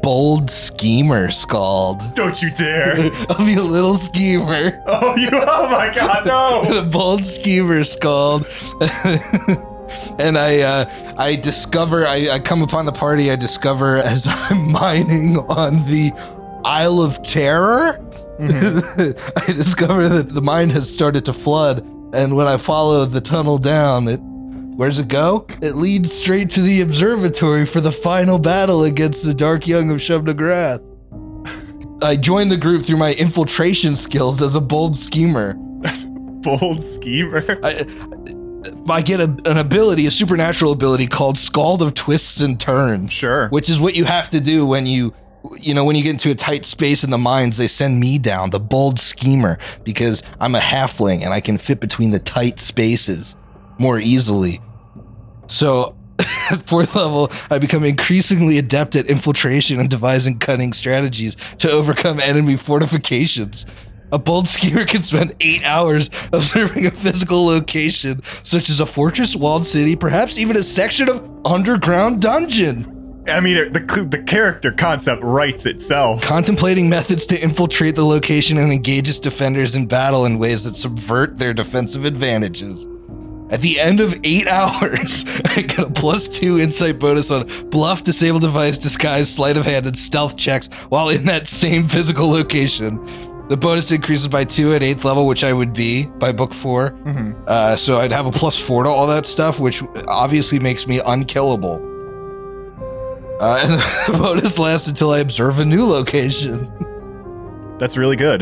bold 0.02 0.52
schemer 0.52 1.32
skald. 1.32 2.02
Don't 2.16 2.42
you 2.42 2.52
dare. 2.52 2.96
I'll 3.30 3.46
be 3.46 3.56
a 3.56 3.64
little 3.64 3.96
schemer. 3.96 4.84
oh, 4.88 5.16
you. 5.16 5.30
Oh 5.32 5.70
my 5.70 5.94
God, 5.94 6.26
no. 6.26 6.66
the 6.82 6.88
bold 6.90 7.24
schemer 7.24 7.86
skald. 7.86 8.46
and 10.20 10.38
I 10.38 10.60
uh, 10.60 11.16
I 11.18 11.38
discover 11.38 12.06
I, 12.06 12.32
I 12.32 12.40
come 12.40 12.62
upon 12.62 12.86
the 12.86 12.92
party 12.92 13.32
I 13.32 13.38
discover 13.38 13.98
as 13.98 14.28
I'm 14.28 14.70
mining 14.70 15.38
on 15.38 15.86
the 15.86 16.12
Isle 16.66 17.02
of 17.02 17.24
Terror. 17.24 18.02
I 18.38 19.46
discover 19.48 20.10
that 20.10 20.30
the 20.30 20.42
mine 20.42 20.70
has 20.72 20.94
started 20.94 21.24
to 21.26 21.32
flood, 21.32 21.86
and 22.14 22.36
when 22.36 22.48
I 22.48 22.58
follow 22.58 23.06
the 23.06 23.22
tunnel 23.22 23.58
down, 23.58 24.10
it 24.10 24.20
where's 24.76 25.00
it 25.00 25.08
go? 25.08 25.48
It 25.62 25.76
leads 25.76 26.12
straight 26.12 26.50
to 26.52 26.62
the 26.62 26.82
observatory 26.82 27.66
for 27.66 27.82
the 27.82 27.92
final 27.92 28.38
battle 28.40 28.84
against 28.84 29.24
the 29.24 29.34
Dark 29.34 29.68
Young 29.68 29.90
of 29.92 29.98
Shub-Niggurath. 29.98 30.84
I 32.04 32.18
joined 32.18 32.52
the 32.52 32.58
group 32.58 32.86
through 32.86 32.98
my 32.98 33.14
infiltration 33.14 33.96
skills 33.96 34.42
as 34.42 34.56
a 34.56 34.62
bold 34.62 34.98
schemer. 34.98 35.54
Bold 36.42 36.82
schemer. 36.82 37.58
I, 37.64 37.86
I 38.90 39.02
get 39.02 39.20
a, 39.20 39.24
an 39.46 39.58
ability, 39.58 40.06
a 40.06 40.12
supernatural 40.12 40.72
ability 40.74 41.08
called 41.08 41.38
Skald 41.38 41.82
of 41.82 41.94
Twists 41.94 42.42
and 42.42 42.60
Turns, 42.60 43.12
Sure. 43.12 43.48
which 43.50 43.70
is 43.70 43.80
what 43.80 43.96
you 43.96 44.04
have 44.06 44.30
to 44.32 44.40
do 44.42 44.66
when 44.66 44.86
you, 44.86 45.14
you 45.60 45.74
know, 45.74 45.86
when 45.86 45.96
you 45.96 46.04
get 46.04 46.12
into 46.12 46.32
a 46.32 46.36
tight 46.36 46.66
space 46.66 47.04
in 47.04 47.10
the 47.10 47.18
mines. 47.18 47.58
They 47.58 47.68
send 47.68 48.00
me 48.00 48.20
down, 48.20 48.50
the 48.50 48.60
bold 48.60 49.00
schemer, 49.00 49.58
because 49.84 50.22
I'm 50.40 50.54
a 50.54 50.60
halfling 50.60 51.24
and 51.24 51.34
I 51.34 51.40
can 51.40 51.58
fit 51.58 51.80
between 51.80 52.12
the 52.12 52.20
tight 52.20 52.60
spaces 52.60 53.36
more 53.78 54.00
easily. 54.00 54.62
So. 55.48 55.96
At 56.52 56.68
fourth 56.68 56.96
level, 56.96 57.32
I 57.50 57.58
become 57.58 57.84
increasingly 57.84 58.58
adept 58.60 58.96
at 58.96 59.08
infiltration 59.08 59.80
and 59.80 59.90
devising 59.90 60.38
cunning 60.38 60.74
strategies 60.74 61.36
to 61.58 61.70
overcome 61.70 62.20
enemy 62.20 62.56
fortifications. 62.56 63.66
A 64.12 64.20
bold 64.20 64.48
schemer 64.48 64.86
can 64.86 65.04
spend 65.04 65.36
eight 65.42 65.66
hours 65.66 66.10
observing 66.32 66.86
a 66.86 66.92
physical 66.92 67.46
location, 67.46 68.22
such 68.44 68.70
as 68.70 68.80
a 68.80 68.86
fortress, 68.86 69.36
walled 69.36 69.66
city, 69.66 69.96
perhaps 69.96 70.38
even 70.38 70.56
a 70.56 70.64
section 70.64 71.10
of 71.10 71.30
underground 71.46 72.22
dungeon. 72.22 72.92
I 73.28 73.40
mean, 73.40 73.74
the 73.74 73.80
the 74.10 74.22
character 74.22 74.72
concept 74.72 75.24
writes 75.24 75.66
itself. 75.66 76.22
Contemplating 76.22 76.90
methods 76.90 77.26
to 77.28 77.42
infiltrate 77.42 77.96
the 77.96 78.06
location 78.06 78.58
and 78.60 78.72
engage 78.72 79.10
its 79.10 79.18
defenders 79.18 79.76
in 79.76 79.88
battle 79.88 80.26
in 80.26 80.38
ways 80.38 80.64
that 80.66 80.76
subvert 80.76 81.40
their 81.40 81.54
defensive 81.54 82.06
advantages. 82.06 82.86
At 83.52 83.62
the 83.62 83.80
end 83.80 84.00
of 84.00 84.20
eight 84.24 84.48
hours, 84.60 85.24
I 85.46 85.62
get 85.62 85.80
a 85.80 85.90
plus 85.90 86.28
two 86.28 86.60
insight 86.60 86.98
bonus 87.00 87.30
on 87.30 87.48
bluff, 87.70 88.04
disable 88.04 88.40
device, 88.40 88.78
disguise, 88.78 89.32
sleight 89.34 89.56
of 89.58 89.66
hand, 89.66 89.86
and 89.86 89.98
stealth 89.98 90.36
checks 90.38 90.68
while 90.90 91.10
in 91.10 91.26
that 91.26 91.48
same 91.48 91.88
physical 91.88 92.30
location. 92.30 93.00
The 93.48 93.58
bonus 93.58 93.92
increases 93.92 94.28
by 94.28 94.44
two 94.46 94.74
at 94.74 94.82
eighth 94.82 95.06
level, 95.06 95.28
which 95.28 95.44
I 95.44 95.54
would 95.54 95.72
be 95.74 96.06
by 96.18 96.32
book 96.32 96.52
4 96.52 96.90
Mhm. 97.06 97.36
Uh, 97.48 97.76
so 97.76 98.00
I'd 98.00 98.12
have 98.12 98.26
a 98.26 98.32
plus 98.32 98.58
four 98.60 98.84
to 98.84 98.90
all 98.90 99.06
that 99.06 99.28
stuff, 99.28 99.60
which 99.60 99.84
obviously 100.08 100.58
makes 100.58 100.88
me 100.88 101.00
unkillable. 101.06 101.76
Uh, 103.40 103.60
and 103.62 103.74
the 104.14 104.18
bonus 104.18 104.58
lasts 104.58 104.88
until 104.88 105.12
I 105.12 105.20
observe 105.20 105.60
a 105.60 105.66
new 105.66 105.86
location. 105.86 106.68
That's 107.78 107.98
really 107.98 108.16
good. 108.16 108.42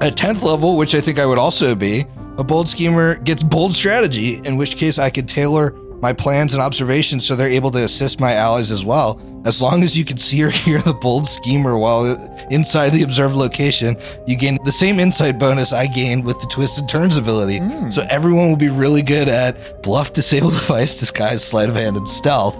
At 0.00 0.16
10th 0.16 0.40
level, 0.42 0.78
which 0.78 0.94
I 0.94 1.02
think 1.02 1.18
I 1.18 1.26
would 1.26 1.36
also 1.38 1.74
be, 1.74 2.06
a 2.40 2.44
bold 2.44 2.68
schemer 2.70 3.16
gets 3.16 3.42
bold 3.42 3.74
strategy, 3.74 4.40
in 4.44 4.56
which 4.56 4.76
case 4.76 4.98
I 4.98 5.10
could 5.10 5.28
tailor 5.28 5.72
my 6.00 6.14
plans 6.14 6.54
and 6.54 6.62
observations 6.62 7.26
so 7.26 7.36
they're 7.36 7.50
able 7.50 7.70
to 7.72 7.84
assist 7.84 8.18
my 8.18 8.32
allies 8.32 8.70
as 8.70 8.82
well. 8.82 9.20
As 9.44 9.60
long 9.60 9.82
as 9.82 9.96
you 9.96 10.06
can 10.06 10.16
see 10.16 10.42
or 10.42 10.48
hear 10.64 10.80
the 10.80 10.94
bold 10.94 11.28
schemer 11.28 11.76
while 11.76 12.16
inside 12.50 12.90
the 12.90 13.02
observed 13.02 13.34
location, 13.34 13.94
you 14.26 14.38
gain 14.38 14.56
the 14.64 14.72
same 14.72 14.98
insight 14.98 15.38
bonus 15.38 15.74
I 15.74 15.86
gained 15.86 16.24
with 16.24 16.40
the 16.40 16.46
twist 16.46 16.78
and 16.78 16.88
turns 16.88 17.18
ability. 17.18 17.60
Mm. 17.60 17.92
So 17.92 18.06
everyone 18.08 18.48
will 18.48 18.56
be 18.56 18.70
really 18.70 19.02
good 19.02 19.28
at 19.28 19.82
bluff, 19.82 20.14
disable 20.14 20.50
device, 20.60 20.98
disguise, 20.98 21.44
sleight 21.44 21.68
of 21.68 21.74
hand, 21.76 21.98
and 21.98 22.08
stealth, 22.08 22.56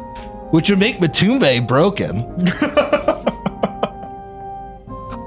which 0.51 0.69
would 0.69 0.79
make 0.79 0.99
Matumbe 0.99 1.67
broken. 1.67 2.19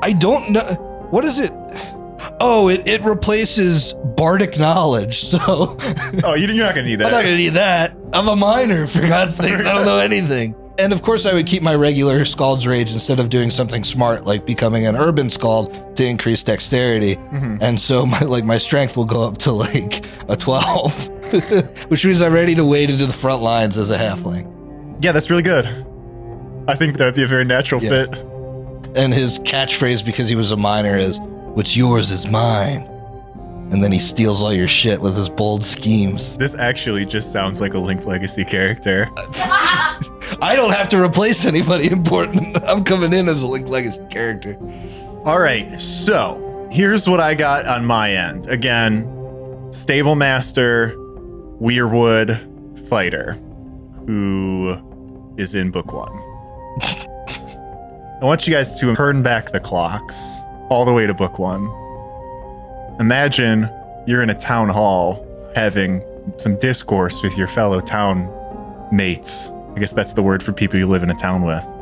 I 0.04 0.12
don't 0.12 0.51
know. 0.51 0.76
What 1.10 1.26
is 1.26 1.39
it? 1.39 1.51
Oh, 2.39 2.67
it, 2.69 2.88
it 2.88 3.01
replaces 3.01 3.93
bardic 4.15 4.57
knowledge. 4.59 5.24
So 5.26 5.39
Oh, 6.24 6.34
you- 6.36 6.47
you're 6.47 6.65
not 6.65 6.76
gonna 6.76 6.88
need 6.88 6.97
that. 6.99 7.05
I'm 7.07 7.11
that. 7.11 7.17
not 7.17 7.24
going 7.24 7.38
to 7.38 7.43
need 7.43 7.49
that. 7.53 7.95
I'm 8.13 8.28
a 8.28 8.36
miner, 8.36 8.86
for 8.88 9.01
God's 9.01 9.36
sake. 9.36 9.53
I 9.53 9.74
don't 9.74 9.86
know 9.86 9.97
anything. 10.11 10.55
And 10.80 10.91
of 10.91 11.03
course, 11.03 11.26
I 11.28 11.34
would 11.36 11.45
keep 11.45 11.61
my 11.61 11.76
regular 11.76 12.26
Skald's 12.26 12.65
Rage 12.65 12.91
instead 12.93 13.19
of 13.19 13.30
doing 13.30 13.51
something 13.51 13.84
smart 13.84 14.26
like 14.26 14.43
becoming 14.45 14.88
an 14.88 14.95
Urban 14.97 15.30
Skald 15.30 15.95
to 15.97 16.03
increase 16.05 16.41
dexterity. 16.41 17.15
Mhm. 17.15 17.61
And 17.61 17.80
so 17.80 18.05
my 18.07 18.19
like 18.21 18.43
my 18.43 18.57
strength 18.57 18.97
will 18.97 19.05
go 19.05 19.24
up 19.24 19.38
to 19.39 19.51
like 19.51 20.05
a 20.30 20.36
12, 20.36 21.09
which 21.89 22.03
means 22.05 22.21
I'm 22.21 22.34
ready 22.34 22.55
to 22.55 22.65
wade 22.65 22.89
into 22.89 23.05
the 23.05 23.13
front 23.13 23.43
lines 23.43 23.78
as 23.78 23.89
a 23.91 23.97
halfling. 23.97 24.97
Yeah, 25.03 25.11
that's 25.11 25.30
really 25.30 25.43
good. 25.43 25.65
I 26.67 26.76
think 26.76 26.97
that'd 26.97 27.13
be 27.15 27.24
a 27.24 27.28
very 27.28 27.45
natural 27.45 27.82
Yeah. 27.84 27.89
fit. 27.89 28.09
And 28.95 29.13
his 29.13 29.38
catchphrase, 29.39 30.03
because 30.05 30.28
he 30.30 30.36
was 30.36 30.51
a 30.51 30.57
miner, 30.57 30.95
is 30.97 31.19
"What's 31.54 31.76
yours 31.76 32.12
is 32.12 32.28
mine." 32.28 32.89
And 33.72 33.84
then 33.84 33.91
he 33.91 33.99
steals 33.99 34.43
all 34.43 34.54
your 34.54 34.68
shit 34.68 35.01
with 35.01 35.16
his 35.16 35.30
bold 35.30 35.64
schemes. 35.64 36.38
This 36.38 36.54
actually 36.54 37.06
just 37.06 37.32
sounds 37.32 37.60
like 37.60 37.74
a 37.74 37.80
Linked 37.80 38.06
Legacy 38.06 38.43
character. 38.45 39.10
I 40.41 40.56
don't 40.56 40.72
have 40.72 40.89
to 40.89 41.01
replace 41.01 41.45
anybody 41.45 41.89
important. 41.89 42.58
I'm 42.68 42.84
coming 42.84 43.14
in 43.14 43.30
as 43.30 43.41
a 43.41 43.47
Link 43.47 43.68
Legacy 43.68 44.01
character. 44.10 44.58
All 45.26 45.39
right, 45.39 45.80
so 45.80 46.68
here's 46.72 47.08
what 47.08 47.20
I 47.20 47.36
got 47.36 47.66
on 47.66 47.86
my 47.86 48.12
end. 48.12 48.47
Again, 48.47 49.10
Stable 49.72 50.16
Master, 50.16 50.93
Wyrwood 51.62 52.88
Fighter, 52.88 53.34
who 54.06 54.78
is 55.38 55.56
in 55.56 55.72
book 55.72 55.93
one. 55.93 56.12
I 56.82 58.26
want 58.26 58.47
you 58.47 58.54
guys 58.54 58.74
to 58.80 58.95
turn 58.95 59.24
back 59.24 59.51
the 59.51 59.60
clocks 59.60 60.16
all 60.70 60.86
the 60.86 60.93
way 60.93 61.05
to 61.07 61.14
book 61.14 61.39
one. 61.39 61.64
Imagine 62.99 63.70
you're 64.07 64.22
in 64.22 64.30
a 64.30 64.36
town 64.36 64.70
hall 64.70 65.26
having 65.55 66.03
some 66.38 66.57
discourse 66.57 67.22
with 67.22 67.38
your 67.38 67.47
fellow 67.47 67.82
town 67.82 68.32
mates. 68.91 69.49
I 69.76 69.80
guess 69.80 69.93
that's 69.93 70.14
the 70.14 70.24
word 70.24 70.43
for 70.43 70.53
people 70.53 70.78
you 70.78 70.88
live 70.88 71.03
in 71.03 71.09
a 71.09 71.16
town 71.16 71.43
with. 71.43 71.64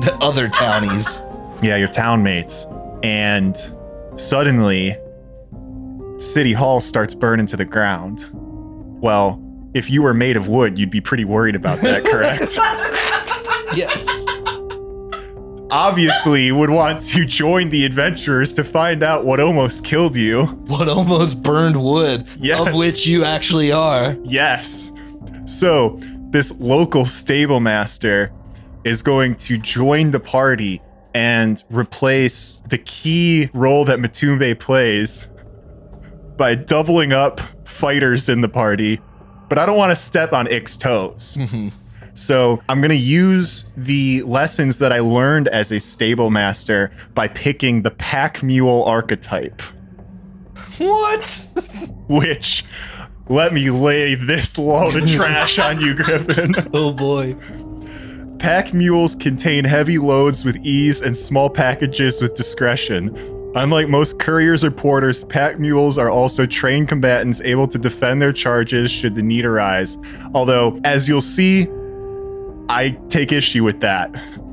The 0.00 0.16
other 0.22 0.48
townies. 0.48 1.20
Yeah, 1.60 1.76
your 1.76 1.88
town 1.88 2.22
mates. 2.22 2.66
And 3.02 3.54
suddenly, 4.16 4.96
City 6.16 6.52
Hall 6.54 6.80
starts 6.80 7.12
burning 7.14 7.44
to 7.46 7.56
the 7.56 7.66
ground. 7.66 8.24
Well, 9.02 9.42
if 9.74 9.90
you 9.90 10.02
were 10.02 10.14
made 10.14 10.36
of 10.38 10.48
wood, 10.48 10.78
you'd 10.78 10.90
be 10.90 11.00
pretty 11.02 11.24
worried 11.26 11.54
about 11.54 11.80
that, 11.80 12.04
correct? 12.06 12.56
yes. 13.76 14.06
Obviously, 15.70 16.50
would 16.52 16.70
want 16.70 17.00
to 17.02 17.24
join 17.24 17.68
the 17.70 17.84
adventurers 17.84 18.52
to 18.54 18.64
find 18.64 19.02
out 19.02 19.24
what 19.24 19.38
almost 19.40 19.84
killed 19.84 20.16
you. 20.16 20.44
What 20.66 20.88
almost 20.88 21.42
burned 21.42 21.82
wood, 21.82 22.26
Yes. 22.38 22.66
of 22.68 22.74
which 22.74 23.06
you 23.06 23.24
actually 23.24 23.70
are. 23.72 24.16
Yes. 24.24 24.90
So, 25.44 25.98
this 26.30 26.52
local 26.58 27.04
stable 27.04 27.60
master 27.60 28.32
is 28.84 29.02
going 29.02 29.34
to 29.36 29.58
join 29.58 30.10
the 30.10 30.20
party 30.20 30.80
and 31.14 31.62
replace 31.70 32.62
the 32.68 32.78
key 32.78 33.50
role 33.52 33.84
that 33.84 33.98
Matumbe 33.98 34.58
plays 34.58 35.28
by 36.36 36.54
doubling 36.54 37.12
up 37.12 37.40
fighters 37.64 38.28
in 38.28 38.40
the 38.40 38.48
party. 38.48 39.00
But 39.48 39.58
I 39.58 39.66
don't 39.66 39.76
want 39.76 39.90
to 39.90 39.96
step 39.96 40.32
on 40.32 40.46
Ick's 40.46 40.76
toes. 40.76 41.36
Mhm. 41.38 41.72
So 42.14 42.62
I'm 42.68 42.80
going 42.80 42.90
to 42.90 42.96
use 42.96 43.64
the 43.76 44.22
lessons 44.22 44.78
that 44.78 44.92
I 44.92 45.00
learned 45.00 45.48
as 45.48 45.70
a 45.72 45.80
stable 45.80 46.30
master 46.30 46.90
by 47.14 47.28
picking 47.28 47.82
the 47.82 47.90
pack 47.90 48.42
mule 48.42 48.82
archetype 48.84 49.62
What? 50.78 51.46
which 52.08 52.64
let 53.28 53.52
me 53.52 53.70
lay 53.70 54.16
this 54.16 54.58
load 54.58 54.96
of 54.96 55.08
trash 55.08 55.58
on 55.58 55.80
you, 55.80 55.94
Griffin. 55.94 56.54
Oh 56.74 56.92
boy. 56.92 57.36
Pack 58.40 58.72
mules 58.72 59.14
contain 59.14 59.64
heavy 59.64 59.98
loads 59.98 60.44
with 60.44 60.56
ease 60.64 61.00
and 61.00 61.16
small 61.16 61.50
packages 61.50 62.20
with 62.20 62.34
discretion. 62.34 63.14
Unlike 63.54 63.88
most 63.88 64.18
couriers 64.18 64.64
or 64.64 64.70
porters, 64.70 65.24
pack 65.24 65.58
mules 65.58 65.98
are 65.98 66.08
also 66.08 66.46
trained 66.46 66.88
combatants 66.88 67.40
able 67.42 67.68
to 67.68 67.78
defend 67.78 68.22
their 68.22 68.32
charges 68.32 68.90
should 68.90 69.14
the 69.14 69.22
need 69.22 69.44
arise. 69.44 69.98
Although, 70.34 70.80
as 70.84 71.06
you'll 71.08 71.20
see, 71.20 71.68
I 72.70 72.90
take 73.08 73.32
issue 73.32 73.64
with 73.64 73.80
that. 73.80 74.10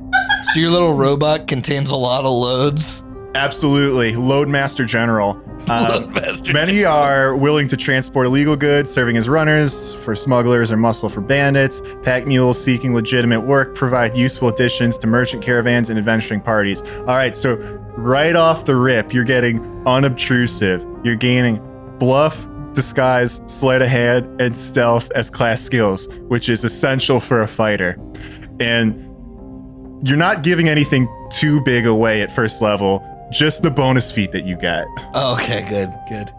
So 0.54 0.60
your 0.60 0.70
little 0.70 0.94
robot 0.94 1.46
contains 1.46 1.90
a 1.90 1.96
lot 1.96 2.24
of 2.24 2.32
loads. 2.32 3.04
Absolutely, 3.34 4.12
Loadmaster 4.12 4.86
General. 4.86 5.32
Um, 5.32 5.66
Loadmaster 5.68 6.54
Many 6.54 6.84
are 6.84 7.36
willing 7.36 7.68
to 7.68 7.76
transport 7.76 8.26
illegal 8.26 8.56
goods, 8.56 8.90
serving 8.90 9.18
as 9.18 9.28
runners 9.28 9.92
for 9.96 10.16
smugglers 10.16 10.72
or 10.72 10.78
muscle 10.78 11.10
for 11.10 11.20
bandits. 11.20 11.82
Pack 12.02 12.26
mules 12.26 12.62
seeking 12.62 12.94
legitimate 12.94 13.42
work 13.42 13.74
provide 13.74 14.16
useful 14.16 14.48
additions 14.48 14.96
to 14.98 15.06
merchant 15.06 15.42
caravans 15.42 15.90
and 15.90 15.98
adventuring 15.98 16.40
parties. 16.40 16.80
All 17.00 17.16
right, 17.16 17.36
so 17.36 17.56
right 17.96 18.34
off 18.34 18.64
the 18.64 18.76
rip, 18.76 19.12
you're 19.12 19.24
getting 19.24 19.60
unobtrusive. 19.86 20.82
You're 21.04 21.16
gaining 21.16 21.60
bluff, 21.98 22.46
disguise, 22.78 23.40
sleight 23.46 23.82
of 23.82 23.88
hand, 23.88 24.40
and 24.40 24.56
stealth 24.56 25.10
as 25.16 25.30
class 25.30 25.60
skills, 25.60 26.06
which 26.28 26.48
is 26.48 26.62
essential 26.62 27.18
for 27.18 27.42
a 27.42 27.48
fighter. 27.48 27.98
And 28.60 28.94
you're 30.06 30.16
not 30.16 30.44
giving 30.44 30.68
anything 30.68 31.08
too 31.32 31.60
big 31.62 31.86
away 31.86 32.22
at 32.22 32.30
first 32.30 32.62
level, 32.62 33.04
just 33.32 33.62
the 33.62 33.70
bonus 33.72 34.12
feat 34.12 34.30
that 34.30 34.44
you 34.44 34.54
get. 34.54 34.86
Oh, 35.12 35.34
okay, 35.34 35.66
good, 35.68 35.92
good. 36.08 36.30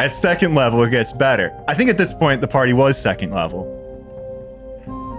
At 0.00 0.10
second 0.10 0.56
level, 0.56 0.82
it 0.82 0.90
gets 0.90 1.12
better. 1.12 1.56
I 1.68 1.74
think 1.74 1.90
at 1.90 1.96
this 1.96 2.12
point, 2.12 2.40
the 2.40 2.48
party 2.48 2.72
was 2.72 2.98
second 2.98 3.30
level. 3.30 3.62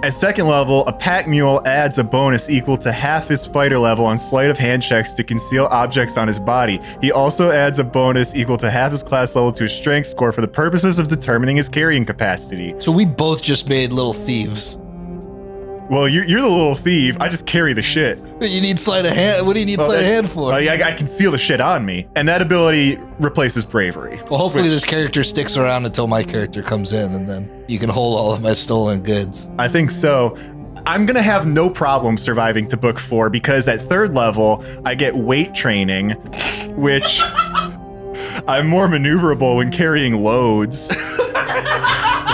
At 0.03 0.13
second 0.13 0.47
level, 0.47 0.85
a 0.85 0.91
pack 0.91 1.29
mule 1.29 1.61
adds 1.65 1.97
a 1.97 2.03
bonus 2.03 2.49
equal 2.49 2.77
to 2.79 2.91
half 2.91 3.29
his 3.29 3.45
fighter 3.45 3.79
level 3.79 4.05
on 4.05 4.17
sleight 4.17 4.49
of 4.49 4.57
hand 4.57 4.83
checks 4.83 5.13
to 5.13 5.23
conceal 5.23 5.69
objects 5.71 6.17
on 6.17 6.27
his 6.27 6.39
body. 6.39 6.81
He 6.99 7.13
also 7.13 7.51
adds 7.51 7.79
a 7.79 7.85
bonus 7.85 8.35
equal 8.35 8.57
to 8.57 8.69
half 8.69 8.91
his 8.91 9.01
class 9.01 9.33
level 9.33 9.53
to 9.53 9.63
his 9.63 9.71
strength 9.71 10.07
score 10.07 10.33
for 10.33 10.41
the 10.41 10.47
purposes 10.49 10.99
of 10.99 11.07
determining 11.07 11.55
his 11.55 11.69
carrying 11.69 12.03
capacity. 12.03 12.75
So 12.79 12.91
we 12.91 13.05
both 13.05 13.41
just 13.41 13.69
made 13.69 13.93
little 13.93 14.11
thieves. 14.11 14.77
Well, 15.89 16.07
you're, 16.07 16.23
you're 16.23 16.41
the 16.41 16.47
little 16.47 16.75
thief. 16.75 17.17
I 17.19 17.27
just 17.27 17.45
carry 17.45 17.73
the 17.73 17.81
shit. 17.81 18.17
You 18.41 18.61
need 18.61 18.79
sleight 18.79 19.05
of 19.05 19.11
hand. 19.11 19.45
What 19.45 19.53
do 19.53 19.59
you 19.59 19.65
need 19.65 19.77
Well, 19.77 19.89
sleight 19.89 19.99
of 19.99 20.05
hand 20.05 20.29
for? 20.29 20.47
Well, 20.47 20.61
yeah, 20.61 20.73
I, 20.73 20.89
I 20.89 20.93
conceal 20.93 21.31
the 21.31 21.37
shit 21.37 21.59
on 21.61 21.85
me. 21.85 22.07
And 22.15 22.27
that 22.27 22.41
ability 22.41 22.97
replaces 23.19 23.65
bravery. 23.65 24.19
Well, 24.29 24.39
hopefully 24.39 24.69
this 24.69 24.85
character 24.85 25.23
sticks 25.23 25.57
around 25.57 25.85
until 25.85 26.07
my 26.07 26.23
character 26.23 26.61
comes 26.63 26.93
in, 26.93 27.13
and 27.13 27.29
then 27.29 27.65
you 27.67 27.79
can 27.79 27.89
hold 27.89 28.17
all 28.17 28.33
of 28.33 28.41
my 28.41 28.53
stolen 28.53 29.03
goods. 29.03 29.47
I 29.59 29.67
think 29.67 29.91
so. 29.91 30.37
I'm 30.85 31.05
gonna 31.05 31.21
have 31.21 31.47
no 31.47 31.69
problem 31.69 32.17
surviving 32.17 32.67
to 32.67 32.75
book 32.77 32.99
four 32.99 33.29
because 33.29 33.67
at 33.67 33.79
third 33.81 34.13
level 34.13 34.63
I 34.85 34.95
get 34.95 35.15
weight 35.15 35.53
training, 35.53 36.11
which 36.75 37.21
I'm 38.47 38.67
more 38.67 38.87
maneuverable 38.87 39.57
when 39.57 39.71
carrying 39.71 40.23
loads. 40.23 40.91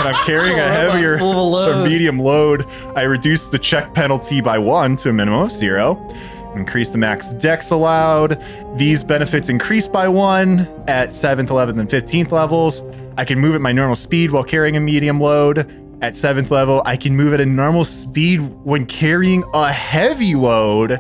when 0.04 0.14
I'm 0.14 0.26
carrying 0.26 0.58
a 0.58 0.64
heavier 0.72 1.22
or 1.22 1.88
medium 1.88 2.20
load, 2.20 2.66
I 2.96 3.04
reduce 3.04 3.48
the 3.48 3.60
check 3.60 3.94
penalty 3.94 4.42
by 4.42 4.58
one 4.58 4.96
to 4.98 5.10
a 5.10 5.14
minimum 5.14 5.42
of 5.42 5.52
zero. 5.52 5.96
Increase 6.56 6.90
the 6.90 6.98
max 6.98 7.34
dex 7.34 7.72
allowed. 7.72 8.42
These 8.78 9.04
benefits 9.04 9.50
increase 9.50 9.88
by 9.88 10.08
one 10.08 10.62
at 10.88 11.10
7th, 11.10 11.48
11th, 11.48 11.80
and 11.80 11.90
15th 11.90 12.32
levels. 12.32 12.84
I 13.18 13.26
can 13.26 13.40
move 13.40 13.56
at 13.56 13.62
my 13.62 13.72
normal 13.72 13.96
speed 13.96 14.32
while 14.32 14.44
carrying 14.44 14.76
a 14.76 14.80
medium 14.80 15.20
load. 15.20 15.60
At 16.02 16.14
7th 16.14 16.50
level, 16.50 16.82
I 16.86 16.96
can 16.96 17.16
move 17.16 17.34
at 17.34 17.42
a 17.42 17.46
normal 17.46 17.84
speed 17.84 18.38
when 18.64 18.86
carrying 18.86 19.44
a 19.54 19.72
heavy 19.72 20.34
load. 20.34 21.00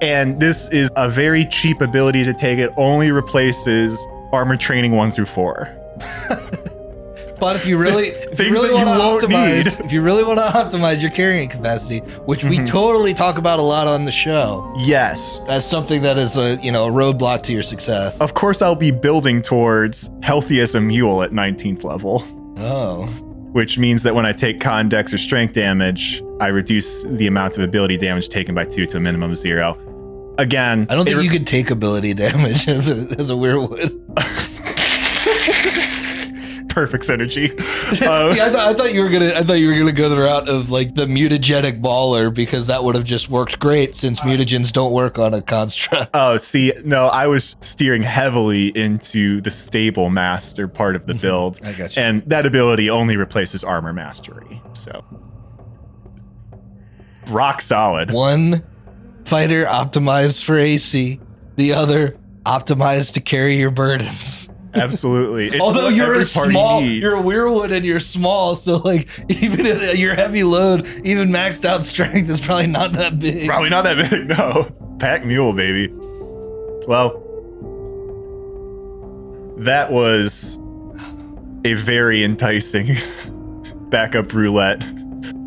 And 0.00 0.40
this 0.40 0.68
is 0.68 0.88
a 0.96 1.10
very 1.10 1.44
cheap 1.46 1.80
ability 1.80 2.24
to 2.24 2.32
take. 2.32 2.58
It 2.58 2.70
only 2.76 3.10
replaces 3.10 3.98
armor 4.32 4.56
training 4.56 4.92
1 4.92 5.10
through 5.10 5.26
4. 5.26 5.76
But 7.40 7.56
if 7.56 7.66
you 7.66 7.78
really, 7.78 8.08
if 8.08 8.30
you 8.30 8.36
Things 8.36 8.50
really 8.50 8.68
that 8.68 8.74
want 8.74 8.88
to 8.88 8.98
won't 8.98 9.22
optimize, 9.24 9.64
need. 9.78 9.84
if 9.86 9.92
you 9.92 10.02
really 10.02 10.22
want 10.22 10.38
to 10.38 10.44
optimize 10.44 11.00
your 11.00 11.10
carrying 11.10 11.48
capacity, 11.48 11.98
which 12.26 12.44
we 12.44 12.58
Mhm. 12.58 12.66
totally 12.66 13.14
talk 13.14 13.38
about 13.38 13.58
a 13.58 13.62
lot 13.62 13.86
on 13.88 14.04
the 14.04 14.12
show, 14.12 14.70
Yes. 14.78 15.40
that's 15.48 15.64
something 15.66 16.02
that 16.02 16.18
is 16.18 16.36
a 16.36 16.58
you 16.62 16.70
know 16.70 16.86
a 16.86 16.90
roadblock 16.90 17.42
to 17.44 17.52
your 17.52 17.62
success. 17.62 18.18
Of 18.20 18.34
course, 18.34 18.60
I'll 18.62 18.74
be 18.76 18.90
building 18.90 19.40
towards 19.42 20.10
healthy 20.22 20.60
as 20.60 20.74
a 20.74 20.80
mule 20.80 21.22
at 21.22 21.32
19th 21.32 21.82
level. 21.82 22.22
Oh, 22.58 23.06
which 23.52 23.78
means 23.78 24.02
that 24.02 24.14
when 24.14 24.26
I 24.26 24.32
take 24.32 24.60
con 24.60 24.88
dex 24.90 25.12
or 25.14 25.18
strength 25.18 25.54
damage, 25.54 26.22
I 26.40 26.48
reduce 26.48 27.04
the 27.04 27.26
amount 27.26 27.56
of 27.56 27.64
ability 27.64 27.96
damage 27.96 28.28
taken 28.28 28.54
by 28.54 28.64
two 28.64 28.86
to 28.86 28.98
a 28.98 29.00
minimum 29.00 29.30
of 29.32 29.38
zero. 29.38 29.76
Again, 30.38 30.86
I 30.90 30.94
don't 30.94 31.04
think 31.06 31.22
you 31.22 31.30
could 31.30 31.46
take 31.46 31.70
ability 31.70 32.12
damage 32.26 32.68
as 32.68 32.88
a 32.90 33.06
as 33.18 33.30
a 33.30 33.34
wyrwood. 33.34 33.96
perfect 36.70 37.04
synergy. 37.04 37.48
See, 37.96 38.06
Uh, 38.06 38.28
I, 38.30 38.50
thought 38.50 38.68
I 38.68 38.74
thought 38.74 38.94
you 38.94 39.02
were 39.02 39.08
gonna 39.10 39.32
I 39.34 39.42
thought 39.42 39.54
you 39.58 39.68
were 39.68 39.78
gonna 39.78 39.92
go 39.92 40.08
the 40.08 40.18
route 40.18 40.48
of 40.48 40.70
like 40.70 40.94
the 40.94 41.06
mutagenic 41.06 41.80
mauler 41.80 42.30
because 42.30 42.66
that 42.68 42.82
would 42.84 42.94
have 42.94 43.04
just 43.04 43.28
worked 43.28 43.58
great 43.58 43.94
since 43.96 44.20
mutagens 44.20 44.72
don't 44.72 44.92
work 44.92 45.18
on 45.18 45.34
a 45.34 45.42
construct. 45.42 46.10
oh, 46.14 46.36
see, 46.36 46.72
no, 46.84 47.06
I 47.08 47.26
was 47.26 47.56
steering 47.60 48.02
heavily 48.02 48.68
into 48.68 49.40
the 49.40 49.50
stable 49.50 50.08
master 50.10 50.68
part 50.68 50.96
of 50.96 51.06
the 51.06 51.14
Mhm. 51.14 51.20
build, 51.20 51.60
I 51.64 51.72
got 51.72 51.96
you. 51.96 52.02
and 52.02 52.22
that 52.26 52.46
ability 52.46 52.88
only 52.90 53.16
replaces 53.16 53.62
armor 53.64 53.92
mastery. 53.92 54.62
So, 54.74 55.04
rock 57.28 57.62
solid. 57.62 58.10
One 58.10 58.62
fighter 59.24 59.64
optimized 59.64 60.44
for 60.44 60.56
AC, 60.58 61.20
the 61.56 61.72
other 61.72 62.16
optimized 62.44 63.14
to 63.14 63.20
carry 63.20 63.56
your 63.56 63.70
burdens. 63.70 64.48
Absolutely. 64.74 65.48
It's 65.48 65.60
Although 65.60 65.88
you're 65.88 66.14
a 66.14 66.24
small, 66.24 66.80
needs. 66.80 67.02
you're 67.02 67.16
a 67.16 67.22
wyrwood 67.22 67.72
and 67.72 67.84
you're 67.84 68.00
small, 68.00 68.56
so 68.56 68.76
like 68.78 69.08
even 69.28 69.66
at 69.66 69.98
your 69.98 70.14
heavy 70.14 70.44
load, 70.44 70.86
even 71.04 71.30
maxed 71.30 71.64
out 71.64 71.84
strength 71.84 72.28
is 72.30 72.40
probably 72.40 72.68
not 72.68 72.92
that 72.92 73.18
big. 73.18 73.48
Probably 73.48 73.70
not 73.70 73.84
that 73.84 74.10
big, 74.10 74.28
no. 74.38 74.70
Pack 74.98 75.24
mule, 75.24 75.52
baby. 75.52 75.88
Well, 76.86 77.26
that 79.58 79.90
was 79.92 80.56
a 81.64 81.74
very 81.74 82.24
enticing 82.24 82.96
backup 83.90 84.32
roulette. 84.32 84.82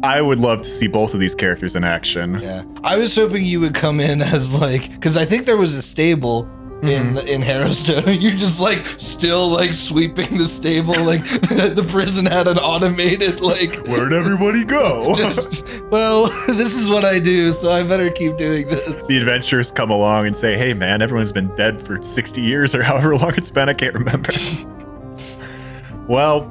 I 0.04 0.22
would 0.22 0.40
love 0.40 0.62
to 0.64 0.70
see 0.70 0.88
both 0.88 1.14
of 1.14 1.20
these 1.22 1.34
characters 1.34 1.76
in 1.78 1.84
action. 1.86 2.40
Yeah, 2.42 2.64
I 2.84 2.98
was 2.98 3.16
hoping 3.16 3.46
you 3.46 3.62
would 3.62 3.74
come 3.74 4.00
in 4.02 4.22
as 4.22 4.54
like 4.54 4.90
because 4.92 5.16
I 5.16 5.26
think 5.26 5.46
there 5.46 5.58
was 5.58 5.74
a 5.76 5.82
stable 5.82 6.44
in 6.88 7.14
mm-hmm. 7.14 7.28
in 7.28 7.42
Harrowstone. 7.42 8.18
You're 8.22 8.36
just 8.36 8.60
like 8.60 8.86
still 8.98 9.50
like 9.50 9.74
sweeping 9.74 10.38
the 10.38 10.48
stable, 10.48 11.00
like 11.04 11.24
the 11.42 11.86
prison 11.88 12.26
had 12.26 12.48
an 12.48 12.58
automated 12.58 13.42
like. 13.42 13.76
Where'd 13.88 14.14
everybody 14.14 14.64
go? 14.64 15.16
Just, 15.16 15.64
well, 15.92 16.28
this 16.48 16.76
is 16.76 16.90
what 16.90 17.06
I 17.06 17.20
do, 17.20 17.54
so 17.54 17.72
I 17.72 17.84
better 17.84 18.10
keep 18.10 18.38
doing 18.38 18.68
this. 18.68 19.08
the 19.08 19.18
adventurers 19.18 19.72
come 19.72 19.90
along 19.90 20.28
and 20.28 20.36
say, 20.36 20.58
hey 20.58 20.74
man, 20.74 21.02
everyone's 21.02 21.32
been 21.32 21.54
dead 21.56 21.82
for 21.82 22.04
60 22.04 22.42
years 22.42 22.74
or 22.76 22.84
however 22.84 23.16
long 23.16 23.34
it's 23.36 23.52
been. 23.52 23.70
I 23.70 23.74
can't 23.74 23.94
remember. 23.94 24.32
well, 26.08 26.50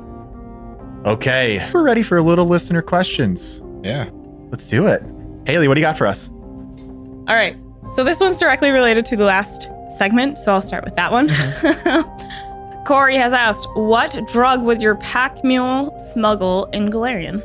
okay. 1.06 1.68
We're 1.72 1.84
ready 1.84 2.02
for 2.02 2.16
a 2.16 2.22
little 2.22 2.46
listener 2.46 2.82
questions. 2.82 3.60
Yeah. 3.82 4.10
Let's 4.50 4.66
do 4.66 4.86
it. 4.86 5.02
Haley, 5.46 5.66
what 5.66 5.74
do 5.74 5.80
you 5.80 5.86
got 5.86 5.98
for 5.98 6.06
us? 6.06 6.28
All 6.28 7.36
right. 7.36 7.56
So 7.90 8.04
this 8.04 8.20
one's 8.20 8.38
directly 8.38 8.70
related 8.70 9.04
to 9.06 9.16
the 9.16 9.24
last 9.24 9.68
segment, 9.92 10.38
so 10.38 10.52
I'll 10.52 10.62
start 10.62 10.84
with 10.84 10.94
that 10.96 11.12
one. 11.12 11.28
Corey 12.84 13.16
has 13.16 13.32
asked, 13.32 13.66
"What 13.74 14.18
drug 14.26 14.62
would 14.62 14.82
your 14.82 14.96
pack 14.96 15.42
mule 15.44 15.96
smuggle 15.98 16.66
in 16.72 16.90
Golarion?" 16.90 17.42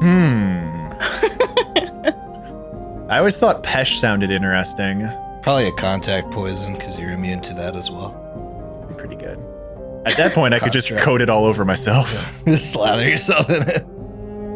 Hmm. 0.00 0.66
I 3.10 3.18
always 3.18 3.38
thought 3.38 3.62
Pesh 3.62 4.00
sounded 4.00 4.30
interesting. 4.30 5.08
Probably 5.42 5.68
a 5.68 5.72
contact 5.72 6.30
poison 6.30 6.74
because 6.74 6.98
you're 6.98 7.12
immune 7.12 7.40
to 7.42 7.54
that 7.54 7.76
as 7.76 7.90
well. 7.90 8.10
Pretty 8.96 9.16
good. 9.16 9.38
At 10.04 10.16
that 10.16 10.32
point, 10.32 10.54
I 10.54 10.58
could 10.58 10.72
just 10.72 10.90
coat 10.98 11.20
it 11.20 11.28
all 11.30 11.44
over 11.44 11.64
myself. 11.64 12.10
Slather 12.56 13.08
yourself 13.08 13.48
in 13.50 13.62
it. 13.68 13.86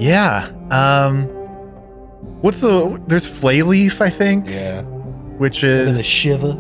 Yeah. 0.00 0.48
Um. 0.70 1.24
What's 2.42 2.60
the? 2.60 3.00
There's 3.06 3.26
Flayleaf, 3.26 4.00
I 4.00 4.10
think, 4.10 4.48
Yeah. 4.48 4.82
Which 5.40 5.62
With 5.62 5.96
a 5.96 6.00
is 6.00 6.04
shiver. 6.06 6.56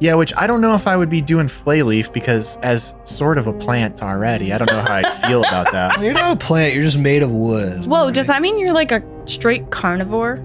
yeah. 0.00 0.14
Which 0.14 0.32
I 0.36 0.46
don't 0.46 0.60
know 0.60 0.74
if 0.74 0.86
I 0.86 0.96
would 0.96 1.10
be 1.10 1.20
doing 1.20 1.46
Flayleaf 1.46 2.12
because 2.12 2.56
as 2.58 2.94
sort 3.04 3.38
of 3.38 3.46
a 3.46 3.52
plant 3.52 4.02
already, 4.02 4.52
I 4.52 4.58
don't 4.58 4.70
know 4.70 4.80
how 4.82 4.94
I'd 4.94 5.12
feel 5.26 5.40
about 5.44 5.70
that. 5.72 6.00
You're 6.02 6.14
not 6.14 6.32
a 6.32 6.36
plant. 6.36 6.74
You're 6.74 6.84
just 6.84 6.98
made 6.98 7.22
of 7.22 7.30
wood. 7.30 7.86
Whoa, 7.86 8.10
does 8.10 8.26
that 8.28 8.40
mean 8.42 8.58
you're 8.58 8.72
like 8.72 8.90
a 8.92 9.02
straight 9.26 9.70
carnivore? 9.70 10.36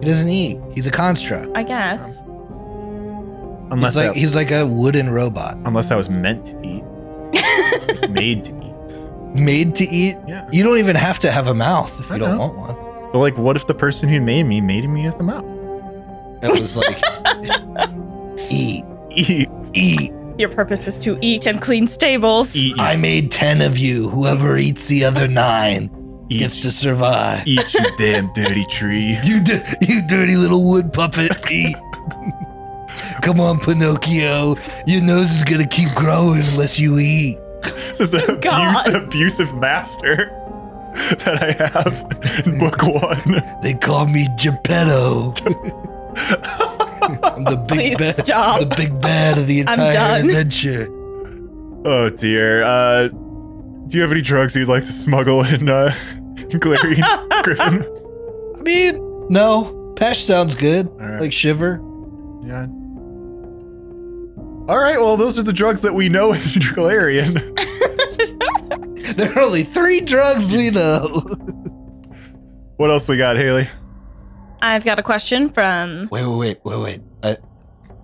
He 0.00 0.06
doesn't 0.06 0.28
eat. 0.28 0.58
He's 0.74 0.86
a 0.86 0.90
construct. 0.92 1.50
I 1.56 1.64
guess. 1.64 2.22
Unless 3.70 3.94
he's 3.94 3.96
like 4.04 4.10
I, 4.10 4.18
he's 4.18 4.34
like 4.36 4.50
a 4.50 4.66
wooden 4.66 5.10
robot, 5.10 5.56
unless 5.66 5.90
I 5.90 5.96
was 5.96 6.08
meant 6.08 6.46
to 6.46 6.56
eat, 6.66 6.84
made 8.10 8.44
to 8.44 8.52
eat. 8.52 9.38
made 9.38 9.74
to 9.74 9.84
eat. 9.84 10.16
Yeah. 10.26 10.48
You 10.50 10.62
don't 10.62 10.78
even 10.78 10.96
have 10.96 11.18
to 11.18 11.30
have 11.30 11.48
a 11.48 11.54
mouth 11.54 11.98
if 12.00 12.10
I 12.10 12.14
you 12.14 12.20
don't 12.20 12.38
know. 12.38 12.46
want 12.46 12.56
one. 12.56 13.10
But 13.12 13.18
like, 13.18 13.36
what 13.36 13.56
if 13.56 13.66
the 13.66 13.74
person 13.74 14.08
who 14.08 14.20
made 14.22 14.44
me 14.44 14.60
made 14.62 14.88
me 14.88 15.04
with 15.04 15.18
a 15.20 15.22
mouth? 15.22 15.44
It 16.42 16.60
was 16.60 16.76
like 16.76 17.00
eat, 18.50 18.84
Eat, 19.10 19.48
eat. 19.74 20.12
Your 20.38 20.48
purpose 20.48 20.86
is 20.86 20.98
to 21.00 21.18
eat 21.20 21.46
and 21.46 21.60
clean 21.60 21.86
stables. 21.88 22.54
eat, 22.54 22.76
you, 22.76 22.82
I 22.82 22.96
made 22.96 23.30
ten 23.32 23.60
of 23.60 23.76
you. 23.78 24.08
Whoever 24.08 24.56
eats 24.56 24.86
the 24.86 25.04
other 25.04 25.26
nine 25.26 25.90
eat, 26.28 26.38
gets 26.40 26.60
to 26.62 26.70
survive. 26.70 27.46
eat, 27.46 27.74
you 27.74 27.84
damn 27.96 28.32
dirty 28.34 28.64
tree. 28.66 29.18
You, 29.24 29.40
di- 29.42 29.64
you 29.80 30.06
dirty 30.06 30.36
little 30.36 30.62
wood 30.62 30.92
puppet. 30.92 31.32
Eat. 31.50 31.74
Come 33.22 33.40
on, 33.40 33.58
Pinocchio. 33.58 34.56
Your 34.86 35.02
nose 35.02 35.32
is 35.32 35.42
gonna 35.42 35.66
keep 35.66 35.90
growing 35.96 36.42
unless 36.42 36.78
you 36.78 36.98
eat. 37.00 37.36
This 37.96 38.00
is 38.00 38.14
an 38.14 38.38
God. 38.40 38.86
abuse, 38.86 38.94
abusive 39.02 39.54
master 39.56 40.30
that 40.94 41.42
I 41.42 41.52
have 41.80 42.46
in 42.46 42.58
book 42.60 42.82
one. 42.82 43.42
They 43.62 43.74
call 43.74 44.06
me 44.06 44.28
Geppetto. 44.36 45.34
I'm 47.22 47.44
the 47.44 47.56
big 47.68 47.96
Please 47.96 47.96
bad, 47.98 48.24
stop. 48.26 48.60
the 48.60 48.66
big 48.76 49.00
bad 49.00 49.38
of 49.38 49.46
the 49.46 49.60
entire 49.60 49.92
done. 49.92 50.28
adventure. 50.28 50.88
Oh 51.86 52.10
dear. 52.10 52.62
Uh, 52.64 53.08
do 53.08 53.96
you 53.96 54.02
have 54.02 54.10
any 54.12 54.20
drugs 54.20 54.54
you'd 54.56 54.68
like 54.68 54.84
to 54.84 54.92
smuggle 54.92 55.42
in 55.44 55.68
uh, 55.68 55.94
Golarion 56.36 57.42
Griffin? 57.44 57.84
I 58.58 58.62
mean, 58.62 59.28
no. 59.30 59.74
Pesh 59.96 60.24
sounds 60.24 60.54
good. 60.54 60.86
All 60.88 60.96
right. 60.98 61.20
Like 61.22 61.32
Shiver. 61.32 61.80
Yeah. 62.44 62.66
All 64.68 64.78
right. 64.78 64.98
Well, 65.00 65.16
those 65.16 65.38
are 65.38 65.42
the 65.42 65.52
drugs 65.52 65.80
that 65.82 65.94
we 65.94 66.08
know 66.08 66.32
in 66.32 66.40
Golarion. 66.40 67.34
There 69.16 69.32
are 69.36 69.40
only 69.40 69.64
three 69.64 70.00
drugs 70.00 70.52
we 70.52 70.70
know. 70.70 71.22
What 72.76 72.90
else 72.90 73.08
we 73.08 73.16
got, 73.16 73.36
Haley? 73.36 73.68
I've 74.60 74.84
got 74.84 74.98
a 74.98 75.02
question 75.02 75.48
from 75.50 76.08
Wait, 76.10 76.26
wait, 76.26 76.36
wait, 76.36 76.58
wait, 76.64 76.78
wait. 76.82 77.00
I, 77.22 77.36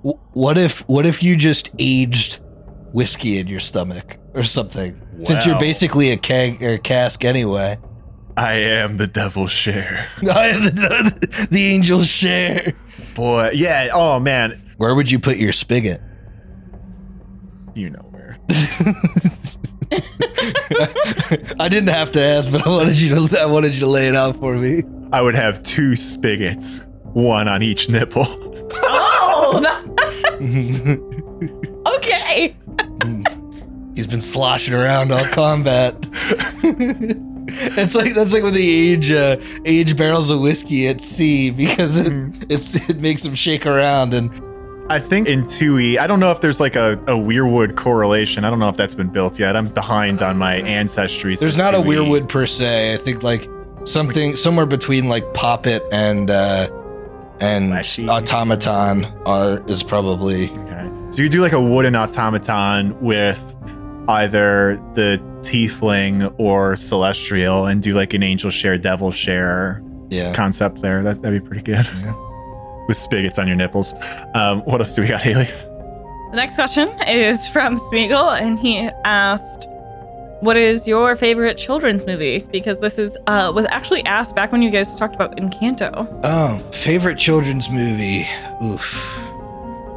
w- 0.03 0.19
what 0.33 0.57
if, 0.59 0.81
what 0.89 1.07
if 1.07 1.23
you 1.23 1.37
just 1.37 1.71
aged 1.79 2.41
whiskey 2.93 3.39
in 3.39 3.47
your 3.49 3.61
stomach 3.61 4.17
or 4.35 4.45
something? 4.45 5.01
Since 5.23 5.47
you're 5.47 5.59
basically 5.59 6.11
a 6.11 6.17
keg 6.17 6.63
or 6.63 6.79
cask 6.79 7.25
anyway. 7.25 7.79
I 8.37 8.55
am 8.55 8.97
the 8.97 9.07
devil's 9.07 9.53
share. 9.53 10.09
I 10.23 10.49
am 10.49 10.65
the, 10.65 11.47
the 11.51 11.73
angel's 11.73 12.09
share. 12.09 12.73
Boy, 13.15 13.51
yeah. 13.55 13.91
Oh 13.93 14.19
man, 14.19 14.61
Where 14.77 14.95
would 14.95 15.11
you 15.11 15.19
put 15.21 15.37
your 15.37 15.53
spigot? 15.53 16.01
you 17.77 17.91
know 17.91 18.07
where. 18.11 18.39
I 21.61 21.69
didn't 21.69 21.89
have 21.89 22.11
to 22.13 22.21
ask, 22.21 22.51
but 22.51 22.67
I 22.67 22.71
wanted 22.71 22.99
you 23.01 23.29
to. 23.29 23.41
I 23.41 23.47
wanted 23.47 23.75
you 23.75 23.81
to 23.81 23.87
lay 23.87 24.09
it 24.09 24.17
out 24.17 24.37
for 24.37 24.57
me. 24.57 24.83
I 25.15 25.23
would 25.23 25.37
have 25.37 25.63
two 25.63 25.95
spigots, 25.95 26.81
one 27.13 27.47
on 27.47 27.63
each 27.63 27.89
nipple. 27.89 28.27
Oh 28.73 29.61
that- 29.63 29.85
okay. 32.01 32.57
He's 33.95 34.09
been 34.09 34.21
sloshing 34.21 34.75
around 34.75 35.13
all 35.13 35.25
combat. 35.27 35.95
it's 36.65 37.95
like 37.95 38.15
that's 38.15 38.33
like 38.33 38.43
when 38.43 38.55
they 38.55 38.67
age 38.67 39.13
uh, 39.13 39.37
age 39.65 39.97
barrels 39.97 40.31
of 40.31 40.41
whiskey 40.41 40.89
at 40.89 41.01
sea 41.01 41.53
because 41.53 41.97
it 41.97 42.13
it's, 42.49 42.75
it 42.91 42.99
makes 42.99 43.23
them 43.23 43.37
shake 43.37 43.67
around 43.67 44.15
and 44.15 44.33
I 44.91 44.99
think 44.99 45.29
in 45.29 45.45
2e, 45.45 45.97
I 45.97 46.09
don't 46.09 46.19
know 46.19 46.33
if 46.33 46.41
there's 46.41 46.59
like 46.59 46.75
a, 46.75 46.95
a 47.05 47.17
Wyrwood 47.17 47.77
correlation. 47.77 48.45
I 48.45 48.51
don't 48.51 48.59
know 48.59 48.69
if 48.69 48.77
that's 48.77 48.97
been 48.97 49.11
built 49.11 49.39
yet. 49.39 49.57
I'm 49.57 49.69
behind 49.69 50.23
on 50.23 50.37
my 50.37 50.61
ancestries. 50.61 51.39
there's 51.39 51.57
not 51.57 51.73
a 51.73 51.79
2E. 51.79 51.85
wyrwood 51.85 52.29
per 52.29 52.47
se. 52.47 52.95
I 52.95 52.97
think 52.97 53.23
like 53.23 53.49
something 53.85 54.37
somewhere 54.37 54.67
between 54.67 55.09
like 55.09 55.35
poppet 55.35 55.83
and 55.93 56.31
uh, 56.31 56.69
and 57.41 57.71
Flashy. 57.71 58.09
automaton 58.09 59.05
are 59.27 59.63
is 59.69 59.83
probably 59.83 60.51
Okay. 60.51 60.91
So 61.11 61.23
you 61.23 61.29
do 61.29 61.41
like 61.41 61.53
a 61.53 61.61
wooden 61.63 61.95
automaton 61.95 63.01
with 63.01 63.41
either 64.09 64.77
the 64.95 65.19
tiefling 65.41 66.35
or 66.39 66.77
celestial 66.77 67.67
and 67.67 67.83
do 67.83 67.95
like 67.95 68.15
an 68.15 68.23
angel 68.23 68.51
share, 68.51 68.77
devil 68.77 69.13
share 69.13 69.83
yeah. 70.11 70.33
concept 70.33 70.83
there. 70.83 71.03
That, 71.03 71.23
that'd 71.23 71.43
be 71.43 71.47
pretty 71.47 71.63
good. 71.63 71.87
Yeah. 72.01 72.15
With 72.89 72.97
spigots 72.97 73.39
on 73.39 73.47
your 73.47 73.57
nipples. 73.57 73.95
Um, 74.35 74.61
what 74.63 74.81
else 74.81 74.95
do 74.95 75.03
we 75.03 75.09
got, 75.09 75.23
Haley? 75.23 75.49
The 76.31 76.37
next 76.37 76.57
question 76.57 76.89
is 77.07 77.49
from 77.49 77.77
Smeagol, 77.77 78.39
and 78.41 78.59
he 78.59 78.91
asked, 79.05 79.69
"What 80.45 80.57
is 80.57 80.87
your 80.87 81.17
favorite 81.17 81.57
children's 81.57 82.07
movie?" 82.07 82.47
Because 82.53 82.79
this 82.81 82.99
is 82.99 83.17
uh, 83.27 83.51
was 83.55 83.67
actually 83.71 84.05
asked 84.05 84.35
back 84.37 84.53
when 84.53 84.63
you 84.63 84.71
guys 84.71 84.99
talked 84.99 85.15
about 85.15 85.37
Encanto. 85.37 86.07
Oh, 86.25 86.63
favorite 86.73 87.19
children's 87.19 87.69
movie. 87.71 88.27
Oof. 88.63 89.19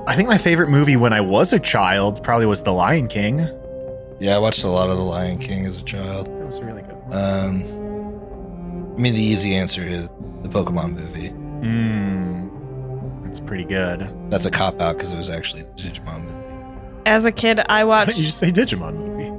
I 0.07 0.15
think 0.15 0.29
my 0.29 0.37
favorite 0.37 0.69
movie 0.69 0.95
when 0.95 1.11
I 1.13 1.19
was 1.21 1.51
a 1.53 1.59
child 1.59 2.23
probably 2.23 2.45
was 2.45 2.63
The 2.63 2.71
Lion 2.71 3.07
King. 3.09 3.45
Yeah, 4.19 4.35
I 4.35 4.39
watched 4.39 4.63
a 4.63 4.67
lot 4.69 4.89
of 4.89 4.95
The 4.95 5.03
Lion 5.03 5.37
King 5.37 5.65
as 5.65 5.79
a 5.81 5.83
child. 5.83 6.27
That 6.39 6.45
was 6.45 6.57
a 6.59 6.65
really 6.65 6.81
good 6.81 6.95
one. 6.95 7.13
Um, 7.13 8.93
I 8.95 8.99
mean, 8.99 9.13
the 9.13 9.21
easy 9.21 9.53
answer 9.55 9.81
is 9.81 10.07
the 10.43 10.49
Pokemon 10.49 10.93
movie. 10.93 11.29
Mm, 11.29 13.23
that's 13.25 13.39
pretty 13.41 13.65
good. 13.65 14.09
That's 14.29 14.45
a 14.45 14.51
cop 14.51 14.79
out 14.81 14.97
because 14.97 15.11
it 15.11 15.17
was 15.17 15.29
actually 15.29 15.63
the 15.63 15.69
Digimon 15.83 16.21
movie. 16.23 16.33
As 17.05 17.25
a 17.25 17.31
kid, 17.31 17.59
I 17.67 17.83
Why 17.83 18.05
watched. 18.05 18.11
don't 18.11 18.19
you 18.19 18.25
just 18.27 18.39
say 18.39 18.51
Digimon 18.51 18.95
movie? 18.95 19.31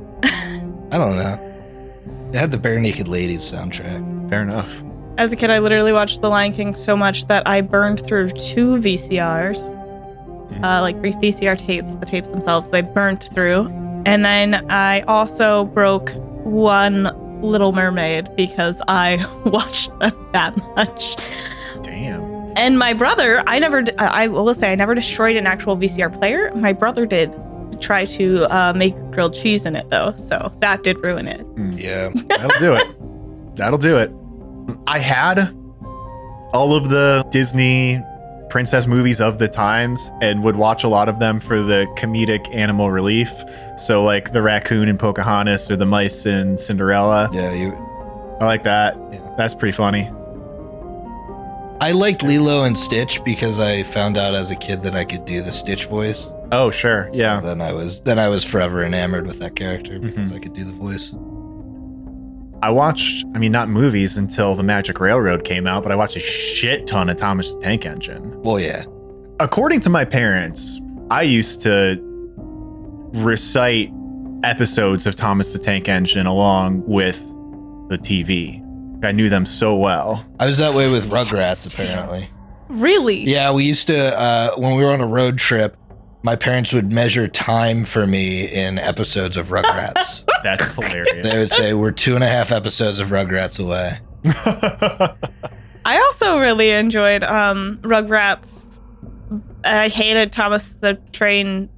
I 0.91 0.99
don't 0.99 1.16
know. 1.16 1.45
It 2.32 2.36
had 2.36 2.51
the 2.51 2.59
Barenaked 2.59 3.09
Ladies 3.09 3.41
soundtrack. 3.41 4.30
Fair 4.30 4.43
enough. 4.43 4.82
As 5.18 5.32
a 5.32 5.36
kid, 5.36 5.51
I 5.51 5.59
literally 5.59 5.93
watched 5.93 6.20
The 6.20 6.28
Lion 6.28 6.53
King 6.53 6.74
so 6.74 6.97
much 6.97 7.26
that 7.26 7.47
I 7.47 7.61
burned 7.61 8.07
through 8.07 8.30
two 8.30 8.76
VCRs, 8.76 9.59
uh, 10.62 10.80
like 10.80 10.99
three 11.01 11.12
VCR 11.12 11.59
tapes. 11.59 11.97
The 11.97 12.07
tapes 12.07 12.30
themselves, 12.30 12.68
they 12.68 12.82
burnt 12.82 13.24
through, 13.24 13.66
and 14.07 14.24
then 14.24 14.70
I 14.70 15.01
also 15.03 15.64
broke 15.66 16.12
one 16.45 17.11
Little 17.43 17.72
Mermaid 17.72 18.34
because 18.36 18.80
I 18.89 19.26
watched 19.45 19.97
them 19.99 20.28
that 20.32 20.57
much. 20.76 21.16
Damn. 21.82 22.22
And 22.57 22.78
my 22.78 22.93
brother, 22.93 23.43
I 23.47 23.59
never, 23.59 23.84
I 23.99 24.28
will 24.28 24.53
say, 24.55 24.72
I 24.72 24.74
never 24.74 24.95
destroyed 24.95 25.36
an 25.36 25.47
actual 25.47 25.76
VCR 25.76 26.16
player. 26.16 26.53
My 26.55 26.72
brother 26.72 27.07
did 27.07 27.32
try 27.81 28.05
to 28.05 28.45
uh, 28.45 28.72
make 28.74 28.95
grilled 29.11 29.35
cheese 29.35 29.66
in 29.66 29.76
it, 29.76 29.89
though, 29.91 30.14
so 30.16 30.53
that 30.61 30.83
did 30.83 30.99
ruin 30.99 31.29
it. 31.29 31.47
Yeah. 31.79 32.11
That'll 32.29 32.59
do 32.59 32.74
it. 32.74 33.57
That'll 33.57 33.79
do 33.79 33.97
it. 33.97 34.11
I 34.87 34.99
had 34.99 35.55
all 36.53 36.74
of 36.74 36.89
the 36.89 37.26
Disney 37.31 38.03
princess 38.51 38.87
movies 38.87 39.20
of 39.20 39.39
the 39.39 39.49
times 39.49 40.11
and 40.22 40.43
would 40.43 40.57
watch 40.57 40.83
a 40.83 40.89
lot 40.89 41.09
of 41.09 41.18
them 41.18 41.41
for 41.41 41.61
the 41.61 41.87
comedic 41.97 42.53
animal 42.55 42.91
relief. 42.91 43.33
So, 43.76 44.03
like 44.03 44.33
the 44.33 44.43
raccoon 44.43 44.89
in 44.89 44.97
Pocahontas 44.99 45.70
or 45.70 45.76
the 45.76 45.87
mice 45.87 46.26
in 46.26 46.57
Cinderella. 46.59 47.29
Yeah. 47.33 47.53
You. 47.53 47.72
I 48.41 48.47
like 48.47 48.62
that. 48.62 48.97
Yeah. 49.12 49.35
That's 49.37 49.55
pretty 49.55 49.76
funny. 49.76 50.11
I 51.81 51.93
liked 51.93 52.22
Lilo 52.22 52.64
and 52.64 52.76
Stitch 52.76 53.22
because 53.24 53.61
I 53.61 53.85
found 53.85 54.16
out 54.16 54.35
as 54.35 54.51
a 54.51 54.57
kid 54.57 54.83
that 54.83 54.97
I 54.97 55.05
could 55.05 55.24
do 55.24 55.43
the 55.43 55.53
Stitch 55.53 55.87
voice. 55.87 56.29
Oh, 56.51 56.70
sure. 56.70 57.11
Yeah. 57.12 57.40
Then 57.40 57.61
I 57.61 57.72
was 57.72 58.01
then 58.03 58.18
I 58.18 58.28
was 58.28 58.44
forever 58.44 58.84
enamored 58.84 59.26
with 59.26 59.38
that 59.40 59.55
character 59.57 59.99
because 59.99 60.30
Mhm. 60.30 60.36
I 60.36 60.38
could 60.38 60.53
do 60.55 60.64
the 60.64 60.72
voice. 60.72 61.12
I 62.61 62.70
watched, 62.70 63.24
I 63.34 63.38
mean, 63.38 63.53
not 63.53 63.68
movies 63.68 64.16
until 64.16 64.57
The 64.57 64.64
Magic 64.64 64.99
Railroad 64.99 65.44
came 65.44 65.66
out, 65.68 65.84
but 65.84 65.92
I 65.92 65.94
watched 65.94 66.16
a 66.16 66.20
shit 66.20 66.86
ton 66.88 67.09
of 67.09 67.16
Thomas 67.16 67.55
the 67.55 67.61
Tank 67.61 67.86
Engine. 67.86 68.32
Well, 68.42 68.59
yeah. 68.59 68.82
according 69.40 69.78
to 69.80 69.90
my 69.90 70.05
parents, 70.05 70.80
I 71.11 71.22
used 71.22 71.61
to 71.61 72.01
recite 73.14 73.92
episodes 74.44 75.07
of 75.07 75.14
Thomas 75.14 75.53
the 75.53 75.59
Tank 75.59 75.88
Engine 75.88 76.26
along 76.26 76.82
with 76.86 77.18
the 77.88 77.99
TV. 77.99 78.62
I 79.05 79.12
knew 79.12 79.28
them 79.28 79.46
so 79.46 79.76
well. 79.76 80.24
I 80.40 80.46
was 80.46 80.59
that 80.59 80.74
way 80.74 80.90
with 80.90 81.11
Rugrats 81.12 81.72
apparently. 81.72 82.28
Really? 82.68 83.18
Yeah, 83.20 83.53
we 83.53 83.64
used 83.64 83.86
to 83.86 84.18
uh, 84.18 84.51
when 84.57 84.74
we 84.76 84.84
were 84.84 84.90
on 84.92 85.01
a 85.01 85.07
road 85.07 85.38
trip. 85.38 85.76
My 86.29 86.37
parents 86.37 86.74
would 86.74 86.93
measure 86.93 87.26
time 87.26 87.85
for 87.85 88.07
me 88.07 88.45
in 88.49 88.76
episodes 88.79 89.39
of 89.39 89.49
Rugrats. 89.49 90.24
That's 90.43 90.74
hilarious. 90.74 91.26
they 91.26 91.39
would 91.39 91.49
say 91.49 91.72
we're 91.72 91.91
two 91.91 92.16
and 92.16 92.22
a 92.22 92.29
half 92.29 92.53
episodes 92.53 93.01
of 93.01 93.09
Rugrats 93.09 93.59
away. 93.59 93.99
I 95.87 95.97
also 95.97 96.39
really 96.39 96.68
enjoyed 96.68 97.24
um, 97.24 97.79
Rugrats. 97.81 98.79
I 99.64 99.89
hated 99.89 100.31
Thomas 100.31 100.68
the 100.68 100.97
Train. 101.12 101.70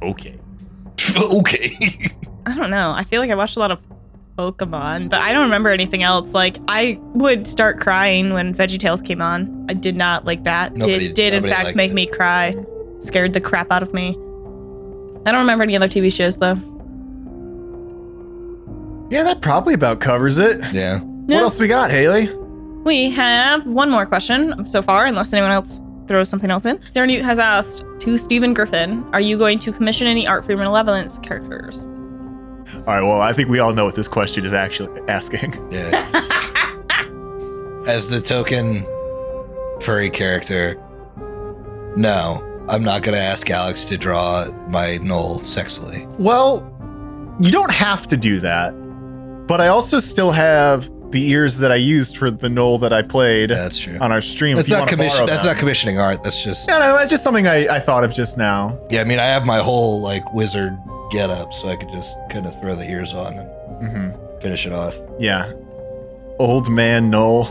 okay. 0.00 0.38
okay. 1.16 1.72
I 2.46 2.56
don't 2.56 2.70
know. 2.70 2.92
I 2.92 3.02
feel 3.02 3.20
like 3.20 3.32
I 3.32 3.34
watched 3.34 3.56
a 3.56 3.58
lot 3.58 3.72
of 3.72 3.80
Pokemon, 4.38 5.10
but 5.10 5.20
I 5.20 5.32
don't 5.32 5.42
remember 5.42 5.70
anything 5.70 6.04
else. 6.04 6.32
Like 6.32 6.58
I 6.68 6.96
would 7.14 7.48
start 7.48 7.80
crying 7.80 8.34
when 8.34 8.54
VeggieTales 8.54 9.04
came 9.04 9.20
on. 9.20 9.66
I 9.68 9.74
did 9.74 9.96
not 9.96 10.26
like 10.26 10.44
that. 10.44 10.76
Nobody- 10.76 11.06
it 11.06 11.16
did 11.16 11.34
in 11.34 11.42
fact 11.42 11.74
make 11.74 11.90
it. 11.90 11.94
me 11.94 12.06
cry. 12.06 12.54
Scared 13.02 13.32
the 13.32 13.40
crap 13.40 13.70
out 13.72 13.82
of 13.82 13.92
me. 13.92 14.10
I 15.24 15.30
don't 15.32 15.40
remember 15.40 15.64
any 15.64 15.76
other 15.76 15.88
TV 15.88 16.12
shows 16.12 16.38
though. 16.38 16.56
Yeah, 19.10 19.24
that 19.24 19.40
probably 19.42 19.74
about 19.74 20.00
covers 20.00 20.38
it. 20.38 20.58
Yeah. 20.72 20.72
Yeah. 20.72 21.00
What 21.36 21.42
else 21.42 21.60
we 21.60 21.68
got, 21.68 21.90
Haley? 21.90 22.30
We 22.84 23.10
have 23.10 23.66
one 23.66 23.90
more 23.90 24.06
question 24.06 24.68
so 24.68 24.82
far, 24.82 25.06
unless 25.06 25.32
anyone 25.32 25.52
else 25.52 25.80
throws 26.08 26.28
something 26.28 26.50
else 26.50 26.64
in. 26.64 26.80
Sarah 26.90 27.06
Newt 27.06 27.22
has 27.24 27.38
asked 27.38 27.84
to 28.00 28.18
Stephen 28.18 28.54
Griffin, 28.54 29.04
"Are 29.12 29.20
you 29.20 29.38
going 29.38 29.58
to 29.60 29.72
commission 29.72 30.06
any 30.06 30.26
art 30.26 30.44
for 30.44 30.52
your 30.52 30.58
Malevolence 30.58 31.18
characters?" 31.18 31.86
All 32.74 32.82
right, 32.86 33.02
well, 33.02 33.20
I 33.20 33.32
think 33.32 33.48
we 33.50 33.58
all 33.58 33.72
know 33.72 33.84
what 33.84 33.94
this 33.94 34.08
question 34.08 34.44
is 34.44 34.52
actually 34.52 35.00
asking. 35.08 35.54
Yeah. 35.72 36.08
As 37.86 38.08
the 38.08 38.20
token 38.20 38.86
furry 39.80 40.08
character, 40.08 40.76
no. 41.96 42.48
I'm 42.72 42.82
not 42.82 43.02
gonna 43.02 43.18
ask 43.18 43.50
Alex 43.50 43.84
to 43.86 43.98
draw 43.98 44.46
my 44.68 44.98
Gnoll 44.98 45.40
sexily. 45.40 46.06
Well, 46.18 46.66
you 47.40 47.50
don't 47.52 47.70
have 47.70 48.08
to 48.08 48.16
do 48.16 48.40
that, 48.40 48.70
but 49.46 49.60
I 49.60 49.68
also 49.68 49.98
still 50.00 50.30
have 50.30 50.90
the 51.10 51.28
ears 51.28 51.58
that 51.58 51.70
I 51.70 51.74
used 51.76 52.16
for 52.16 52.30
the 52.30 52.48
Gnoll 52.48 52.80
that 52.80 52.90
I 52.94 53.02
played 53.02 53.50
Yeah, 53.50 53.56
that's 53.56 53.78
true. 53.78 53.98
on 54.00 54.10
our 54.10 54.22
stream. 54.22 54.56
That's 54.56 54.70
not 54.70 54.88
commission. 54.88 55.26
That's 55.26 55.44
not 55.44 55.58
commissioning 55.58 55.98
art. 55.98 56.22
That's 56.22 56.42
just 56.42 56.66
Yeah, 56.66 56.78
no, 56.78 57.06
just 57.06 57.22
something 57.22 57.46
I, 57.46 57.66
I 57.76 57.78
thought 57.78 58.04
of 58.04 58.12
just 58.14 58.38
now. 58.38 58.78
yeah. 58.90 59.02
I 59.02 59.04
mean, 59.04 59.18
I 59.18 59.26
have 59.26 59.44
my 59.44 59.58
whole 59.58 60.00
like 60.00 60.32
wizard 60.32 60.72
get 61.10 61.28
up, 61.28 61.52
so 61.52 61.68
I 61.68 61.76
could 61.76 61.90
just 61.90 62.16
kind 62.30 62.46
of 62.46 62.58
throw 62.58 62.74
the 62.74 62.90
ears 62.90 63.12
on 63.12 63.34
and 63.34 63.92
hmm 63.92 64.40
finish 64.40 64.64
it 64.66 64.72
off. 64.72 64.98
Yeah, 65.20 65.52
old 66.38 66.70
man 66.70 67.12
Gnoll 67.12 67.46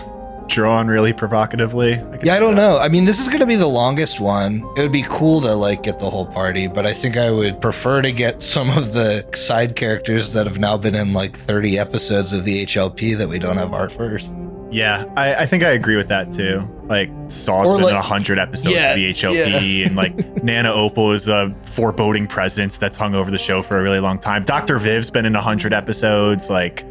drawn 0.52 0.88
really 0.88 1.14
provocatively. 1.14 1.96
could 1.98 2.24
Yeah, 2.24 2.36
I 2.36 2.40
don't 2.40 2.56
that. 2.56 2.62
know. 2.62 2.78
I 2.78 2.88
mean, 2.90 3.06
this 3.06 3.20
is 3.20 3.28
going 3.28 3.40
to 3.40 3.46
be 3.48 3.56
the 3.56 3.68
longest 3.68 4.20
one. 4.20 4.58
It 4.78 4.82
would 4.82 4.92
be 4.92 5.06
cool 5.10 5.42
to 5.42 5.56
like 5.56 5.82
get 5.84 5.98
the 6.00 6.10
whole 6.10 6.26
party, 6.28 6.68
but 6.68 6.86
I 6.86 6.94
think 6.94 7.18
I 7.18 7.32
would 7.32 7.60
prefer 7.62 8.02
to 8.04 8.12
get 8.12 8.44
some 8.44 8.70
of 8.78 8.94
the 8.94 9.26
side 9.34 9.76
characters 9.76 10.34
that 10.34 10.46
have 10.46 10.60
now 10.60 10.78
been 10.78 10.94
in 10.96 11.14
like 11.14 11.36
30 11.38 11.80
episodes 11.80 12.34
of 12.34 12.46
the 12.46 12.66
HLP 12.66 13.18
that 13.18 13.28
we 13.28 13.40
don't 13.40 13.58
have 13.58 13.74
art 13.74 13.92
first. 13.92 14.34
Yeah, 14.70 15.04
I, 15.18 15.36
I 15.36 15.46
think 15.48 15.64
I 15.64 15.72
agree 15.72 15.98
with 15.98 16.08
that 16.08 16.32
too. 16.32 16.62
Like 16.86 17.10
Saw's 17.28 17.68
Or 17.68 17.74
been 17.76 17.84
like- 17.84 17.92
in 17.92 17.98
a 17.98 18.02
hundred 18.02 18.40
episodes 18.40 18.74
Yeah, 18.74 18.92
of 18.92 18.96
the 18.96 19.14
HLP, 19.14 19.86
and 19.86 19.96
like 19.98 20.16
Nana 20.44 20.72
Opal 20.72 21.12
is 21.12 21.28
a 21.28 21.54
foreboding 21.66 22.26
presence 22.26 22.78
that's 22.78 22.96
hung 22.96 23.14
over 23.14 23.30
the 23.32 23.38
show 23.40 23.62
for 23.62 23.80
a 23.80 23.84
really 23.84 24.00
long 24.00 24.18
time. 24.18 24.46
Doctor 24.46 24.78
Viv's 24.80 25.10
been 25.10 25.26
in 25.26 25.36
a 25.36 25.42
hundred 25.42 25.74
episodes. 25.74 26.50
Like 26.50 26.86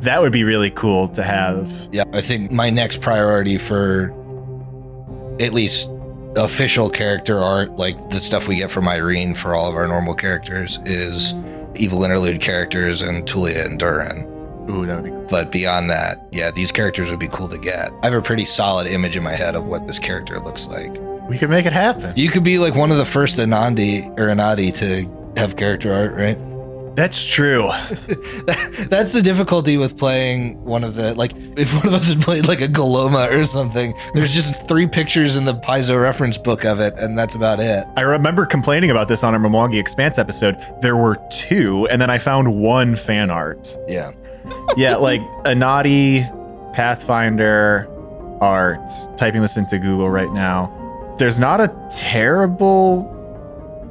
that 0.00 0.20
would 0.20 0.32
be 0.32 0.44
really 0.44 0.70
cool 0.70 1.08
to 1.08 1.22
have. 1.22 1.88
Yeah, 1.92 2.04
I 2.12 2.20
think 2.20 2.50
my 2.50 2.70
next 2.70 3.00
priority 3.00 3.58
for 3.58 4.12
at 5.40 5.52
least 5.52 5.90
official 6.36 6.90
character 6.90 7.38
art, 7.38 7.76
like 7.76 8.10
the 8.10 8.20
stuff 8.20 8.48
we 8.48 8.56
get 8.56 8.70
from 8.70 8.88
Irene 8.88 9.34
for 9.34 9.54
all 9.54 9.68
of 9.68 9.74
our 9.74 9.88
normal 9.88 10.14
characters, 10.14 10.78
is 10.84 11.34
evil 11.74 12.04
interlude 12.04 12.40
characters 12.40 13.02
and 13.02 13.26
Tulia 13.26 13.66
and 13.66 13.78
Durin. 13.78 14.32
Ooh, 14.68 14.84
that 14.86 14.96
would 14.96 15.04
be 15.04 15.10
cool. 15.10 15.26
But 15.30 15.52
beyond 15.52 15.90
that, 15.90 16.26
yeah, 16.32 16.50
these 16.50 16.72
characters 16.72 17.10
would 17.10 17.20
be 17.20 17.28
cool 17.28 17.48
to 17.48 17.58
get. 17.58 17.90
I 18.02 18.06
have 18.06 18.14
a 18.14 18.22
pretty 18.22 18.44
solid 18.44 18.86
image 18.86 19.16
in 19.16 19.22
my 19.22 19.32
head 19.32 19.54
of 19.54 19.64
what 19.66 19.86
this 19.86 19.98
character 19.98 20.40
looks 20.40 20.66
like. 20.66 20.96
We 21.28 21.38
could 21.38 21.50
make 21.50 21.66
it 21.66 21.72
happen. 21.72 22.12
You 22.16 22.30
could 22.30 22.44
be 22.44 22.58
like 22.58 22.74
one 22.74 22.90
of 22.90 22.98
the 22.98 23.04
first 23.04 23.38
Anandi 23.38 24.06
or 24.18 24.26
Anadi 24.26 24.74
to 24.76 25.40
have 25.40 25.56
character 25.56 25.92
art, 25.92 26.14
right? 26.14 26.38
That's 26.96 27.22
true. 27.26 27.68
That's 28.88 29.12
the 29.12 29.20
difficulty 29.22 29.76
with 29.76 29.98
playing 29.98 30.64
one 30.64 30.82
of 30.82 30.94
the 30.94 31.14
like 31.14 31.32
if 31.58 31.74
one 31.74 31.86
of 31.86 31.92
us 31.92 32.08
had 32.08 32.22
played 32.22 32.48
like 32.48 32.62
a 32.62 32.68
Goloma 32.68 33.30
or 33.30 33.44
something, 33.44 33.92
there's 34.14 34.32
just 34.32 34.66
three 34.66 34.86
pictures 34.86 35.36
in 35.36 35.44
the 35.44 35.52
Paizo 35.56 36.00
reference 36.00 36.38
book 36.38 36.64
of 36.64 36.80
it, 36.80 36.94
and 36.96 37.18
that's 37.18 37.34
about 37.34 37.60
it. 37.60 37.86
I 37.98 38.00
remember 38.00 38.46
complaining 38.46 38.90
about 38.90 39.08
this 39.08 39.22
on 39.22 39.34
our 39.34 39.40
Mwangi 39.40 39.78
Expanse 39.78 40.16
episode. 40.16 40.56
There 40.80 40.96
were 40.96 41.16
two, 41.30 41.86
and 41.88 42.00
then 42.00 42.08
I 42.08 42.16
found 42.16 42.62
one 42.62 42.96
fan 42.96 43.30
art. 43.30 43.76
Yeah. 43.86 44.12
yeah, 44.78 44.96
like 44.96 45.20
a 45.44 45.54
naughty 45.54 46.22
Pathfinder 46.72 47.88
art. 48.40 48.90
Typing 49.18 49.42
this 49.42 49.58
into 49.58 49.78
Google 49.78 50.08
right 50.08 50.32
now. 50.32 50.72
There's 51.18 51.38
not 51.38 51.60
a 51.60 51.70
terrible 51.90 53.12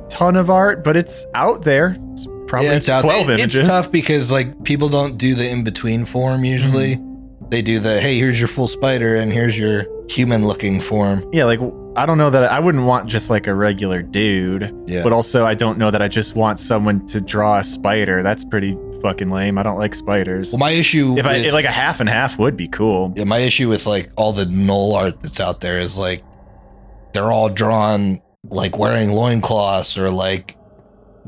ton 0.09 0.35
of 0.35 0.49
art, 0.49 0.83
but 0.83 0.97
it's 0.97 1.27
out 1.35 1.61
there. 1.61 1.97
It's 2.13 2.25
probably 2.47 2.67
yeah, 2.69 2.75
it's 2.75 2.85
12 2.87 3.05
it- 3.29 3.39
images. 3.39 3.55
It's 3.55 3.67
tough 3.67 3.91
because 3.91 4.31
like 4.31 4.63
people 4.63 4.89
don't 4.89 5.17
do 5.17 5.35
the 5.35 5.49
in 5.49 5.63
between 5.63 6.05
form 6.05 6.43
usually. 6.45 6.95
Mm-hmm. 6.97 7.49
They 7.49 7.61
do 7.61 7.79
the 7.79 7.99
hey, 8.01 8.17
here's 8.17 8.39
your 8.39 8.47
full 8.47 8.67
spider 8.67 9.15
and 9.15 9.31
here's 9.31 9.57
your 9.57 9.85
human 10.09 10.47
looking 10.47 10.81
form. 10.81 11.27
Yeah, 11.31 11.45
like 11.45 11.59
I 11.95 12.05
don't 12.05 12.17
know 12.17 12.29
that 12.29 12.43
I 12.43 12.59
wouldn't 12.59 12.85
want 12.85 13.07
just 13.09 13.29
like 13.29 13.47
a 13.47 13.53
regular 13.53 14.01
dude, 14.01 14.73
Yeah. 14.87 15.03
but 15.03 15.13
also 15.13 15.45
I 15.45 15.53
don't 15.53 15.77
know 15.77 15.91
that 15.91 16.01
I 16.01 16.07
just 16.07 16.35
want 16.35 16.59
someone 16.59 17.05
to 17.07 17.21
draw 17.21 17.59
a 17.59 17.63
spider. 17.63 18.21
That's 18.23 18.43
pretty 18.43 18.77
fucking 19.01 19.29
lame. 19.29 19.57
I 19.57 19.63
don't 19.63 19.77
like 19.77 19.93
spiders. 19.95 20.51
well, 20.51 20.59
my 20.59 20.71
issue 20.71 21.15
if 21.17 21.25
I 21.25 21.35
if 21.35 21.53
like 21.53 21.65
a 21.65 21.71
half 21.71 21.99
and 21.99 22.09
half 22.09 22.37
would 22.39 22.57
be 22.57 22.67
cool. 22.67 23.13
Yeah, 23.15 23.23
my 23.25 23.37
issue 23.39 23.69
with 23.69 23.85
like 23.85 24.11
all 24.17 24.33
the 24.33 24.45
gnoll 24.45 24.95
art 24.95 25.21
that's 25.21 25.39
out 25.39 25.61
there 25.61 25.77
is 25.77 25.97
like 25.97 26.23
they're 27.13 27.31
all 27.31 27.49
drawn 27.49 28.21
like 28.49 28.77
wearing 28.77 29.11
loincloths 29.11 29.97
or 29.97 30.09
like 30.09 30.57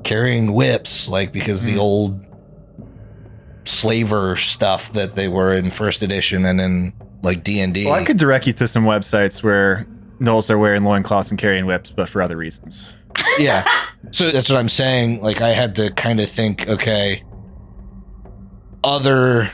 carrying 0.03 0.53
whips, 0.53 1.07
like 1.07 1.31
because 1.31 1.63
Mhm. 1.63 1.73
the 1.73 1.77
old 1.79 2.19
slaver 3.65 4.35
stuff 4.37 4.93
that 4.93 5.15
they 5.15 5.27
were 5.27 5.53
in 5.53 5.71
first 5.71 6.01
edition 6.01 6.45
and 6.45 6.61
in 6.61 6.93
like 7.21 7.43
D 7.43 7.59
and 7.59 7.73
D. 7.73 7.85
Well, 7.85 7.95
I 7.95 8.03
could 8.05 8.17
direct 8.17 8.47
you 8.47 8.53
to 8.53 8.67
some 8.67 8.85
websites 8.85 9.43
where 9.43 9.85
gnolls 10.21 10.49
are 10.49 10.57
wearing 10.57 10.83
loincloths 10.83 11.29
and 11.31 11.39
carrying 11.39 11.65
whips, 11.65 11.91
but 11.91 12.07
for 12.07 12.21
other 12.21 12.37
reasons. 12.37 12.93
Yeah. 13.39 13.65
So 14.11 14.29
that's 14.31 14.49
what 14.49 14.57
I'm 14.57 14.69
saying. 14.69 15.21
Like 15.21 15.41
I 15.41 15.49
had 15.49 15.75
to 15.77 15.91
kind 15.91 16.19
of 16.19 16.29
think, 16.29 16.67
okay, 16.69 17.23
other 18.83 19.49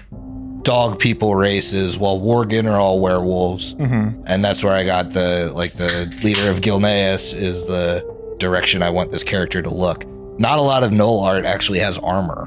dog 0.62 1.00
people 1.00 1.36
races, 1.36 1.98
well, 1.98 2.20
Worgen 2.20 2.66
are 2.72 2.80
all 2.80 3.00
werewolves. 3.00 3.76
Mm-hmm. 3.76 4.24
and 4.28 4.44
that's 4.46 4.64
where 4.64 4.74
I 4.74 4.84
got 4.86 5.12
the 5.12 5.52
like 5.56 5.74
the 5.74 6.14
leader 6.24 6.50
of 6.52 6.62
Gilneas 6.62 7.34
is 7.34 7.66
the 7.68 8.06
direction 8.38 8.82
I 8.84 8.90
want 8.90 9.12
this 9.12 9.24
character 9.24 9.62
to 9.62 9.70
look. 9.74 10.06
Not 10.40 10.58
a 10.58 10.62
lot 10.62 10.84
of 10.84 10.92
Gnoll 10.92 11.24
art 11.24 11.46
actually 11.46 11.80
has 11.80 11.98
armor, 12.00 12.44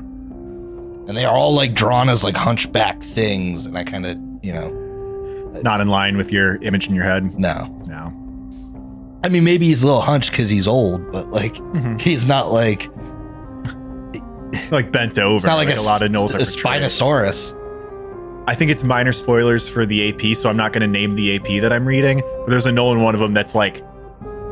and 1.08 1.16
they 1.16 1.24
are 1.24 1.36
all 1.36 1.54
like 1.54 1.72
drawn 1.74 2.08
as 2.08 2.24
like 2.24 2.36
hunchback 2.36 3.02
things, 3.02 3.64
and 3.66 3.76
I 3.78 3.84
kind 3.84 4.04
of 4.06 4.16
you 4.42 4.52
know 4.52 4.70
Not 5.62 5.80
in 5.80 5.88
line 5.88 6.16
with 6.16 6.30
your 6.32 6.56
image 6.62 6.88
in 6.88 6.94
your 6.94 7.04
head. 7.04 7.38
no. 7.38 7.72
No. 7.86 8.12
I 9.24 9.28
mean, 9.28 9.44
maybe 9.44 9.66
he's 9.66 9.82
a 9.82 9.86
little 9.86 10.02
hunched 10.02 10.30
because 10.30 10.50
he's 10.50 10.68
old, 10.68 11.10
but 11.12 11.30
like 11.30 11.54
Mhm. 11.54 12.00
he's 12.00 12.26
not 12.26 12.52
like 12.52 12.88
Like 14.70 14.90
bent 14.92 15.18
over. 15.18 15.36
it's 15.36 15.46
not 15.46 15.56
like, 15.56 15.74
a, 15.76 15.80
lot 15.82 16.02
of 16.02 16.10
gnolls 16.10 16.30
a 16.32 16.36
are 16.36 16.38
portrayed. 16.38 16.82
Spinosaurus. 16.82 17.54
I 18.48 18.54
think 18.54 18.70
it's 18.70 18.84
minor 18.84 19.12
spoilers 19.12 19.68
for 19.68 19.84
the 19.86 20.08
AP, 20.08 20.36
so 20.36 20.48
I'm 20.48 20.56
not 20.56 20.72
going 20.72 20.82
to 20.82 20.86
name 20.86 21.16
the 21.16 21.34
AP 21.36 21.60
that 21.62 21.72
I'm 21.72 21.84
reading. 21.86 22.20
But 22.40 22.50
there's 22.50 22.66
a 22.66 22.72
Nolan 22.72 22.98
in 22.98 23.04
one 23.04 23.14
of 23.14 23.20
them 23.20 23.34
that's 23.34 23.54
like, 23.56 23.82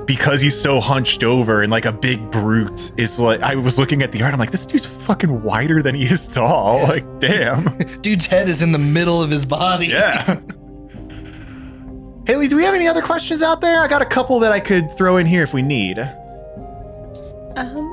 because 0.06 0.40
he's 0.40 0.58
so 0.60 0.80
hunched 0.80 1.22
over 1.24 1.62
and 1.62 1.70
like 1.70 1.84
a 1.84 1.92
big 1.92 2.30
brute 2.30 2.92
is 2.96 3.18
like. 3.18 3.42
I 3.42 3.54
was 3.54 3.78
looking 3.78 4.02
at 4.02 4.12
the 4.12 4.22
art. 4.22 4.32
I'm 4.32 4.40
like, 4.40 4.50
this 4.50 4.66
dude's 4.66 4.86
fucking 4.86 5.42
wider 5.42 5.82
than 5.82 5.94
he 5.94 6.04
is 6.04 6.26
tall. 6.28 6.84
Like, 6.94 7.18
damn. 7.18 7.76
Dude's 8.02 8.26
head 8.26 8.48
is 8.48 8.62
in 8.62 8.72
the 8.72 8.78
middle 8.78 9.22
of 9.22 9.30
his 9.30 9.44
body. 9.44 9.86
Yeah. 9.86 10.40
Haley, 12.26 12.48
do 12.48 12.56
we 12.56 12.64
have 12.64 12.74
any 12.74 12.86
other 12.86 13.02
questions 13.02 13.42
out 13.42 13.60
there? 13.60 13.82
I 13.82 13.88
got 13.88 14.02
a 14.02 14.06
couple 14.06 14.38
that 14.40 14.52
I 14.52 14.60
could 14.60 14.90
throw 14.92 15.16
in 15.16 15.26
here 15.26 15.42
if 15.42 15.52
we 15.54 15.62
need. 15.62 15.98
Um, 15.98 17.90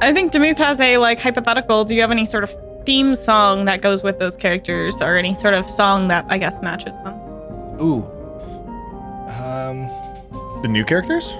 I 0.00 0.12
think 0.12 0.32
Demuth 0.32 0.58
has 0.58 0.80
a 0.80 0.98
like 0.98 1.20
hypothetical. 1.20 1.84
Do 1.84 1.94
you 1.94 2.00
have 2.00 2.10
any 2.10 2.26
sort 2.26 2.44
of 2.44 2.54
theme 2.84 3.14
song 3.14 3.64
that 3.66 3.80
goes 3.82 4.02
with 4.02 4.18
those 4.18 4.36
characters, 4.36 5.00
or 5.00 5.16
any 5.16 5.34
sort 5.34 5.54
of 5.54 5.68
song 5.68 6.08
that 6.08 6.24
I 6.28 6.38
guess 6.38 6.62
matches 6.62 6.96
them? 6.98 7.14
Ooh. 7.80 8.21
Um. 9.40 9.88
The 10.62 10.68
new 10.68 10.84
characters? 10.84 11.32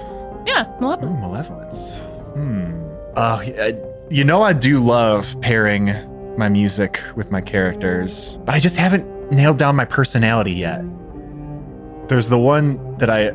Yeah, 0.47 0.65
Oh, 0.69 0.81
Malevolent. 0.81 1.21
Malevolence. 1.21 1.95
Hmm. 2.35 2.89
Oh, 3.17 3.41
yeah, 3.41 3.71
you 4.11 4.25
know, 4.25 4.43
I 4.43 4.53
do 4.53 4.79
love 4.81 5.37
pairing 5.41 5.95
my 6.37 6.49
music 6.49 7.01
with 7.15 7.31
my 7.31 7.41
characters, 7.41 8.39
but 8.45 8.55
I 8.55 8.59
just 8.59 8.77
haven't 8.77 9.31
nailed 9.31 9.59
down 9.59 9.77
my 9.77 9.85
personality 9.85 10.53
yet. 10.53 10.83
There's 12.09 12.29
the 12.29 12.39
one 12.39 12.97
that 12.99 13.09
I 13.11 13.31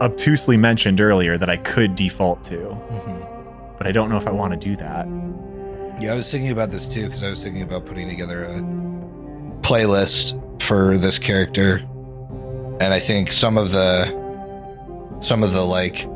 obtusely 0.00 0.56
mentioned 0.56 1.00
earlier 1.00 1.36
that 1.36 1.50
I 1.50 1.56
could 1.58 1.94
default 1.94 2.42
to, 2.44 2.56
mhm. 2.56 3.76
but 3.76 3.86
I 3.86 3.92
don't 3.92 4.08
know 4.08 4.16
if 4.16 4.26
I 4.26 4.30
want 4.30 4.52
to 4.52 4.58
do 4.58 4.76
that. 4.76 5.06
Yeah, 6.00 6.12
I 6.12 6.16
was 6.16 6.30
thinking 6.30 6.52
about 6.52 6.70
this 6.70 6.86
too 6.88 7.04
because 7.06 7.22
I 7.22 7.30
was 7.30 7.42
thinking 7.42 7.62
about 7.62 7.84
putting 7.84 8.08
together 8.08 8.44
a 8.44 8.60
playlist 9.62 10.40
for 10.62 10.96
this 10.96 11.18
character, 11.18 11.82
and 12.80 12.92
I 12.94 13.00
think 13.00 13.32
some 13.32 13.56
of 13.58 13.72
the 13.72 14.06
some 15.20 15.42
of 15.42 15.52
the 15.52 15.62
like 15.62 16.06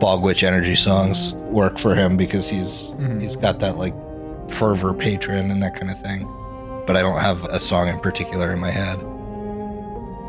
Bog 0.00 0.22
Witch 0.22 0.42
energy 0.42 0.74
songs 0.74 1.34
work 1.34 1.78
for 1.78 1.94
him 1.94 2.16
because 2.16 2.48
he's 2.48 2.82
Mhm. 2.98 3.20
he's 3.22 3.36
got 3.36 3.60
that 3.60 3.76
like 3.78 3.94
fervor 4.50 4.92
patron 4.94 5.50
and 5.50 5.62
that 5.62 5.74
kind 5.78 5.90
of 5.90 5.98
thing. 6.00 6.26
But 6.86 6.96
I 6.96 7.02
don't 7.02 7.20
have 7.20 7.44
a 7.46 7.60
song 7.60 7.88
in 7.88 7.98
particular 8.00 8.52
in 8.52 8.58
my 8.58 8.70
head. 8.70 8.98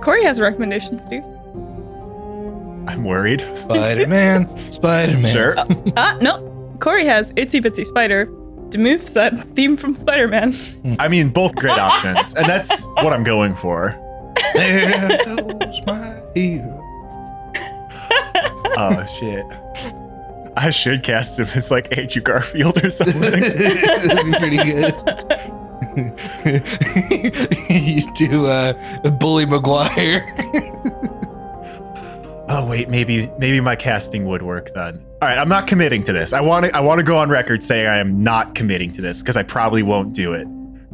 Corey 0.01 0.23
has 0.23 0.39
recommendations, 0.39 1.01
Steve. 1.05 1.23
I'm 2.87 3.03
worried. 3.03 3.41
Spider 3.63 4.07
Man, 4.07 4.55
Spider 4.71 5.17
Man. 5.17 5.33
Sure. 5.33 5.55
Ah, 5.97 6.15
no. 6.21 6.51
Corey 6.79 7.05
has 7.05 7.33
Itsy 7.33 7.61
Bitsy 7.63 7.83
Spider. 7.85 8.27
Demuth 8.69 9.09
said 9.09 9.55
theme 9.55 9.75
from 9.77 9.95
Spider 9.95 10.27
Man. 10.27 10.53
I 10.99 11.07
mean, 11.07 11.29
both 11.29 11.55
great 11.55 11.77
options, 11.77 12.33
and 12.35 12.45
that's 12.47 12.85
what 13.01 13.13
I'm 13.13 13.23
going 13.23 13.55
for. 13.55 13.95
There 14.53 15.17
goes 15.25 15.81
my 15.85 16.21
hero. 16.33 16.81
Oh 18.77 19.05
shit. 19.19 19.45
I 20.57 20.69
should 20.69 21.01
cast 21.01 21.39
him 21.39 21.47
as 21.55 21.71
like 21.71 21.97
Andrew 21.97 22.21
Garfield 22.21 22.83
or 22.83 22.89
something. 22.89 23.21
That'd 23.21 24.25
be 24.25 24.33
pretty 24.37 24.57
good. 24.57 24.93
you 27.69 28.13
do 28.15 28.47
uh, 28.47 28.73
Bully 29.11 29.45
Maguire. 29.45 30.25
Oh 32.47 32.67
wait, 32.69 32.89
maybe 32.89 33.29
maybe 33.39 33.59
my 33.59 33.75
casting 33.75 34.25
would 34.25 34.41
work 34.41 34.73
then. 34.73 35.03
All 35.21 35.29
right, 35.29 35.37
I'm 35.37 35.49
not 35.49 35.67
committing 35.67 36.03
to 36.03 36.13
this. 36.13 36.31
I 36.31 36.41
want 36.41 36.65
to 36.65 36.75
I 36.75 36.79
want 36.79 36.99
to 36.99 37.03
go 37.03 37.17
on 37.17 37.29
record 37.29 37.63
saying 37.63 37.87
I 37.87 37.97
am 37.97 38.23
not 38.23 38.55
committing 38.55 38.91
to 38.93 39.01
this 39.01 39.21
because 39.21 39.35
I 39.35 39.43
probably 39.43 39.83
won't 39.83 40.13
do 40.13 40.33
it. 40.33 40.47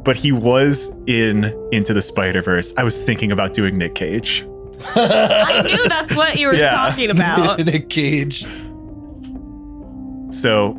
But 0.03 0.15
he 0.17 0.31
was 0.31 0.89
in 1.07 1.53
Into 1.71 1.93
the 1.93 2.01
Spider 2.01 2.41
Verse. 2.41 2.73
I 2.77 2.83
was 2.83 2.97
thinking 3.03 3.31
about 3.31 3.53
doing 3.53 3.77
Nick 3.77 3.95
Cage. 3.95 4.45
I 4.95 5.61
knew 5.63 5.87
that's 5.87 6.15
what 6.15 6.37
you 6.39 6.47
were 6.47 6.55
Yeah. 6.55 6.71
talking 6.71 7.11
about. 7.11 7.59
Nick 7.65 7.89
cage. 7.89 8.45
So 10.29 10.77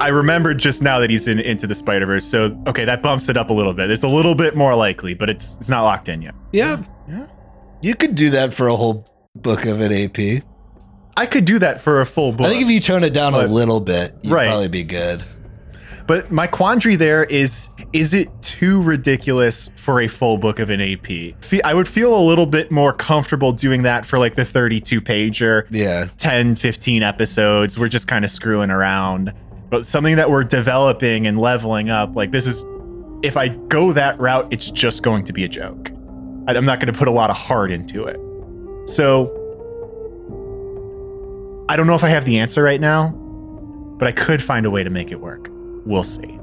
I 0.00 0.08
remembered 0.08 0.58
just 0.58 0.82
now 0.82 0.98
that 0.98 1.08
he's 1.08 1.28
in 1.28 1.38
Into 1.38 1.66
the 1.66 1.74
Spider 1.74 2.04
Verse. 2.06 2.26
So 2.26 2.60
okay, 2.66 2.84
that 2.84 3.02
bumps 3.02 3.28
it 3.28 3.36
up 3.36 3.48
a 3.50 3.52
little 3.52 3.72
bit. 3.72 3.90
It's 3.90 4.02
a 4.02 4.08
little 4.08 4.34
bit 4.34 4.56
more 4.56 4.74
likely, 4.74 5.14
but 5.14 5.30
it's 5.30 5.56
it's 5.56 5.68
not 5.70 5.82
locked 5.84 6.08
in 6.08 6.20
yet. 6.22 6.34
Yeah. 6.52 6.82
Yeah. 7.08 7.26
You 7.82 7.94
could 7.94 8.14
do 8.14 8.30
that 8.30 8.52
for 8.52 8.68
a 8.68 8.76
whole 8.76 9.06
book 9.36 9.64
of 9.66 9.80
an 9.80 9.92
AP. 9.92 10.42
I 11.16 11.24
could 11.26 11.44
do 11.46 11.58
that 11.60 11.80
for 11.80 12.00
a 12.02 12.06
full 12.06 12.32
book. 12.32 12.46
I 12.46 12.50
think 12.50 12.62
if 12.64 12.68
you 12.70 12.80
tone 12.80 13.02
it 13.04 13.14
down 13.14 13.32
But- 13.32 13.46
a 13.46 13.48
little 13.52 13.80
bit, 13.80 14.14
you'd 14.22 14.32
Right. 14.32 14.48
probably 14.48 14.68
be 14.68 14.82
good. 14.82 15.22
But 16.06 16.30
my 16.30 16.46
quandary 16.46 16.94
there 16.96 17.24
is 17.24 17.68
is 17.92 18.14
it 18.14 18.28
too 18.42 18.82
ridiculous 18.82 19.70
for 19.76 20.00
a 20.02 20.08
full 20.08 20.38
book 20.38 20.58
of 20.60 20.70
an 20.70 20.80
AP? 20.80 21.34
Fe- 21.42 21.62
I 21.64 21.74
would 21.74 21.88
feel 21.88 22.16
a 22.16 22.22
little 22.22 22.46
bit 22.46 22.70
more 22.70 22.92
comfortable 22.92 23.52
doing 23.52 23.82
that 23.82 24.04
for 24.06 24.18
like 24.18 24.34
the 24.36 24.44
32 24.44 25.00
pager, 25.00 25.66
Yeah. 25.70 26.06
10, 26.18 26.56
15 26.56 27.02
episodes. 27.02 27.78
We're 27.78 27.88
just 27.88 28.06
kind 28.06 28.24
of 28.24 28.30
screwing 28.30 28.70
around. 28.70 29.32
But 29.70 29.86
something 29.86 30.14
that 30.16 30.30
we're 30.30 30.44
developing 30.44 31.26
and 31.26 31.40
leveling 31.40 31.90
up, 31.90 32.14
like 32.14 32.30
this 32.30 32.46
is, 32.46 32.64
if 33.24 33.36
I 33.36 33.48
go 33.48 33.92
that 33.92 34.18
route, 34.20 34.46
it's 34.52 34.70
just 34.70 35.02
going 35.02 35.24
to 35.24 35.32
be 35.32 35.42
a 35.44 35.48
joke. 35.48 35.90
I'm 36.46 36.64
not 36.64 36.78
going 36.78 36.92
to 36.92 36.96
put 36.98 37.08
a 37.08 37.12
lot 37.12 37.30
of 37.30 37.36
heart 37.36 37.72
into 37.72 38.04
it. 38.04 38.20
So 38.88 39.32
I 41.68 41.74
don't 41.76 41.88
know 41.88 41.94
if 41.96 42.04
I 42.04 42.08
have 42.10 42.24
the 42.24 42.38
answer 42.38 42.62
right 42.62 42.80
now, 42.80 43.08
but 43.98 44.06
I 44.06 44.12
could 44.12 44.40
find 44.40 44.64
a 44.66 44.70
way 44.70 44.84
to 44.84 44.90
make 44.90 45.10
it 45.10 45.20
work. 45.20 45.50
We'll 45.86 46.02
see. 46.02 46.38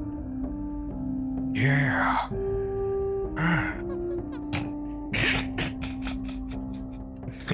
Yeah. 1.52 2.28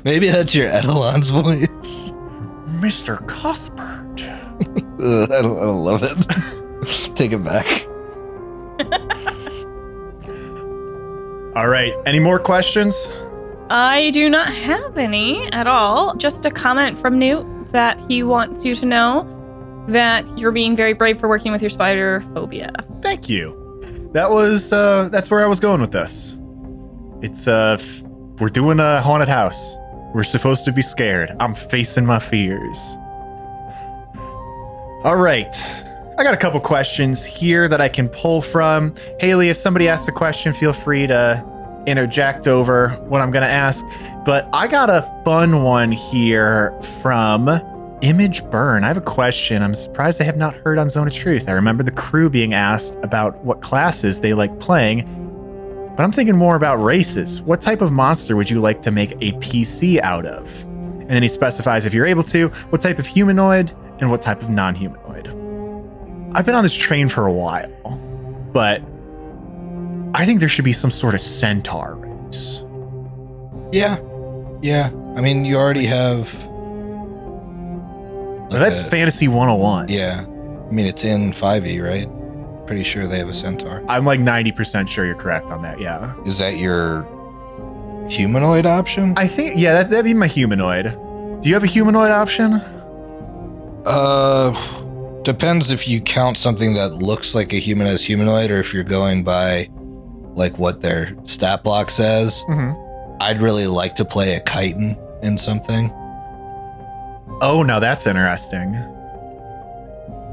Maybe 0.04 0.28
that's 0.28 0.54
your 0.54 0.70
Edelon's 0.70 1.30
voice. 1.30 2.12
Mr. 2.80 3.26
Cuthbert. 3.26 4.22
Ugh, 5.02 5.32
I, 5.32 5.42
don't, 5.42 5.58
I 5.58 5.62
don't 5.62 5.84
love 5.84 6.02
it. 6.04 7.16
Take 7.16 7.32
it 7.32 7.44
back. 7.44 7.86
All 11.56 11.68
right. 11.68 11.92
Any 12.06 12.20
more 12.20 12.38
questions? 12.38 13.08
I 13.68 14.10
do 14.12 14.30
not 14.30 14.54
have 14.54 14.96
any 14.96 15.52
at 15.52 15.66
all. 15.66 16.14
Just 16.14 16.46
a 16.46 16.50
comment 16.50 16.98
from 16.98 17.18
Newt 17.18 17.44
that 17.72 17.98
he 18.08 18.22
wants 18.22 18.64
you 18.64 18.74
to 18.76 18.86
know 18.86 19.39
that 19.88 20.26
you're 20.38 20.52
being 20.52 20.76
very 20.76 20.92
brave 20.92 21.18
for 21.18 21.28
working 21.28 21.52
with 21.52 21.62
your 21.62 21.70
spider 21.70 22.22
phobia. 22.34 22.72
Thank 23.00 23.28
you. 23.28 23.56
That 24.12 24.30
was 24.30 24.72
uh 24.72 25.08
that's 25.10 25.30
where 25.30 25.40
I 25.40 25.46
was 25.46 25.60
going 25.60 25.80
with 25.80 25.92
this. 25.92 26.36
It's 27.22 27.46
uh 27.48 27.76
f- 27.78 28.02
we're 28.40 28.48
doing 28.48 28.80
a 28.80 29.00
haunted 29.00 29.28
house. 29.28 29.76
We're 30.14 30.24
supposed 30.24 30.64
to 30.64 30.72
be 30.72 30.82
scared. 30.82 31.30
I'm 31.38 31.54
facing 31.54 32.04
my 32.06 32.18
fears. 32.18 32.96
All 35.04 35.16
right. 35.16 35.54
I 36.18 36.22
got 36.22 36.34
a 36.34 36.36
couple 36.36 36.60
questions 36.60 37.24
here 37.24 37.68
that 37.68 37.80
I 37.80 37.88
can 37.88 38.08
pull 38.08 38.42
from. 38.42 38.94
Haley, 39.20 39.48
if 39.48 39.56
somebody 39.56 39.88
asks 39.88 40.08
a 40.08 40.12
question, 40.12 40.52
feel 40.52 40.72
free 40.74 41.06
to 41.06 41.42
interject 41.86 42.46
over 42.46 42.90
what 43.08 43.22
I'm 43.22 43.30
going 43.30 43.44
to 43.44 43.48
ask. 43.48 43.84
But 44.26 44.46
I 44.52 44.66
got 44.66 44.90
a 44.90 45.10
fun 45.24 45.62
one 45.62 45.90
here 45.90 46.78
from 47.00 47.46
Image 48.02 48.42
Burn. 48.50 48.82
I 48.82 48.88
have 48.88 48.96
a 48.96 49.02
question. 49.02 49.62
I'm 49.62 49.74
surprised 49.74 50.22
I 50.22 50.24
have 50.24 50.36
not 50.36 50.54
heard 50.54 50.78
on 50.78 50.88
Zone 50.88 51.06
of 51.06 51.12
Truth. 51.12 51.48
I 51.48 51.52
remember 51.52 51.82
the 51.82 51.90
crew 51.90 52.30
being 52.30 52.54
asked 52.54 52.96
about 53.02 53.44
what 53.44 53.60
classes 53.60 54.20
they 54.22 54.32
like 54.32 54.58
playing, 54.58 55.04
but 55.96 56.02
I'm 56.02 56.12
thinking 56.12 56.36
more 56.36 56.56
about 56.56 56.76
races. 56.76 57.42
What 57.42 57.60
type 57.60 57.82
of 57.82 57.92
monster 57.92 58.36
would 58.36 58.48
you 58.48 58.58
like 58.58 58.80
to 58.82 58.90
make 58.90 59.12
a 59.20 59.32
PC 59.40 60.00
out 60.00 60.24
of? 60.24 60.62
And 60.62 61.10
then 61.10 61.22
he 61.22 61.28
specifies 61.28 61.84
if 61.84 61.92
you're 61.92 62.06
able 62.06 62.24
to, 62.24 62.48
what 62.70 62.80
type 62.80 62.98
of 62.98 63.06
humanoid 63.06 63.72
and 63.98 64.10
what 64.10 64.22
type 64.22 64.40
of 64.40 64.48
non 64.48 64.74
humanoid. 64.74 65.28
I've 66.34 66.46
been 66.46 66.54
on 66.54 66.62
this 66.62 66.76
train 66.76 67.08
for 67.10 67.26
a 67.26 67.32
while, 67.32 67.68
but 68.52 68.80
I 70.14 70.24
think 70.24 70.40
there 70.40 70.48
should 70.48 70.64
be 70.64 70.72
some 70.72 70.90
sort 70.90 71.14
of 71.14 71.20
centaur 71.20 71.96
race. 71.96 72.64
Yeah. 73.72 74.00
Yeah. 74.62 74.90
I 75.16 75.20
mean, 75.20 75.44
you 75.44 75.56
already 75.56 75.84
have. 75.84 76.49
Now, 78.50 78.58
that's 78.58 78.78
like 78.78 78.86
a- 78.86 78.90
fantasy 78.90 79.28
101. 79.28 79.88
Yeah. 79.88 80.24
I 80.26 80.72
mean, 80.72 80.86
it's 80.86 81.04
in 81.04 81.32
5e, 81.32 81.82
right? 81.82 82.66
Pretty 82.66 82.84
sure 82.84 83.06
they 83.06 83.18
have 83.18 83.28
a 83.28 83.32
centaur. 83.34 83.82
I'm 83.88 84.04
like 84.04 84.20
90% 84.20 84.88
sure 84.88 85.04
you're 85.04 85.14
correct 85.14 85.46
on 85.46 85.62
that. 85.62 85.80
Yeah. 85.80 86.14
Is 86.24 86.38
that 86.38 86.56
your 86.58 87.02
humanoid 88.08 88.66
option? 88.66 89.14
I 89.16 89.26
think, 89.26 89.54
yeah, 89.58 89.72
that, 89.74 89.90
that'd 89.90 90.04
be 90.04 90.14
my 90.14 90.26
humanoid. 90.26 90.84
Do 91.42 91.48
you 91.48 91.54
have 91.54 91.64
a 91.64 91.68
humanoid 91.68 92.10
option? 92.10 92.54
Uh, 93.86 95.22
depends 95.22 95.70
if 95.70 95.88
you 95.88 96.00
count 96.00 96.36
something 96.36 96.74
that 96.74 96.94
looks 96.94 97.34
like 97.34 97.52
a 97.52 97.56
human 97.56 97.86
as 97.86 98.04
humanoid 98.04 98.50
or 98.50 98.58
if 98.58 98.74
you're 98.74 98.84
going 98.84 99.24
by 99.24 99.68
like 100.34 100.58
what 100.58 100.80
their 100.80 101.16
stat 101.24 101.64
block 101.64 101.90
says. 101.90 102.42
Mm-hmm. 102.48 103.18
I'd 103.22 103.42
really 103.42 103.66
like 103.66 103.96
to 103.96 104.04
play 104.04 104.34
a 104.34 104.40
chitin 104.44 104.96
in 105.22 105.36
something. 105.36 105.90
Oh, 107.42 107.62
now 107.62 107.78
that's 107.78 108.06
interesting. 108.06 108.74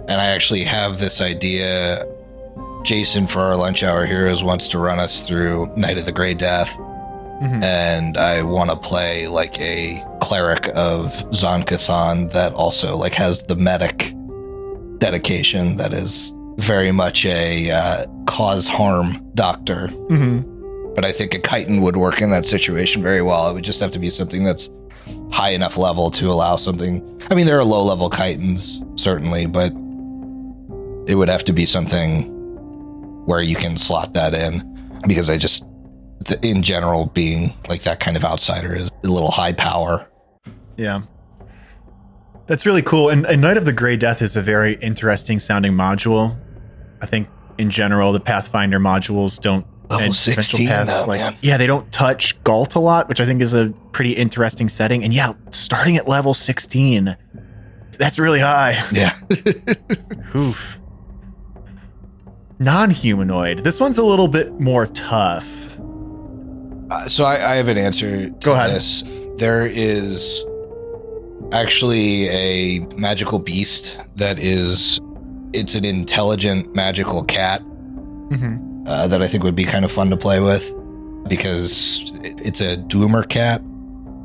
And 0.10 0.22
I 0.22 0.28
actually 0.28 0.64
have 0.64 1.00
this 1.00 1.22
idea. 1.22 2.06
Jason 2.84 3.28
for 3.28 3.40
our 3.40 3.56
lunch 3.56 3.84
hour 3.84 4.06
heroes 4.06 4.44
wants 4.44 4.68
to 4.70 4.78
run 4.80 5.00
us 5.00 5.28
through 5.28 5.68
Night 5.76 5.98
of 5.98 6.06
the 6.06 6.12
Grey 6.12 6.34
Death. 6.34 6.76
Mhm. 7.42 7.64
and 7.64 8.18
I 8.18 8.42
want 8.42 8.72
to 8.72 8.76
play 8.76 9.28
like 9.28 9.60
a 9.62 10.04
cleric 10.22 10.72
of 10.74 11.14
Zon-Kuthon 11.36 12.32
that 12.32 12.52
also 12.54 12.98
like 12.98 13.14
has 13.14 13.44
the 13.44 13.56
medic 13.56 14.12
dedication 14.98 15.78
that 15.78 15.94
is 15.94 16.34
very 16.58 16.92
much 16.92 17.28
a 17.28 17.70
uh, 17.70 18.06
cause 18.26 18.68
harm 18.68 19.24
doctor. 19.36 19.88
Mm-hmm. 20.10 20.94
But 20.96 21.06
I 21.06 21.12
think 21.12 21.36
a 21.36 21.40
chitin 21.40 21.82
would 21.84 21.96
work 21.98 22.24
in 22.24 22.32
that 22.32 22.48
situation 22.48 23.04
very 23.04 23.22
well. 23.22 23.48
It 23.52 23.54
would 23.54 23.64
just 23.64 23.80
have 23.82 23.92
to 23.92 24.00
be 24.00 24.10
something 24.10 24.44
that's 24.44 24.72
high 25.32 25.50
enough 25.50 25.78
level 25.78 26.12
to 26.12 26.30
allow 26.30 26.56
something. 26.56 27.22
I 27.30 27.36
mean, 27.36 27.46
there 27.46 27.60
are 27.60 27.64
low 27.64 27.84
level 27.84 28.10
chitins 28.10 28.84
certainly, 29.00 29.46
but 29.46 29.72
it 31.10 31.16
would 31.16 31.30
have 31.30 31.44
to 31.46 31.54
be 31.54 31.66
something 31.66 32.34
where 33.26 33.42
you 33.42 33.56
can 33.56 33.78
slot 33.78 34.14
that 34.14 34.34
in 34.34 35.00
because 35.08 35.30
I 35.30 35.38
just 35.38 35.66
in 36.42 36.62
general 36.62 37.08
being 37.08 37.54
like 37.70 37.84
that 37.84 38.00
kind 38.00 38.18
of 38.18 38.26
outsider 38.26 38.76
is 38.76 38.90
a 39.04 39.08
little 39.08 39.32
high 39.32 39.54
power 39.54 40.08
Yeah. 40.78 41.02
That's 42.48 42.66
really 42.66 42.82
cool. 42.82 43.10
And, 43.10 43.26
and 43.26 43.42
Night 43.42 43.58
of 43.58 43.66
the 43.66 43.74
Grey 43.74 43.98
Death 43.98 44.22
is 44.22 44.36
a 44.38 44.42
very 44.42 44.76
interesting 44.76 45.40
sounding 45.40 45.74
module. 45.74 46.38
I 47.02 47.06
think 47.06 47.28
in 47.58 47.70
general, 47.70 48.14
the 48.14 48.20
Pathfinder 48.20 48.80
modules 48.80 49.40
don't. 49.40 49.66
Level 49.90 50.12
16 50.14 50.68
Path, 50.68 50.88
though, 50.88 51.06
like, 51.06 51.22
man. 51.22 51.38
Yeah, 51.42 51.58
they 51.58 51.68
don't 51.68 51.90
touch 51.92 52.42
Galt 52.44 52.76
a 52.76 52.80
lot, 52.80 53.08
which 53.08 53.22
I 53.22 53.26
think 53.26 53.42
is 53.42 53.54
a 53.54 53.70
pretty 53.94 54.12
interesting 54.14 54.68
setting. 54.70 55.04
And 55.04 55.14
yeah, 55.14 55.34
starting 55.52 55.96
at 55.98 56.08
level 56.08 56.34
16, 56.34 57.16
that's 57.98 58.20
really 58.20 58.40
high. 58.42 58.84
yeah 58.92 59.18
Oof. 60.36 60.80
Non 62.60 62.90
humanoid. 62.90 63.60
This 63.64 63.80
one's 63.80 63.98
a 63.98 64.04
little 64.04 64.28
bit 64.28 64.60
more 64.60 64.88
tough. 64.88 65.46
Uh, 66.90 67.08
so 67.08 67.24
I, 67.24 67.54
I 67.54 67.56
have 67.56 67.68
an 67.68 67.78
answer 67.78 68.30
to 68.30 68.32
Go 68.46 68.54
ahead. 68.54 68.72
this 68.72 69.04
there 69.38 69.66
is 69.66 70.44
actually 71.52 72.28
a 72.30 72.80
magical 72.96 73.40
beast 73.40 74.00
that 74.16 74.40
is 74.40 75.00
it's 75.54 75.76
an 75.76 75.86
intelligent 75.86 76.76
magical 76.76 77.24
cat 77.24 77.62
Mm-hmm. 78.30 78.77
Uh, 78.88 79.08
that 79.08 79.22
I 79.22 79.28
think 79.28 79.44
would 79.44 79.56
be 79.56 79.66
kind 79.66 79.86
of 79.86 79.92
fun 79.92 80.10
to 80.10 80.18
play 80.18 80.40
with 80.40 80.74
because 81.28 82.10
it's 82.24 82.62
a 82.62 82.78
doomer 82.78 83.28
cat. 83.28 83.62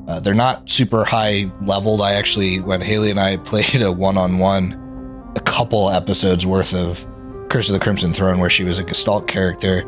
Uh, 0.08 0.20
they're 0.20 0.34
not 0.34 0.68
super 0.70 1.04
high 1.04 1.50
leveled. 1.60 2.00
I 2.00 2.14
actually, 2.14 2.60
when 2.60 2.80
Haley 2.80 3.10
and 3.10 3.20
I 3.20 3.36
played 3.44 3.82
a 3.82 3.90
one 3.92 4.16
on 4.16 4.38
one, 4.38 4.78
a 5.36 5.40
couple 5.40 5.90
episodes 5.90 6.46
worth 6.46 6.74
of 6.74 7.06
Curse 7.48 7.68
of 7.68 7.74
the 7.74 7.80
Crimson 7.80 8.12
Throne, 8.12 8.38
where 8.38 8.50
she 8.50 8.64
was 8.64 8.78
a 8.78 8.84
Gestalt 8.84 9.26
character, 9.28 9.82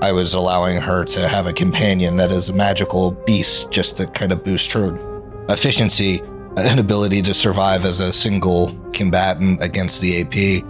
I 0.00 0.12
was 0.12 0.34
allowing 0.34 0.80
her 0.80 1.04
to 1.04 1.28
have 1.28 1.46
a 1.46 1.52
companion 1.52 2.16
that 2.16 2.30
is 2.30 2.48
a 2.48 2.52
magical 2.52 3.12
beast 3.12 3.70
just 3.70 3.96
to 3.96 4.06
kind 4.08 4.32
of 4.32 4.44
boost 4.44 4.70
her 4.72 4.96
efficiency 5.48 6.20
and 6.56 6.78
ability 6.78 7.22
to 7.22 7.34
survive 7.34 7.84
as 7.84 8.00
a 8.00 8.12
single 8.12 8.76
combatant 8.92 9.62
against 9.62 10.00
the 10.00 10.20
AP 10.20 10.64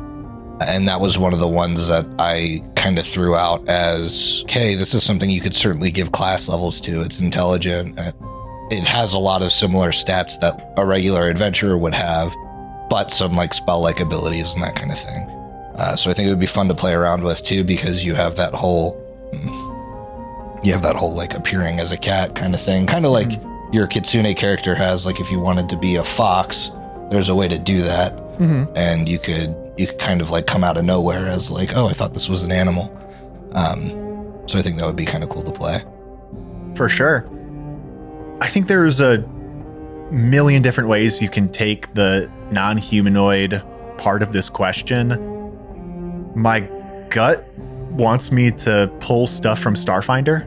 and 0.60 0.88
that 0.88 1.00
was 1.00 1.18
one 1.18 1.32
of 1.32 1.38
the 1.38 1.48
ones 1.48 1.88
that 1.88 2.06
I 2.18 2.62
kind 2.74 2.98
of 2.98 3.06
threw 3.06 3.36
out 3.36 3.68
as, 3.68 4.44
"Hey, 4.48 4.74
this 4.74 4.94
is 4.94 5.02
something 5.02 5.30
you 5.30 5.40
could 5.40 5.54
certainly 5.54 5.90
give 5.90 6.12
class 6.12 6.48
levels 6.48 6.80
to. 6.82 7.02
It's 7.02 7.20
intelligent, 7.20 7.98
it 8.70 8.84
has 8.84 9.14
a 9.14 9.18
lot 9.18 9.42
of 9.42 9.50
similar 9.52 9.90
stats 9.92 10.38
that 10.40 10.72
a 10.76 10.84
regular 10.84 11.28
adventurer 11.28 11.76
would 11.78 11.94
have, 11.94 12.34
but 12.90 13.10
some 13.10 13.34
like 13.34 13.54
spell 13.54 13.80
like 13.80 14.00
abilities 14.00 14.52
and 14.54 14.62
that 14.62 14.76
kind 14.76 14.92
of 14.92 14.98
thing. 14.98 15.22
Uh, 15.76 15.96
so 15.96 16.10
I 16.10 16.14
think 16.14 16.26
it 16.26 16.30
would 16.30 16.40
be 16.40 16.46
fun 16.46 16.68
to 16.68 16.74
play 16.74 16.92
around 16.92 17.22
with 17.22 17.42
too 17.42 17.64
because 17.64 18.04
you 18.04 18.14
have 18.14 18.36
that 18.36 18.52
whole 18.52 18.92
mm, 19.32 20.64
you 20.64 20.72
have 20.72 20.82
that 20.82 20.96
whole 20.96 21.14
like 21.14 21.34
appearing 21.34 21.78
as 21.78 21.92
a 21.92 21.96
cat 21.96 22.34
kind 22.34 22.54
of 22.54 22.60
thing, 22.60 22.86
kind 22.86 23.06
of 23.06 23.12
like 23.12 23.30
your 23.72 23.86
Kitsune 23.86 24.34
character 24.34 24.74
has. 24.74 25.06
Like 25.06 25.20
if 25.20 25.30
you 25.30 25.38
wanted 25.38 25.68
to 25.68 25.76
be 25.76 25.96
a 25.96 26.04
fox, 26.04 26.70
there's 27.10 27.28
a 27.28 27.34
way 27.34 27.48
to 27.48 27.58
do 27.58 27.82
that, 27.82 28.10
hmm 28.38 28.64
and 28.74 29.08
you 29.08 29.18
could 29.18 29.54
you 29.78 29.86
could 29.86 29.98
kind 29.98 30.20
of 30.20 30.30
like 30.30 30.46
come 30.46 30.64
out 30.64 30.76
of 30.76 30.84
nowhere 30.84 31.26
as 31.28 31.50
like 31.50 31.76
oh 31.76 31.88
I 31.88 31.92
thought 31.92 32.14
this 32.14 32.28
was 32.28 32.42
an 32.42 32.52
animal. 32.52 32.94
Um, 33.52 33.90
so 34.46 34.58
I 34.58 34.62
think 34.62 34.76
that 34.78 34.86
would 34.86 34.96
be 34.96 35.06
kind 35.06 35.22
of 35.22 35.30
cool 35.30 35.44
to 35.44 35.52
play. 35.52 35.82
For 36.74 36.88
sure. 36.88 37.28
I 38.40 38.48
think 38.48 38.66
there's 38.66 39.00
a 39.00 39.18
million 40.10 40.62
different 40.62 40.88
ways 40.88 41.20
you 41.20 41.28
can 41.28 41.48
take 41.48 41.92
the 41.94 42.30
non 42.50 42.76
humanoid 42.76 43.62
part 43.98 44.22
of 44.22 44.32
this 44.32 44.48
question. 44.48 45.10
My 46.34 46.60
gut 47.10 47.46
wants 47.90 48.30
me 48.30 48.50
to 48.52 48.90
pull 49.00 49.26
stuff 49.26 49.58
from 49.58 49.74
Starfinder 49.74 50.46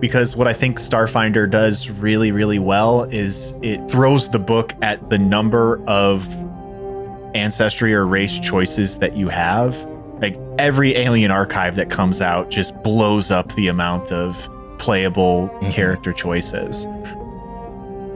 because 0.00 0.36
what 0.36 0.46
I 0.48 0.52
think 0.52 0.78
Starfinder 0.78 1.50
does 1.50 1.90
really, 1.90 2.32
really 2.32 2.58
well 2.58 3.04
is 3.04 3.54
it 3.62 3.88
throws 3.90 4.28
the 4.28 4.38
book 4.38 4.74
at 4.82 5.10
the 5.10 5.18
number 5.18 5.82
of 5.86 6.26
ancestry 7.34 7.94
or 7.94 8.06
race 8.06 8.38
choices 8.38 8.98
that 8.98 9.16
you 9.16 9.28
have. 9.28 9.76
Like 10.20 10.38
every 10.58 10.96
alien 10.96 11.30
archive 11.30 11.76
that 11.76 11.90
comes 11.90 12.20
out 12.20 12.50
just 12.50 12.74
blows 12.82 13.30
up 13.30 13.54
the 13.54 13.68
amount 13.68 14.10
of 14.12 14.48
playable 14.78 15.48
Mhm. 15.62 15.70
character 15.72 16.12
choices. 16.12 16.86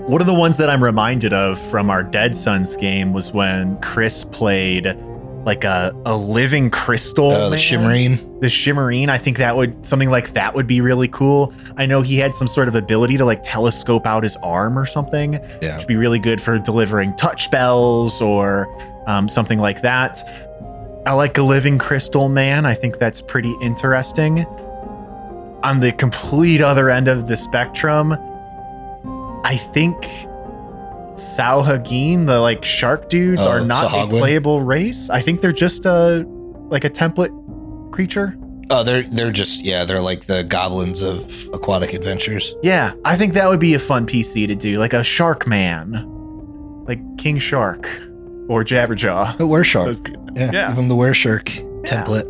One 0.06 0.20
of 0.20 0.26
the 0.26 0.34
ones 0.34 0.56
that 0.58 0.68
I'm 0.68 0.82
reminded 0.82 1.32
of 1.32 1.58
from 1.58 1.88
our 1.88 2.02
Dead 2.02 2.36
Suns 2.36 2.76
game 2.76 3.12
was 3.12 3.32
when 3.32 3.76
Chris 3.80 4.24
played 4.24 4.96
like 5.44 5.64
a, 5.64 5.92
a 6.06 6.16
living 6.16 6.70
crystal. 6.70 7.32
Oh, 7.32 7.44
the 7.44 7.50
man 7.50 7.58
shimmering. 7.58 8.38
the 8.40 8.46
Shimreen 8.48 9.08
i 9.08 9.18
think 9.18 9.38
that 9.38 9.56
would 9.56 9.84
something 9.86 10.08
like 10.10 10.32
that 10.34 10.52
would 10.54 10.66
be 10.68 10.80
really 10.80 11.06
cool 11.08 11.52
i 11.76 11.86
know 11.86 12.00
he 12.02 12.16
had 12.16 12.34
some 12.34 12.46
sort 12.48 12.66
of 12.68 12.74
ability 12.74 13.16
to 13.16 13.24
like 13.24 13.40
telescope 13.44 14.04
out 14.06 14.22
his 14.24 14.36
arm 14.42 14.76
or 14.78 14.84
something 14.86 15.34
Yeah. 15.34 15.40
which 15.60 15.78
would 15.78 15.86
be 15.86 15.94
really 15.96 16.18
good 16.20 16.40
for 16.40 16.58
delivering 16.58 17.14
touch 17.16 17.44
spells 17.44 18.20
or 18.20 18.66
um, 19.06 19.28
something 19.28 19.58
like 19.58 19.82
that 19.82 20.20
i 21.06 21.12
like 21.12 21.36
a 21.38 21.42
living 21.42 21.78
crystal 21.78 22.28
man 22.28 22.64
i 22.66 22.74
think 22.74 22.98
that's 22.98 23.20
pretty 23.20 23.54
interesting 23.62 24.44
on 25.64 25.80
the 25.80 25.92
complete 25.92 26.60
other 26.60 26.90
end 26.90 27.08
of 27.08 27.26
the 27.26 27.36
spectrum 27.36 28.12
i 29.44 29.56
think 29.72 29.96
Sahuagin, 31.14 32.26
the 32.26 32.40
like 32.40 32.64
shark 32.64 33.08
dudes, 33.10 33.42
Oh, 33.42 33.50
are 33.50 33.60
not 33.60 33.84
a 33.92 34.08
playable 34.08 34.62
race. 34.62 35.10
I 35.10 35.20
think 35.20 35.42
they're 35.42 35.52
just 35.52 35.84
a 35.84 36.24
like 36.70 36.84
a 36.84 36.90
template 36.90 37.92
creature. 37.92 38.36
Oh, 38.70 38.82
they're 38.82 39.02
they're 39.02 39.30
just 39.30 39.62
yeah, 39.62 39.84
they're 39.84 40.00
like 40.00 40.24
the 40.24 40.42
goblins 40.42 41.02
of 41.02 41.48
aquatic 41.52 41.92
adventures. 41.92 42.54
Yeah, 42.62 42.94
I 43.04 43.16
think 43.16 43.34
that 43.34 43.48
would 43.48 43.60
be 43.60 43.74
a 43.74 43.78
fun 43.78 44.06
PC 44.06 44.46
to 44.46 44.54
do, 44.54 44.78
like 44.78 44.94
a 44.94 45.04
shark 45.04 45.46
man, 45.46 45.92
like 46.86 47.00
King 47.18 47.38
Shark 47.38 47.86
or 48.48 48.64
Jabberjaw. 48.64 49.38
The 49.38 49.46
were 49.46 49.64
shark. 49.64 49.86
Those- 49.86 50.02
Yeah, 50.34 50.50
Yeah. 50.52 50.66
give 50.68 50.76
them 50.76 50.88
the 50.88 50.96
were 50.96 51.14
shark 51.14 51.54
Yeah. 51.56 51.62
template. 51.84 52.28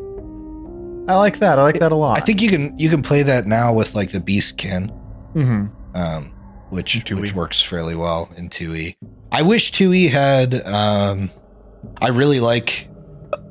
I 1.09 1.17
like 1.17 1.39
that. 1.41 1.59
I 1.59 1.63
like 1.63 1.81
that 1.81 1.93
a 1.93 1.97
lot. 1.97 2.17
I 2.17 2.21
think 2.21 2.41
you 2.41 2.49
can 2.49 2.79
you 2.79 2.89
can 2.89 3.03
play 3.03 3.23
that 3.23 3.47
now 3.47 3.73
with 3.75 3.95
like 3.95 4.13
the 4.13 4.21
beastkin, 4.21 4.89
hmm 5.35 5.67
um, 5.95 6.31
which 6.71 7.03
which 7.11 7.35
works 7.35 7.61
fairly 7.61 7.97
well 7.97 8.29
in 8.37 8.49
2e. 8.49 8.95
I 9.33 9.43
wish 9.43 9.73
2e 9.73 10.09
had. 10.11 10.65
Um, 10.67 11.31
I 12.01 12.09
really 12.09 12.39
like 12.41 12.89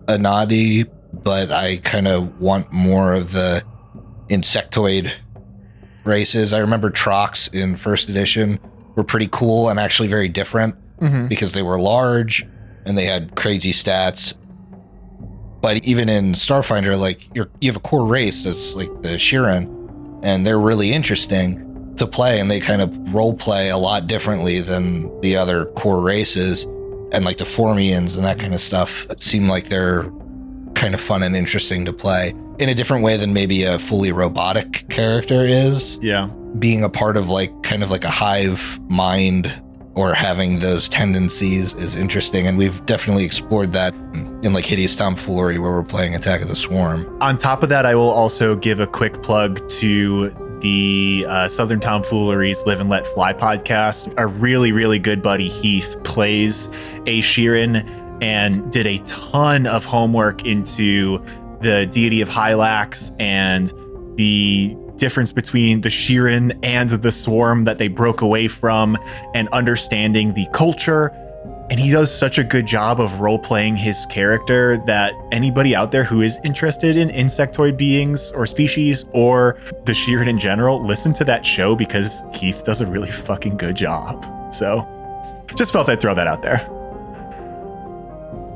Anadi, 0.07 0.87
but 1.23 1.51
I 1.51 1.77
kind 1.77 2.07
of 2.07 2.39
want 2.39 2.71
more 2.71 3.13
of 3.13 3.33
the 3.33 3.61
insectoid 4.29 5.11
races. 6.05 6.53
I 6.53 6.59
remember 6.59 6.89
Trox 6.89 7.53
in 7.53 7.75
first 7.75 8.07
edition 8.09 8.59
were 8.95 9.03
pretty 9.03 9.27
cool 9.31 9.69
and 9.69 9.79
actually 9.79 10.07
very 10.07 10.27
different. 10.29 10.75
Hmm 11.01 11.27
because 11.27 11.53
they 11.53 11.63
were 11.63 11.79
large 11.79 12.45
and 12.85 12.97
they 12.97 13.05
had 13.05 13.35
crazy 13.35 13.71
stats. 13.73 14.33
But 15.61 15.83
even 15.83 16.09
in 16.09 16.33
Starfinder, 16.33 16.97
like 16.99 17.27
you're, 17.35 17.49
you 17.59 17.69
have 17.69 17.75
a 17.75 17.79
core 17.81 18.05
race 18.05 18.43
that's 18.43 18.75
like 18.75 18.89
the 19.01 19.09
Shirren, 19.17 20.19
and 20.23 20.45
they're 20.45 20.59
really 20.59 20.91
interesting 20.91 21.93
to 21.97 22.07
play, 22.07 22.39
and 22.39 22.49
they 22.49 22.59
kind 22.59 22.81
of 22.81 23.13
role 23.13 23.33
play 23.35 23.69
a 23.69 23.77
lot 23.77 24.07
differently 24.07 24.59
than 24.61 25.19
the 25.21 25.35
other 25.35 25.65
core 25.73 26.01
races, 26.01 26.63
and 27.11 27.23
like 27.25 27.37
the 27.37 27.43
Formians 27.43 28.15
and 28.15 28.25
that 28.25 28.39
kind 28.39 28.53
of 28.55 28.61
stuff 28.61 29.05
seem 29.19 29.47
like 29.47 29.69
they're 29.69 30.11
kind 30.73 30.95
of 30.95 31.01
fun 31.01 31.21
and 31.21 31.35
interesting 31.35 31.85
to 31.85 31.93
play 31.93 32.33
in 32.57 32.69
a 32.69 32.73
different 32.73 33.03
way 33.03 33.17
than 33.17 33.33
maybe 33.33 33.63
a 33.63 33.77
fully 33.77 34.11
robotic 34.11 34.87
character 34.89 35.45
is 35.45 35.97
Yeah. 36.01 36.27
being 36.59 36.83
a 36.83 36.89
part 36.89 37.17
of 37.17 37.27
like 37.29 37.51
kind 37.61 37.83
of 37.83 37.91
like 37.91 38.03
a 38.03 38.09
hive 38.09 38.79
mind 38.89 39.53
or 39.95 40.13
having 40.13 40.59
those 40.59 40.87
tendencies 40.87 41.73
is 41.73 41.95
interesting 41.95 42.47
and 42.47 42.57
we've 42.57 42.85
definitely 42.85 43.25
explored 43.25 43.73
that 43.73 43.93
in 44.43 44.53
like 44.53 44.65
hideous 44.65 44.95
tomfoolery 44.95 45.57
where 45.59 45.71
we're 45.71 45.83
playing 45.83 46.15
attack 46.15 46.41
of 46.41 46.47
the 46.47 46.55
swarm 46.55 47.05
On 47.21 47.37
top 47.37 47.63
of 47.63 47.69
that, 47.69 47.85
I 47.85 47.95
will 47.95 48.09
also 48.09 48.55
give 48.55 48.79
a 48.79 48.87
quick 48.87 49.21
plug 49.21 49.67
to 49.69 50.29
the 50.61 51.25
uh, 51.27 51.47
Southern 51.47 51.79
Tomfooleries 51.79 52.65
Live 52.65 52.79
and 52.79 52.89
Let 52.89 53.05
Fly 53.07 53.33
podcast. 53.33 54.13
Our 54.17 54.27
really, 54.27 54.71
really 54.71 54.99
good 54.99 55.21
buddy 55.21 55.49
Heath 55.49 55.95
plays 56.03 56.67
a 57.07 57.21
Shirren 57.21 57.83
and 58.21 58.71
did 58.71 58.85
a 58.85 58.99
ton 58.99 59.65
of 59.65 59.83
homework 59.83 60.45
into 60.45 61.23
the 61.61 61.87
deity 61.87 62.21
of 62.21 62.29
Hylax 62.29 63.13
and 63.19 63.73
the 64.17 64.75
difference 65.01 65.31
between 65.31 65.81
the 65.81 65.89
Shirren 65.89 66.57
and 66.63 66.91
the 66.91 67.11
swarm 67.11 67.65
that 67.65 67.79
they 67.79 67.87
broke 67.87 68.21
away 68.21 68.47
from 68.47 68.95
and 69.33 69.49
understanding 69.49 70.33
the 70.35 70.45
culture 70.53 71.11
and 71.71 71.79
he 71.79 71.89
does 71.89 72.13
such 72.13 72.37
a 72.37 72.43
good 72.43 72.67
job 72.67 72.99
of 72.99 73.21
role 73.21 73.39
playing 73.39 73.77
his 73.77 74.05
character 74.07 74.77
that 74.85 75.13
anybody 75.31 75.73
out 75.73 75.91
there 75.91 76.03
who 76.03 76.21
is 76.21 76.37
interested 76.43 76.97
in 76.97 77.07
insectoid 77.09 77.77
beings 77.77 78.29
or 78.33 78.45
species 78.45 79.05
or 79.13 79.57
the 79.85 79.93
Shirren 79.93 80.27
in 80.27 80.37
general, 80.37 80.85
listen 80.85 81.13
to 81.13 81.23
that 81.23 81.45
show 81.45 81.73
because 81.73 82.23
Keith 82.33 82.63
does 82.65 82.81
a 82.81 82.85
really 82.85 83.09
fucking 83.27 83.55
good 83.55 83.75
job. 83.75 84.23
So 84.53 84.85
just 85.55 85.71
felt 85.71 85.89
I'd 85.89 86.01
throw 86.01 86.13
that 86.13 86.27
out 86.27 86.41
there. 86.41 86.57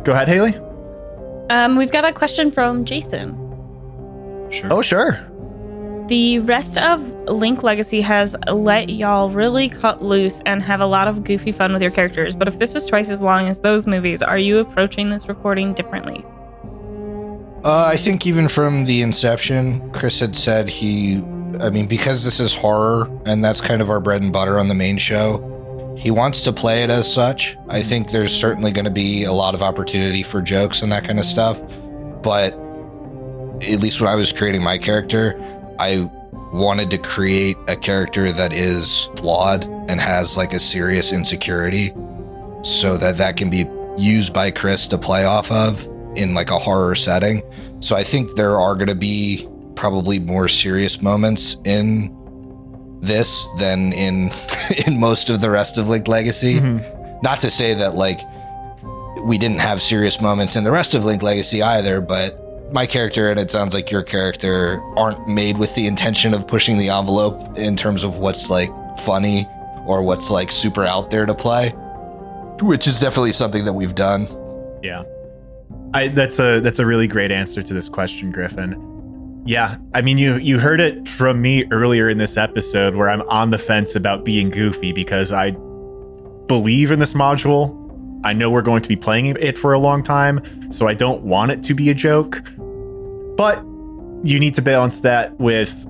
Go 0.04 0.12
ahead, 0.12 0.28
Haley. 0.28 0.56
Um, 1.50 1.78
we've 1.78 1.92
got 1.92 2.06
a 2.06 2.12
question 2.12 2.52
from 2.52 2.84
Jason. 2.84 3.32
sure 4.52 4.74
Oh, 4.74 4.82
sure. 4.82 5.26
The 6.08 6.40
rest 6.40 6.78
of 6.78 7.12
Linked 7.28 7.64
Legacy 7.64 8.02
has 8.02 8.36
let 8.48 8.90
y'all 8.90 9.30
really 9.30 9.70
cut 9.70 10.04
loose 10.04 10.40
and 10.46 10.62
have 10.62 10.80
a 10.80 10.86
lot 10.86 11.08
of 11.08 11.24
goofy 11.24 11.52
fun 11.52 11.74
with 11.74 11.82
your 11.82 11.92
characters. 11.92 12.36
But 12.36 12.48
if 12.48 12.60
this 12.60 12.76
is 12.76 12.86
twice 12.86 13.10
as 13.10 13.22
long 13.22 13.48
as 13.48 13.62
those 13.62 13.88
movies, 13.88 14.22
are 14.22 14.38
you 14.38 14.60
approaching 14.60 15.10
this 15.10 15.28
recording 15.28 15.74
differently? 15.74 16.24
uh, 17.66 17.90
i 17.92 17.98
think 17.98 18.26
even 18.26 18.48
from 18.48 18.86
the 18.86 19.02
inception 19.02 19.92
chris 19.92 20.20
had 20.20 20.36
said 20.36 20.70
he 20.70 21.18
i 21.60 21.70
mean 21.70 21.88
because 21.88 22.24
this 22.24 22.40
is 22.40 22.54
horror 22.54 23.10
and 23.26 23.44
that's 23.44 23.60
kind 23.60 23.82
of 23.82 23.90
our 23.90 24.00
bread 24.00 24.22
and 24.22 24.32
butter 24.32 24.60
on 24.60 24.68
the 24.68 24.76
main 24.76 24.98
show 24.98 25.52
he 25.98 26.12
wants 26.12 26.42
to 26.42 26.54
play 26.54 26.84
it 26.84 26.90
as 26.90 27.12
such 27.12 27.58
i 27.70 27.82
think 27.82 28.12
there's 28.12 28.34
certainly 28.34 28.72
going 28.72 28.86
to 28.86 28.92
be 28.92 29.24
a 29.24 29.34
lot 29.34 29.56
of 29.56 29.62
opportunity 29.62 30.22
for 30.22 30.42
jokes 30.42 30.82
and 30.82 30.92
that 30.92 31.04
kind 31.04 31.18
of 31.20 31.26
stuff 31.26 31.60
but 32.22 32.54
at 33.62 33.80
least 33.80 34.02
when 34.02 34.10
I 34.10 34.16
was 34.16 34.32
creating 34.32 34.64
my 34.64 34.78
character, 34.78 35.40
I 35.80 36.10
wanted 36.54 36.90
to 36.92 36.98
create 36.98 37.58
a 37.68 37.76
character 37.76 38.32
that 38.32 38.54
is 38.54 39.10
flawed 39.18 39.66
and 39.90 40.00
has 40.00 40.38
like 40.38 40.54
a 40.54 40.60
serious 40.60 41.12
insecurity 41.12 41.94
so 42.64 42.98
that 42.98 43.18
that 43.18 43.38
can 43.38 43.50
be 43.50 43.66
used 43.98 44.34
by 44.34 44.52
Chris 44.52 44.88
to 44.88 44.98
play 44.98 45.26
off 45.26 45.52
of 45.52 45.88
in 46.16 46.34
like 46.34 46.50
a 46.52 46.58
horror 46.58 46.96
setting. 46.96 47.42
So 47.82 47.96
I 47.96 48.04
think 48.04 48.36
there 48.36 48.60
are 48.60 48.76
going 48.76 48.88
to 48.88 48.96
be 48.96 49.48
probably 49.76 50.20
more 50.20 50.48
serious 50.48 51.02
moments 51.02 51.58
in 51.66 52.12
this 53.02 53.48
than 53.60 53.92
in 53.94 54.32
in 54.88 55.00
most 55.00 55.30
of 55.30 55.42
the 55.42 55.50
rest 55.50 55.78
of 55.78 55.88
Linked 55.90 56.08
Legacy. 56.08 56.60
Mhm. 56.60 57.22
Not 57.24 57.42
to 57.42 57.52
say 57.52 57.74
that 57.74 57.96
like 57.96 58.20
we 59.26 59.38
didn't 59.38 59.60
have 59.60 59.82
serious 59.82 60.22
moments 60.22 60.56
in 60.56 60.64
the 60.64 60.72
rest 60.72 60.94
of 60.94 61.04
Linked 61.06 61.24
Legacy 61.24 61.62
either, 61.62 62.00
but 62.02 62.40
my 62.72 62.86
character 62.86 63.30
and 63.30 63.40
it 63.40 63.52
sounds 63.52 63.74
like 63.74 63.92
your 63.92 64.04
character 64.04 64.82
aren't 64.98 65.28
made 65.28 65.58
with 65.58 65.74
the 65.76 65.88
intention 65.88 66.34
of 66.34 66.48
pushing 66.48 66.78
the 66.78 66.90
envelope 66.90 67.58
in 67.58 67.76
terms 67.76 68.04
of 68.04 68.18
what's 68.18 68.50
like 68.50 68.70
funny 69.00 69.48
or 69.86 70.02
what's 70.02 70.30
like 70.30 70.52
super 70.52 70.84
out 70.84 71.12
there 71.12 71.26
to 71.26 71.34
play, 71.34 71.70
which 72.62 72.88
is 72.88 73.00
definitely 73.00 73.34
something 73.34 73.66
that 73.66 73.74
we've 73.74 73.96
done. 73.96 74.28
Yeah. 74.82 75.04
I, 75.94 76.10
that's 76.10 76.40
a 76.40 76.60
that's 76.60 76.80
a 76.80 76.86
really 76.86 77.08
great 77.08 77.32
answer 77.32 77.64
to 77.64 77.74
this 77.74 77.88
question, 77.88 78.32
Griffin. 78.32 79.44
Yeah, 79.46 79.78
I 79.94 80.02
mean 80.02 80.18
you 80.18 80.38
you 80.38 80.60
heard 80.60 80.82
it 80.82 81.08
from 81.08 81.42
me 81.42 81.66
earlier 81.72 82.10
in 82.10 82.18
this 82.18 82.36
episode 82.36 82.96
where 82.96 83.10
I'm 83.10 83.22
on 83.30 83.52
the 83.52 83.58
fence 83.58 83.96
about 83.96 84.26
being 84.26 84.50
goofy 84.50 84.92
because 84.92 85.32
I 85.32 85.52
believe 86.48 86.92
in 86.92 87.00
this 87.00 87.14
module. 87.14 87.82
I 88.24 88.34
know 88.34 88.50
we're 88.50 88.64
going 88.64 88.82
to 88.82 88.90
be 88.90 88.96
playing 88.96 89.28
it 89.28 89.56
for 89.56 89.74
a 89.74 89.80
long 89.80 90.02
time, 90.02 90.72
so 90.72 90.88
I 90.88 90.96
don't 90.96 91.22
want 91.22 91.52
it 91.52 91.62
to 91.64 91.76
be 91.76 91.92
a 91.92 91.94
joke. 91.94 92.42
But 93.36 93.64
you 94.24 94.40
need 94.40 94.56
to 94.56 94.62
balance 94.62 95.02
that 95.02 95.40
with 95.40 95.86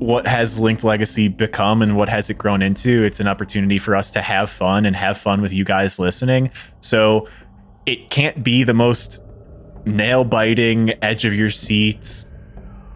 what 0.00 0.26
has 0.26 0.58
Linked 0.58 0.82
Legacy 0.82 1.28
become 1.28 1.82
and 1.82 1.94
what 1.94 2.08
has 2.08 2.30
it 2.30 2.38
grown 2.38 2.62
into. 2.62 3.02
It's 3.04 3.20
an 3.20 3.26
opportunity 3.26 3.78
for 3.78 3.94
us 3.94 4.10
to 4.12 4.22
have 4.22 4.48
fun 4.48 4.86
and 4.86 4.96
have 4.96 5.18
fun 5.18 5.42
with 5.42 5.52
you 5.52 5.64
guys 5.64 5.98
listening. 5.98 6.50
So 6.80 7.28
it 7.84 8.08
can't 8.10 8.42
be 8.42 8.64
the 8.64 8.72
most 8.72 9.22
nail 9.84 10.24
biting, 10.24 10.92
edge 11.02 11.24
of 11.24 11.34
your 11.34 11.50
seats, 11.50 12.26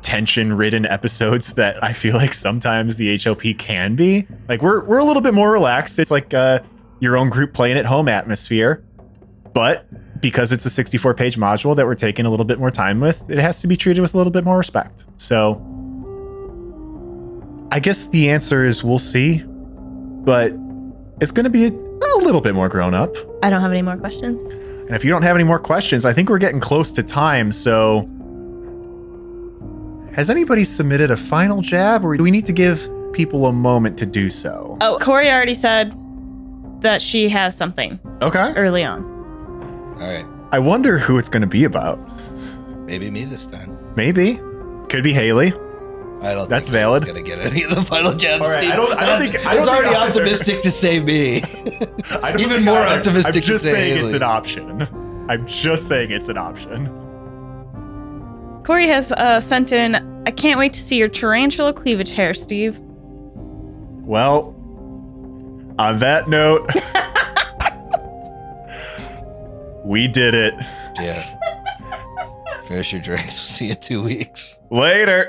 tension 0.01 0.53
ridden 0.53 0.87
episodes 0.87 1.53
that 1.55 1.83
I 1.83 1.93
feel 1.93 2.15
like 2.15 2.33
sometimes 2.33 2.97
the 2.97 3.15
HLP 3.17 3.59
can 3.59 3.97
be. 3.97 4.27
Like 4.49 4.63
we're 4.63 4.85
we're 4.85 4.99
a 4.99 5.05
little 5.05 5.23
bit 5.23 5.35
more 5.35 5.51
relaxed. 5.51 5.99
It's 5.99 6.11
like 6.11 6.33
uh, 6.33 6.61
your 7.01 7.17
own 7.17 7.29
group 7.29 7.53
playing 7.53 7.77
at 7.77 7.85
home 7.85 8.09
atmosphere. 8.09 8.85
But 9.53 9.87
because 10.21 10.53
it's 10.53 10.65
a 10.67 10.71
64 10.71 11.15
page 11.15 11.37
module 11.37 11.75
that 11.77 11.87
we're 11.87 11.95
taking 11.95 12.25
a 12.27 12.31
little 12.31 12.45
bit 12.47 12.59
more 12.59 12.71
time 12.71 13.01
with, 13.01 13.29
it 13.31 13.39
has 13.39 13.61
to 13.61 13.67
be 13.67 13.77
treated 13.77 14.01
with 14.01 14.15
a 14.15 14.17
little 14.17 14.31
bit 14.31 14.45
more 14.45 14.57
respect. 14.57 15.05
So 15.19 15.55
I 17.73 17.81
guess 17.81 18.07
the 18.07 18.31
answer 18.31 18.65
is 18.65 18.85
we'll 18.85 18.99
see, 18.99 19.43
but 19.47 20.53
it's 21.21 21.31
going 21.31 21.45
to 21.45 21.51
be 21.51 21.65
a, 21.67 21.71
a 21.71 22.19
little 22.23 22.41
bit 22.41 22.55
more 22.55 22.69
grown 22.69 22.95
up. 22.95 23.15
I 23.43 23.51
don't 23.51 23.61
have 23.61 23.71
any 23.73 23.83
more 23.83 23.97
questions. 23.97 24.43
And 24.43 24.91
if 24.95 25.05
you 25.05 25.11
don't 25.11 25.23
have 25.23 25.35
any 25.35 25.45
more 25.45 25.59
questions, 25.59 26.05
I 26.05 26.13
think 26.13 26.29
we're 26.29 26.39
getting 26.39 26.61
close 26.61 26.93
to 26.93 27.03
time. 27.03 27.53
So, 27.53 28.09
has 30.15 30.31
anybody 30.31 30.65
submitted 30.65 31.11
a 31.11 31.17
final 31.17 31.61
jab, 31.63 32.05
or 32.05 32.17
do 32.17 32.23
we 32.23 32.31
need 32.31 32.45
to 32.47 32.53
give 32.53 32.89
people 33.13 33.47
a 33.47 33.53
moment 33.53 33.99
to 33.99 34.07
do 34.07 34.31
so? 34.31 34.77
Oh, 34.81 34.99
Corey 35.01 35.31
already 35.31 35.55
said 35.55 35.95
that 36.83 37.01
she 37.03 37.29
has 37.31 37.57
something 37.57 37.99
Okay. 38.23 38.53
early 38.57 38.85
on. 38.85 39.14
All 40.01 40.07
right. 40.09 40.27
I 40.53 40.59
wonder 40.59 40.99
who 40.99 41.19
it's 41.19 41.29
going 41.29 41.41
to 41.43 41.47
be 41.49 41.65
about. 41.65 41.99
Maybe 42.87 43.11
me 43.11 43.25
this 43.25 43.47
time. 43.47 43.77
Maybe. 43.97 44.41
Could 44.89 45.03
be 45.05 45.13
Haley. 45.13 45.53
I 46.23 46.33
don't 46.33 46.49
That's 46.49 46.69
think 46.69 46.73
valid. 46.73 47.05
gonna 47.07 47.23
get 47.23 47.39
any 47.39 47.65
of 47.65 47.75
the 47.75 47.83
final 47.83 48.15
jabs. 48.15 48.43
All 48.43 48.49
right, 48.49 48.59
Steve. 48.59 48.73
I 48.73 48.77
don't- 48.77 48.93
I 48.93 49.07
don't 49.07 49.21
That's- 49.21 49.31
think- 49.33 49.47
I 49.47 49.55
don't 49.55 49.61
it's 49.63 49.69
think 49.71 49.79
already 49.85 49.97
either. 49.97 50.09
optimistic 50.09 50.63
to 50.63 50.71
say 50.71 51.01
me. 51.01 51.43
I 52.23 52.31
don't 52.33 52.41
Even 52.41 52.53
think 52.55 52.65
more 52.65 52.79
either. 52.79 52.99
optimistic 52.99 53.35
I'm 53.37 53.41
to 53.43 53.47
just 53.47 53.65
say 53.65 53.73
saying 53.73 54.05
it's 54.05 54.15
an 54.15 54.23
option. 54.23 54.89
I'm 55.29 55.47
just 55.47 55.87
saying 55.87 56.11
it's 56.13 56.29
an 56.29 56.39
option. 56.39 56.87
Corey 58.65 58.87
has 58.89 59.13
uh, 59.13 59.41
sent 59.43 59.73
in, 59.73 59.97
I 60.27 60.31
can't 60.31 60.59
wait 60.59 60.73
to 60.75 60.81
see 60.81 60.97
your 60.97 61.09
tarantula 61.09 61.75
cleavage 61.75 62.13
hair, 62.13 62.33
Steve. 62.33 62.79
Well, 64.07 64.55
on 65.79 65.99
that 65.99 66.29
note, 66.29 66.71
we 69.85 70.09
did 70.09 70.35
it. 70.35 70.55
yeah. 70.99 71.39
Finish 72.67 72.93
your 72.93 73.03
drinks. 73.03 73.25
We'll 73.41 73.47
see 73.47 73.67
you 73.67 73.73
in 73.73 73.77
two 73.77 74.03
weeks. 74.03 74.59
Later. 74.71 75.29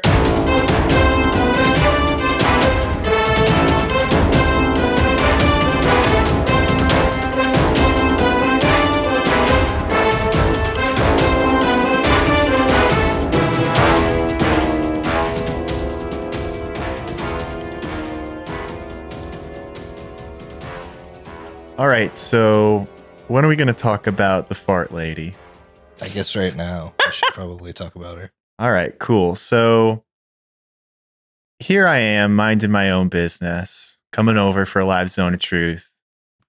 All 21.77 21.87
right, 21.89 22.15
so 22.17 22.87
when 23.27 23.43
are 23.43 23.47
we 23.47 23.55
going 23.55 23.67
to 23.67 23.73
talk 23.73 24.07
about 24.07 24.47
the 24.47 24.55
fart 24.55 24.91
lady? 24.91 25.33
I 26.01 26.09
guess 26.09 26.35
right 26.35 26.55
now 26.55 26.93
we 27.05 27.11
should 27.11 27.33
probably 27.33 27.73
talk 27.73 27.95
about 27.95 28.17
her. 28.17 28.31
All 28.59 28.71
right, 28.71 28.97
cool. 28.99 29.35
So 29.35 30.03
here 31.59 31.87
I 31.87 31.97
am 31.97 32.35
minding 32.35 32.71
my 32.71 32.91
own 32.91 33.09
business, 33.09 33.97
coming 34.11 34.37
over 34.37 34.65
for 34.65 34.79
a 34.79 34.85
live 34.85 35.09
zone 35.09 35.33
of 35.33 35.39
truth. 35.39 35.91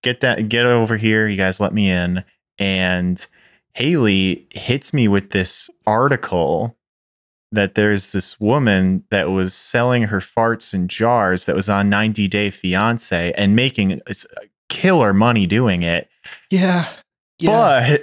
Get 0.03 0.21
that 0.21 0.49
get 0.49 0.67
over 0.67 0.97
here, 0.97 1.27
you 1.27 1.37
guys 1.37 1.61
let 1.61 1.73
me 1.73 1.91
in. 1.91 2.25
And 2.59 3.25
Haley 3.75 4.47
hits 4.51 4.93
me 4.93 5.09
with 5.09 5.31
this 5.31 5.71
article 5.87 6.77
that 7.53 7.75
there's 7.75 8.13
this 8.13 8.39
woman 8.39 9.05
that 9.11 9.31
was 9.31 9.55
selling 9.55 10.05
her 10.05 10.21
farts 10.21 10.75
in 10.75 10.89
jars 10.89 11.47
that 11.47 11.57
was 11.57 11.69
on 11.69 11.89
90 11.89 12.29
Day 12.29 12.51
Fiance 12.51 13.33
and 13.33 13.57
making 13.57 14.01
killer 14.69 15.13
money 15.15 15.47
doing 15.47 15.83
it. 15.83 16.09
Yeah. 16.51 16.87
Yeah. 17.39 17.97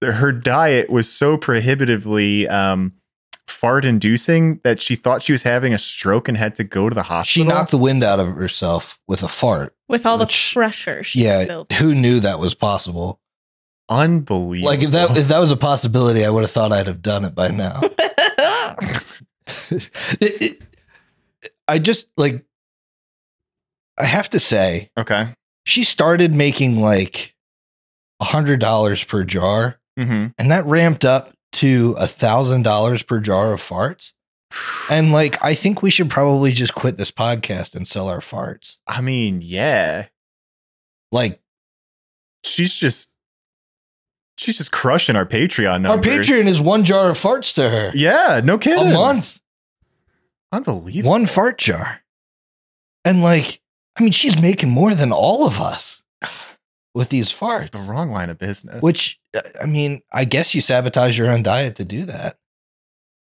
but 0.00 0.12
her 0.14 0.32
diet 0.32 0.90
was 0.90 1.10
so 1.10 1.36
prohibitively 1.36 2.46
um, 2.48 2.92
fart 3.46 3.84
inducing 3.84 4.60
that 4.64 4.80
she 4.80 4.94
thought 4.94 5.22
she 5.22 5.32
was 5.32 5.42
having 5.42 5.74
a 5.74 5.78
stroke 5.78 6.28
and 6.28 6.36
had 6.36 6.54
to 6.56 6.64
go 6.64 6.88
to 6.88 6.94
the 6.94 7.02
hospital. 7.02 7.24
she 7.44 7.48
knocked 7.48 7.70
the 7.70 7.78
wind 7.78 8.04
out 8.04 8.20
of 8.20 8.28
herself 8.28 8.98
with 9.08 9.22
a 9.22 9.28
fart. 9.28 9.74
With 9.88 10.04
all 10.06 10.18
Which- 10.18 10.50
the 10.50 10.58
pressure 10.60 11.02
she 11.02 11.24
Yeah. 11.24 11.46
built. 11.46 11.72
Who 11.74 11.94
knew 11.94 12.20
that 12.20 12.38
was 12.38 12.54
possible? 12.54 13.20
Unbelievable. 13.88 14.68
Like 14.70 14.82
if 14.82 14.90
that 14.90 15.16
if 15.16 15.28
that 15.28 15.38
was 15.38 15.50
a 15.50 15.56
possibility, 15.56 16.22
I 16.24 16.28
would 16.28 16.42
have 16.42 16.50
thought 16.50 16.72
I'd 16.72 16.86
have 16.86 17.00
done 17.00 17.24
it 17.24 17.34
by 17.34 17.48
now. 17.48 17.80
It- 19.70 20.42
it- 20.42 20.62
I 21.66 21.78
just 21.78 22.08
like 22.16 22.44
I 23.98 24.04
have 24.04 24.30
to 24.30 24.40
say, 24.40 24.90
okay. 24.96 25.34
she 25.66 25.84
started 25.84 26.32
making 26.34 26.78
like 26.80 27.34
a 28.20 28.24
hundred 28.24 28.60
dollars 28.60 29.02
per 29.04 29.24
jar, 29.24 29.78
hmm 29.98 30.26
and 30.38 30.50
that 30.50 30.64
ramped 30.66 31.04
up 31.04 31.32
to 31.52 31.94
a 31.98 32.06
thousand 32.06 32.62
dollars 32.62 33.02
per 33.02 33.20
jar 33.20 33.52
of 33.52 33.60
farts. 33.60 34.12
And 34.90 35.12
like, 35.12 35.42
I 35.44 35.54
think 35.54 35.82
we 35.82 35.90
should 35.90 36.08
probably 36.08 36.52
just 36.52 36.74
quit 36.74 36.96
this 36.96 37.10
podcast 37.10 37.74
and 37.74 37.86
sell 37.86 38.08
our 38.08 38.20
farts. 38.20 38.76
I 38.86 39.02
mean, 39.02 39.40
yeah. 39.42 40.06
Like, 41.12 41.40
She's 42.44 42.72
just 42.72 43.10
she's 44.38 44.56
just 44.56 44.72
crushing 44.72 45.16
our 45.16 45.26
Patreon 45.26 45.86
our. 45.88 45.98
Patreon 45.98 46.46
is 46.46 46.60
one 46.60 46.84
jar 46.84 47.10
of 47.10 47.18
farts 47.18 47.52
to 47.56 47.68
her 47.68 47.92
Yeah, 47.94 48.40
no 48.42 48.56
kidding. 48.56 48.86
a 48.90 48.92
month, 48.94 49.40
Unbelievable. 50.52 51.10
one 51.10 51.26
fart 51.26 51.58
jar. 51.58 52.00
And 53.04 53.20
like, 53.22 53.60
I 53.98 54.02
mean, 54.02 54.12
she's 54.12 54.40
making 54.40 54.70
more 54.70 54.94
than 54.94 55.10
all 55.12 55.46
of 55.46 55.60
us 55.60 56.02
with 56.94 57.08
these 57.08 57.32
farts. 57.32 57.72
The 57.72 57.78
wrong 57.78 58.10
line 58.12 58.30
of 58.30 58.38
business. 58.38 58.80
Which, 58.80 59.18
uh, 59.36 59.40
I 59.60 59.66
mean, 59.66 60.02
I 60.12 60.24
guess 60.24 60.54
you 60.54 60.60
sabotage 60.60 61.18
your 61.18 61.30
own 61.30 61.42
diet 61.42 61.76
to 61.76 61.84
do 61.84 62.04
that. 62.06 62.38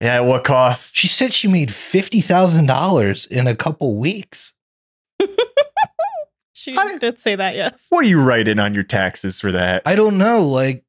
yeah, 0.01 0.16
at 0.16 0.24
what 0.24 0.44
cost? 0.44 0.97
She 0.97 1.09
said 1.09 1.35
she 1.35 1.49
made 1.49 1.69
$50,000 1.69 3.28
in 3.28 3.47
a 3.47 3.55
couple 3.55 3.97
weeks. 3.97 4.55
she 6.55 6.74
How 6.74 6.86
did- 6.86 7.01
did 7.01 7.19
say 7.19 7.36
that, 7.36 7.55
yes. 7.55 7.86
What 7.90 8.05
are 8.05 8.09
you 8.09 8.20
writing 8.23 8.59
on 8.59 8.74
your 8.74 8.85
taxes 8.85 9.40
for 9.40 9.53
that? 9.53 9.82
I 9.86 9.94
don't 9.94 10.16
know. 10.19 10.43
Like, 10.49 10.85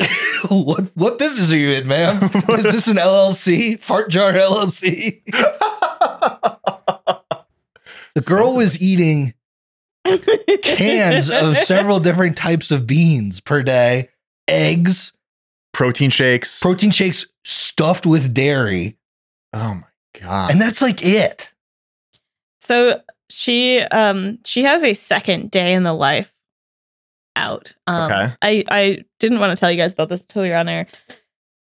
what 0.48 0.90
what 0.94 1.18
business 1.18 1.50
are 1.52 1.56
you 1.56 1.70
in, 1.70 1.86
ma'am? 1.86 2.22
Is 2.48 2.62
this 2.62 2.88
an 2.88 2.96
LLC? 2.96 3.78
Fart 3.80 4.08
Jar 4.10 4.32
LLC? 4.32 5.20
The 8.16 8.22
girl 8.22 8.54
was 8.54 8.80
eating 8.80 9.34
cans 10.62 11.30
of 11.30 11.56
several 11.58 12.00
different 12.00 12.36
types 12.36 12.70
of 12.70 12.86
beans 12.86 13.40
per 13.40 13.62
day, 13.62 14.08
eggs, 14.48 15.12
Protein 15.72 16.08
shakes. 16.10 16.60
protein 16.60 16.90
shakes 16.90 17.26
stuffed 17.44 18.06
with 18.06 18.32
dairy, 18.32 18.96
oh 19.52 19.74
my 19.74 20.20
god. 20.20 20.50
and 20.50 20.58
that's 20.60 20.80
like 20.80 21.04
it. 21.04 21.52
So 22.60 23.02
she 23.28 23.80
um 23.80 24.38
she 24.46 24.62
has 24.62 24.82
a 24.82 24.94
second 24.94 25.50
day 25.50 25.74
in 25.74 25.82
the 25.82 25.92
life 25.92 26.32
out. 27.36 27.74
Um, 27.86 28.10
Okay. 28.10 28.32
I 28.40 28.64
I 28.70 29.04
didn't 29.20 29.40
want 29.40 29.50
to 29.50 29.60
tell 29.60 29.70
you 29.70 29.76
guys 29.76 29.92
about 29.92 30.08
this 30.08 30.22
until 30.22 30.46
you're 30.46 30.56
on 30.56 30.68
air. 30.70 30.86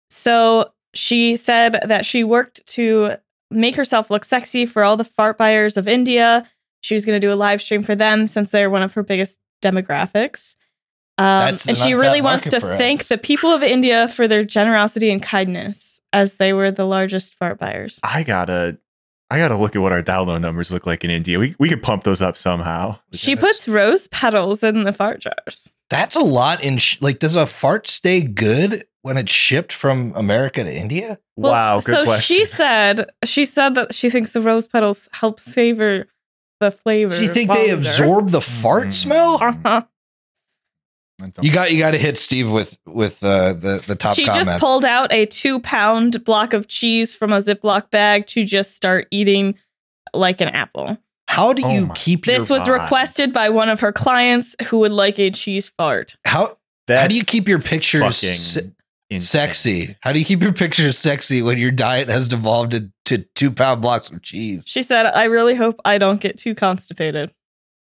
So 0.09 0.71
she 0.95 1.35
said 1.37 1.79
that 1.85 2.05
she 2.07 2.23
worked 2.23 2.65
to 2.67 3.17
make 3.51 3.75
herself 3.75 4.09
look 4.09 4.25
sexy 4.25 4.65
for 4.65 4.83
all 4.83 4.97
the 4.97 5.03
fart 5.03 5.37
buyers 5.37 5.77
of 5.77 5.87
India. 5.87 6.47
She 6.81 6.93
was 6.93 7.05
going 7.05 7.19
to 7.19 7.25
do 7.25 7.33
a 7.33 7.35
live 7.35 7.61
stream 7.61 7.83
for 7.83 7.95
them 7.95 8.27
since 8.27 8.51
they're 8.51 8.69
one 8.69 8.81
of 8.81 8.93
her 8.93 9.03
biggest 9.03 9.37
demographics. 9.61 10.55
Um, 11.17 11.57
and 11.67 11.77
she 11.77 11.93
really 11.95 12.21
wants 12.21 12.49
to 12.49 12.61
thank 12.61 13.07
the 13.07 13.17
people 13.17 13.51
of 13.51 13.61
India 13.61 14.07
for 14.07 14.25
their 14.25 14.45
generosity 14.45 15.11
and 15.11 15.21
kindness, 15.21 15.99
as 16.13 16.35
they 16.35 16.53
were 16.53 16.71
the 16.71 16.85
largest 16.85 17.35
fart 17.35 17.59
buyers. 17.59 17.99
I 18.03 18.23
gotta 18.23 18.77
I 19.29 19.37
gotta 19.37 19.57
look 19.57 19.75
at 19.75 19.81
what 19.81 19.91
our 19.91 20.01
download 20.01 20.39
numbers 20.39 20.71
look 20.71 20.85
like 20.85 21.03
in 21.03 21.11
India. 21.11 21.37
We 21.37 21.55
we 21.59 21.67
could 21.67 21.83
pump 21.83 22.05
those 22.05 22.21
up 22.21 22.37
somehow. 22.37 22.97
She 23.11 23.35
puts 23.35 23.67
rose 23.67 24.07
petals 24.07 24.63
in 24.63 24.85
the 24.85 24.93
fart 24.93 25.19
jars. 25.19 25.69
That's 25.89 26.15
a 26.15 26.21
lot 26.21 26.63
in 26.63 26.77
sh- 26.77 27.01
like 27.01 27.19
does 27.19 27.35
a 27.35 27.45
fart 27.45 27.87
stay 27.87 28.21
good 28.21 28.85
when 29.01 29.17
it's 29.17 29.31
shipped 29.31 29.71
from 29.71 30.13
America 30.15 30.63
to 30.63 30.73
India? 30.75 31.19
Well, 31.37 31.53
wow, 31.53 31.75
good 31.77 31.95
so 31.95 32.03
question. 32.03 32.35
she 32.37 32.45
said 32.45 33.09
she 33.23 33.45
said 33.45 33.75
that 33.75 33.93
she 33.93 34.09
thinks 34.09 34.31
the 34.33 34.41
rose 34.41 34.67
petals 34.67 35.07
help 35.13 35.39
savor 35.39 36.07
the 36.59 36.71
flavor. 36.71 37.15
Do 37.15 37.23
you 37.23 37.33
think 37.33 37.51
they 37.53 37.69
absorb 37.69 38.29
the 38.31 38.41
fart 38.41 38.87
Mm. 38.87 38.93
smell? 38.93 39.37
Uh-huh. 39.41 39.83
You 41.41 41.51
got 41.51 41.71
you 41.73 41.79
got 41.79 41.91
to 41.91 41.97
hit 41.97 42.17
Steve 42.17 42.49
with 42.49 42.79
with 42.85 43.21
uh, 43.23 43.51
the 43.53 43.83
the 43.85 43.95
top 43.95 44.15
She 44.15 44.25
comment. 44.25 44.45
just 44.47 44.59
pulled 44.61 44.85
out 44.85 45.11
a 45.11 45.25
two 45.25 45.59
pound 45.59 46.23
block 46.23 46.53
of 46.53 46.67
cheese 46.69 47.13
from 47.13 47.33
a 47.33 47.39
Ziploc 47.39 47.89
bag 47.91 48.25
to 48.27 48.45
just 48.45 48.73
start 48.75 49.07
eating 49.11 49.55
like 50.13 50.39
an 50.41 50.47
apple. 50.49 50.97
how 51.27 51.51
do 51.53 51.61
Oh 51.65 51.73
you 51.73 51.85
my- 51.87 51.93
keep 51.95 52.25
your 52.25 52.39
This 52.39 52.49
was 52.49 52.63
God. 52.65 52.71
requested 52.83 53.33
by 53.33 53.49
one 53.49 53.67
of 53.69 53.81
her 53.81 53.91
clients 53.91 54.55
who 54.67 54.79
would 54.79 54.91
like 54.93 55.19
a 55.19 55.29
cheese 55.29 55.67
fart. 55.77 56.15
how 56.25 56.57
how 56.87 57.07
do 57.07 57.15
you 57.15 57.23
keep 57.25 57.47
your 57.49 57.59
pictures 57.59 58.01
fucking 58.01 58.35
se- 58.35 58.71
insane. 59.09 59.19
sexy? 59.41 59.95
How 60.01 60.11
do 60.11 60.19
you 60.19 60.25
keep 60.25 60.41
your 60.41 60.53
pictures 60.53 60.97
sexy 60.97 61.41
when 61.41 61.57
your 61.57 61.71
diet 61.71 62.09
has 62.09 62.27
devolved 62.27 62.73
into 62.73 63.25
two 63.35 63.51
pound 63.51 63.81
blocks 63.81 64.09
of 64.09 64.21
cheese? 64.21 64.63
She 64.67 64.83
said, 64.83 65.05
I 65.07 65.25
really 65.25 65.55
hope 65.55 65.79
I 65.85 65.97
don't 65.97 66.21
get 66.21 66.37
too 66.37 66.55
constipated. 66.55 67.33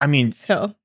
I 0.02 0.08
mean, 0.08 0.32
So 0.32 0.76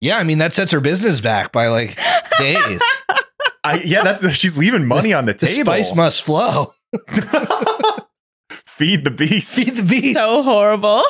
Yeah, 0.00 0.18
I 0.18 0.22
mean 0.24 0.38
that 0.38 0.52
sets 0.54 0.72
her 0.72 0.80
business 0.80 1.20
back 1.20 1.52
by 1.52 1.66
like 1.68 1.98
days. 2.38 2.80
I, 3.64 3.80
yeah, 3.84 4.04
that's 4.04 4.24
she's 4.36 4.56
leaving 4.56 4.86
money 4.86 5.12
on 5.12 5.26
the 5.26 5.32
the 5.32 5.46
table. 5.46 5.72
spice 5.72 5.94
must 5.94 6.22
flow. 6.22 6.72
Feed 8.66 9.04
the 9.04 9.10
beast. 9.10 9.54
Feed 9.54 9.76
the 9.76 9.82
beast. 9.82 10.16
so 10.18 10.42
horrible. 10.42 11.02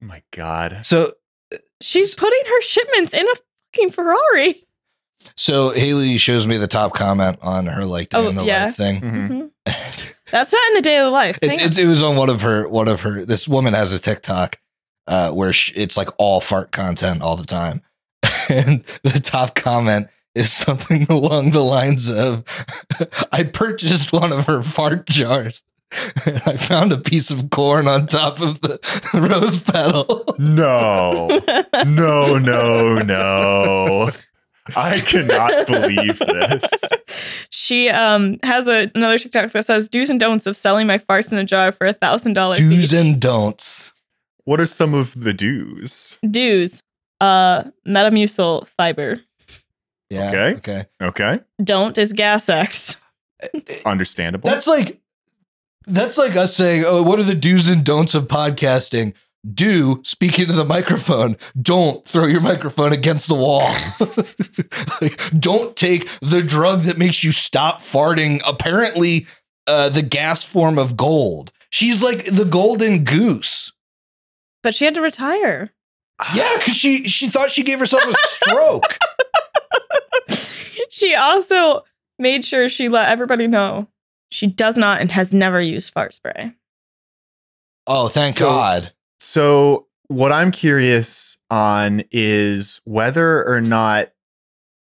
My 0.00 0.22
God. 0.32 0.80
so 0.82 1.12
uh, 1.52 1.56
She's 1.80 2.14
putting 2.14 2.40
her 2.46 2.60
shipments 2.62 3.14
in 3.14 3.26
a 3.26 3.34
fucking 3.74 3.92
Ferrari. 3.92 4.66
So 5.36 5.70
Haley 5.70 6.18
shows 6.18 6.46
me 6.46 6.56
the 6.56 6.66
top 6.68 6.94
comment 6.94 7.38
on 7.42 7.66
her 7.66 7.84
like 7.84 8.10
day 8.10 8.18
Oh, 8.18 8.28
in 8.28 8.34
the 8.36 8.44
yeah. 8.44 8.66
life 8.66 8.76
thing. 8.76 9.00
Mhm. 9.00 9.28
Mhm. 9.28 9.50
That's 10.30 10.52
not 10.52 10.62
in 10.68 10.74
the 10.74 10.82
daily 10.82 11.10
life. 11.10 11.38
It's, 11.42 11.60
it's, 11.60 11.78
it 11.78 11.86
was 11.86 12.02
on 12.02 12.14
one 12.16 12.30
of 12.30 12.42
her 12.42 12.68
one 12.68 12.88
of 12.88 13.00
her 13.00 13.24
this 13.24 13.48
woman 13.48 13.74
has 13.74 13.92
a 13.92 13.98
tiktok 13.98 14.58
uh 15.08 15.30
where 15.32 15.52
sh 15.52 15.72
it's 15.74 15.96
like 15.96 16.08
all 16.18 16.40
fart 16.40 16.70
content 16.72 17.20
all 17.22 17.36
the 17.36 17.46
time 17.46 17.82
and 18.48 18.84
the 19.02 19.18
top 19.18 19.54
comment 19.54 20.08
is 20.34 20.52
something 20.52 21.04
along 21.08 21.50
the 21.50 21.64
lines 21.64 22.08
of 22.08 22.44
i 23.32 23.42
purchased 23.42 24.12
one 24.12 24.30
of 24.32 24.46
her 24.46 24.62
fart 24.62 25.06
jars 25.06 25.62
and 26.26 26.40
i 26.46 26.56
found 26.56 26.92
a 26.92 26.98
piece 26.98 27.30
of 27.32 27.50
corn 27.50 27.88
on 27.88 28.06
top 28.06 28.40
of 28.40 28.60
the 28.60 28.78
rose 29.14 29.58
petal 29.60 30.24
No. 30.38 31.28
No, 31.86 32.38
no, 32.38 32.98
no. 32.98 34.10
I 34.76 35.00
cannot 35.00 35.66
believe 35.66 36.18
this. 36.18 36.70
she 37.50 37.88
um 37.88 38.38
has 38.42 38.68
a, 38.68 38.90
another 38.94 39.18
TikTok 39.18 39.52
that 39.52 39.66
says 39.66 39.88
do's 39.88 40.10
and 40.10 40.20
don'ts 40.20 40.46
of 40.46 40.56
selling 40.56 40.86
my 40.86 40.98
farts 40.98 41.32
in 41.32 41.38
a 41.38 41.44
jar 41.44 41.72
for 41.72 41.86
a 41.86 41.92
thousand 41.92 42.34
dollars. 42.34 42.58
do's 42.58 42.92
and 42.92 43.20
don'ts 43.20 43.92
What 44.44 44.60
are 44.60 44.66
some 44.66 44.94
of 44.94 45.18
the 45.20 45.32
do's? 45.34 46.16
do's. 46.30 46.82
Uh, 47.20 47.64
Metamucil 47.86 48.66
fiber. 48.68 49.20
yeah 50.08 50.28
Okay. 50.30 50.54
okay 50.56 50.84
Okay. 51.02 51.40
Don't 51.62 51.96
is 51.98 52.12
gas 52.12 52.48
X. 52.48 52.96
Understandable. 53.86 54.48
That's 54.50 54.66
like 54.66 55.00
that's 55.86 56.16
like 56.18 56.36
us 56.36 56.54
saying, 56.54 56.84
"Oh, 56.86 57.02
what 57.02 57.18
are 57.18 57.22
the 57.24 57.34
do's 57.34 57.68
and 57.68 57.84
don'ts 57.84 58.14
of 58.14 58.28
podcasting?" 58.28 59.14
Do 59.54 60.02
speak 60.04 60.38
into 60.38 60.52
the 60.52 60.64
microphone. 60.66 61.36
Don't 61.60 62.06
throw 62.06 62.26
your 62.26 62.42
microphone 62.42 62.92
against 62.92 63.26
the 63.26 63.34
wall. 63.34 63.72
Like, 65.00 65.20
don't 65.40 65.74
take 65.76 66.08
the 66.20 66.42
drug 66.42 66.82
that 66.82 66.98
makes 66.98 67.24
you 67.24 67.32
stop 67.32 67.80
farting. 67.80 68.42
Apparently, 68.46 69.26
uh, 69.66 69.88
the 69.88 70.02
gas 70.02 70.44
form 70.44 70.78
of 70.78 70.94
gold. 70.96 71.52
She's 71.70 72.02
like 72.02 72.26
the 72.26 72.44
golden 72.44 73.04
goose. 73.04 73.72
But 74.62 74.74
she 74.74 74.84
had 74.84 74.94
to 74.94 75.00
retire. 75.00 75.70
Yeah, 76.34 76.52
because 76.58 76.76
she 76.76 77.08
she 77.08 77.30
thought 77.30 77.50
she 77.50 77.62
gave 77.62 77.78
herself 77.78 78.04
a 78.04 78.14
stroke. 78.28 78.98
she 80.90 81.14
also 81.14 81.84
made 82.18 82.44
sure 82.44 82.68
she 82.68 82.90
let 82.90 83.08
everybody 83.08 83.46
know 83.46 83.88
she 84.30 84.46
does 84.46 84.76
not 84.76 85.00
and 85.00 85.10
has 85.10 85.32
never 85.32 85.62
used 85.62 85.92
fart 85.94 86.12
spray. 86.12 86.52
oh, 87.86 88.08
thank 88.08 88.36
So- 88.36 88.44
God. 88.50 88.92
So, 89.20 89.86
what 90.08 90.32
I'm 90.32 90.50
curious 90.50 91.38
on 91.50 92.02
is 92.10 92.80
whether 92.84 93.46
or 93.46 93.60
not 93.60 94.08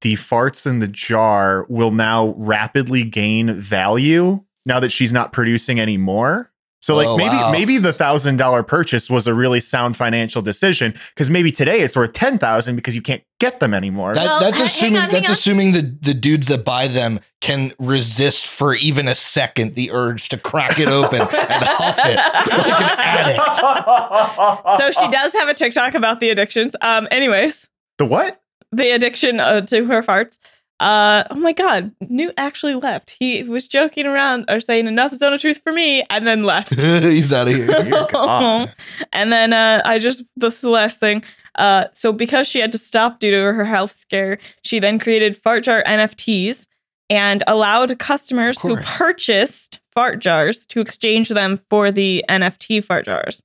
the 0.02 0.14
farts 0.14 0.66
in 0.66 0.78
the 0.78 0.86
jar 0.86 1.66
will 1.68 1.90
now 1.90 2.34
rapidly 2.36 3.02
gain 3.02 3.58
value 3.58 4.40
now 4.66 4.78
that 4.78 4.92
she's 4.92 5.12
not 5.12 5.32
producing 5.32 5.80
anymore. 5.80 6.52
So, 6.86 6.94
like 6.94 7.08
Oh, 7.08 7.16
maybe 7.16 7.34
wow. 7.34 7.50
maybe 7.50 7.78
the 7.78 7.92
thousand 7.92 8.36
dollar 8.36 8.62
purchase 8.62 9.10
was 9.10 9.26
a 9.26 9.34
really 9.34 9.58
sound 9.58 9.96
financial 9.96 10.40
decision 10.40 10.94
because 11.08 11.28
maybe 11.28 11.50
today 11.50 11.80
it's 11.80 11.96
worth 11.96 12.12
ten 12.12 12.38
thousand 12.38 12.76
because 12.76 12.94
you 12.94 13.02
can't 13.02 13.24
get 13.40 13.58
them 13.58 13.74
anymore. 13.74 14.14
That, 14.14 14.24
Well, 14.24 14.38
that's 14.38 14.60
assuming 14.60 14.98
on, 14.98 15.08
that's 15.08 15.28
assuming 15.28 15.72
the 15.72 15.82
the 16.00 16.14
dudes 16.14 16.46
that 16.46 16.64
buy 16.64 16.86
them 16.86 17.18
can 17.40 17.72
resist 17.80 18.46
for 18.46 18.76
even 18.76 19.08
a 19.08 19.16
second 19.16 19.74
the 19.74 19.90
urge 19.90 20.28
to 20.28 20.36
crack 20.38 20.78
it 20.78 20.86
open 20.86 21.22
and 21.22 21.28
huff 21.30 21.98
it 21.98 22.14
like 22.14 22.80
an 22.80 22.98
addict. 23.00 24.78
so 24.78 24.92
she 24.92 25.10
does 25.10 25.32
have 25.32 25.48
a 25.48 25.54
TikTok 25.54 25.94
about 25.94 26.20
the 26.20 26.30
addictions. 26.30 26.76
Um, 26.82 27.08
anyways, 27.10 27.68
the 27.98 28.06
what? 28.06 28.40
the 28.70 28.92
addiction 28.92 29.40
uh, 29.40 29.62
to 29.62 29.86
her 29.86 30.04
farts. 30.04 30.38
Uh, 30.78 31.24
oh 31.30 31.36
my 31.36 31.52
god, 31.52 31.90
Newt 32.08 32.34
actually 32.36 32.74
left. 32.74 33.16
He 33.18 33.42
was 33.44 33.66
joking 33.66 34.06
around 34.06 34.44
or 34.48 34.60
saying 34.60 34.86
enough 34.86 35.14
zone 35.14 35.32
of 35.32 35.40
truth 35.40 35.60
for 35.62 35.72
me, 35.72 36.04
and 36.10 36.26
then 36.26 36.44
left. 36.44 36.80
He's 36.80 37.32
out 37.32 37.48
of 37.48 37.54
here. 37.54 37.66
Dear 37.66 38.06
God. 38.12 38.72
and 39.12 39.32
then 39.32 39.52
uh, 39.52 39.80
I 39.84 39.98
just 39.98 40.22
this 40.36 40.56
is 40.56 40.60
the 40.60 40.70
last 40.70 41.00
thing. 41.00 41.24
Uh, 41.54 41.84
so 41.92 42.12
because 42.12 42.46
she 42.46 42.60
had 42.60 42.72
to 42.72 42.78
stop 42.78 43.18
due 43.20 43.30
to 43.30 43.38
her 43.54 43.64
health 43.64 43.96
scare, 43.96 44.38
she 44.62 44.78
then 44.78 44.98
created 44.98 45.36
fart 45.36 45.64
jar 45.64 45.82
NFTs 45.86 46.66
and 47.08 47.42
allowed 47.46 47.98
customers 47.98 48.60
who 48.60 48.76
purchased 48.76 49.80
fart 49.94 50.20
jars 50.20 50.66
to 50.66 50.80
exchange 50.80 51.30
them 51.30 51.58
for 51.70 51.90
the 51.90 52.22
NFT 52.28 52.84
fart 52.84 53.06
jars. 53.06 53.42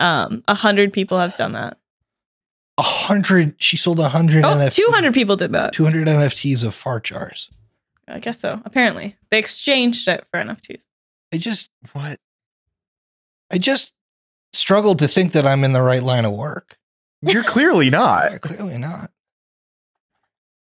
Um, 0.00 0.42
a 0.48 0.54
hundred 0.54 0.92
people 0.92 1.18
have 1.18 1.36
done 1.36 1.52
that. 1.52 1.76
A 2.78 2.82
hundred. 2.82 3.54
She 3.58 3.76
sold 3.76 3.98
a 4.00 4.08
hundred. 4.08 4.44
Oh, 4.44 4.48
NFTs. 4.48 4.76
200 4.76 5.12
people 5.12 5.36
did 5.36 5.52
that. 5.52 5.72
Two 5.72 5.84
hundred 5.84 6.06
NFTs 6.06 6.64
of 6.64 6.74
fart 6.74 7.04
jars. 7.04 7.50
I 8.06 8.20
guess 8.20 8.40
so. 8.40 8.62
Apparently, 8.64 9.16
they 9.30 9.38
exchanged 9.38 10.08
it 10.08 10.24
for 10.30 10.40
NFTs. 10.40 10.84
I 11.34 11.36
just, 11.38 11.70
What? 11.92 12.18
I 13.52 13.58
just 13.58 13.92
struggled 14.52 15.00
to 15.00 15.08
think 15.08 15.32
that 15.32 15.44
I'm 15.46 15.62
in 15.64 15.72
the 15.72 15.82
right 15.82 16.02
line 16.02 16.24
of 16.24 16.32
work. 16.32 16.78
You're 17.20 17.42
clearly 17.44 17.90
not. 17.90 18.40
Clearly 18.40 18.78
not. 18.78 19.10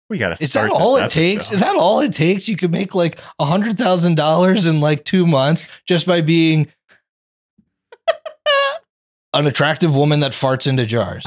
We 0.10 0.19
gotta. 0.19 0.41
Is 0.41 0.52
start 0.52 0.69
that 0.69 0.76
all 0.80 0.98
it 0.98 1.10
takes? 1.10 1.48
episode. 1.48 1.53
Is 1.56 1.60
that 1.61 1.76
all 1.76 1.99
it 2.02 2.14
takes? 2.14 2.48
You 2.48 2.56
could 2.56 2.72
make 2.72 2.94
like 2.94 3.19
a 3.40 3.45
hundred 3.45 3.77
thousand 3.80 4.15
dollars 4.15 4.68
in 4.68 4.80
like 4.80 5.03
two 5.03 5.26
months 5.26 5.64
just 5.88 6.06
by 6.06 6.22
being 6.22 6.72
an 9.34 9.48
attractive 9.48 9.95
woman 9.95 10.19
that 10.19 10.32
farts 10.34 10.68
into 10.68 10.86
jars. 10.86 11.26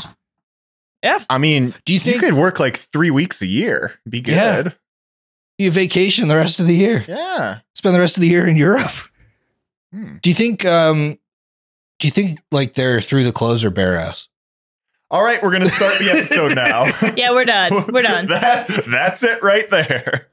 I 1.03 1.39
mean, 1.39 1.75
Do 1.85 1.93
you 1.93 2.01
think 2.01 2.17
you 2.17 2.21
could 2.21 2.35
work 2.35 2.59
like 2.61 2.77
three 2.77 3.11
weeks 3.11 3.41
a 3.43 3.47
year. 3.47 3.95
Be 4.09 4.23
Yeah. 4.27 4.63
good. 4.63 4.75
you 5.59 5.71
vacation 5.71 6.29
the 6.29 6.37
rest 6.37 6.61
of 6.61 6.67
the 6.67 6.75
year? 6.75 7.05
Yeah. 7.09 7.59
Spend 7.75 7.95
the 7.95 8.01
rest 8.01 8.17
of 8.17 8.21
the 8.21 8.29
year 8.29 8.47
in 8.47 8.57
Europe? 8.57 8.91
Hmm. 9.93 10.17
Do 10.23 10.31
you 10.31 10.35
think? 10.35 10.65
um 10.65 11.19
Do 11.99 12.07
you 12.07 12.11
think 12.13 12.41
like 12.53 12.75
they're 12.75 13.01
through 13.01 13.25
the 13.25 13.33
clothes 13.33 13.65
or 13.65 13.71
bare 13.71 13.97
ass? 13.97 14.29
All 15.11 15.23
right, 15.25 15.43
we're 15.43 15.51
gonna 15.53 15.71
start 15.71 15.99
the 15.99 16.11
episode 16.11 16.55
now. 16.55 16.85
Yeah, 17.17 17.31
we're 17.33 17.45
done. 17.45 17.87
We're 17.93 18.03
done. 18.13 18.27
that, 18.27 18.69
that's 18.87 19.23
it 19.23 19.43
right 19.43 19.69
there. 19.71 20.29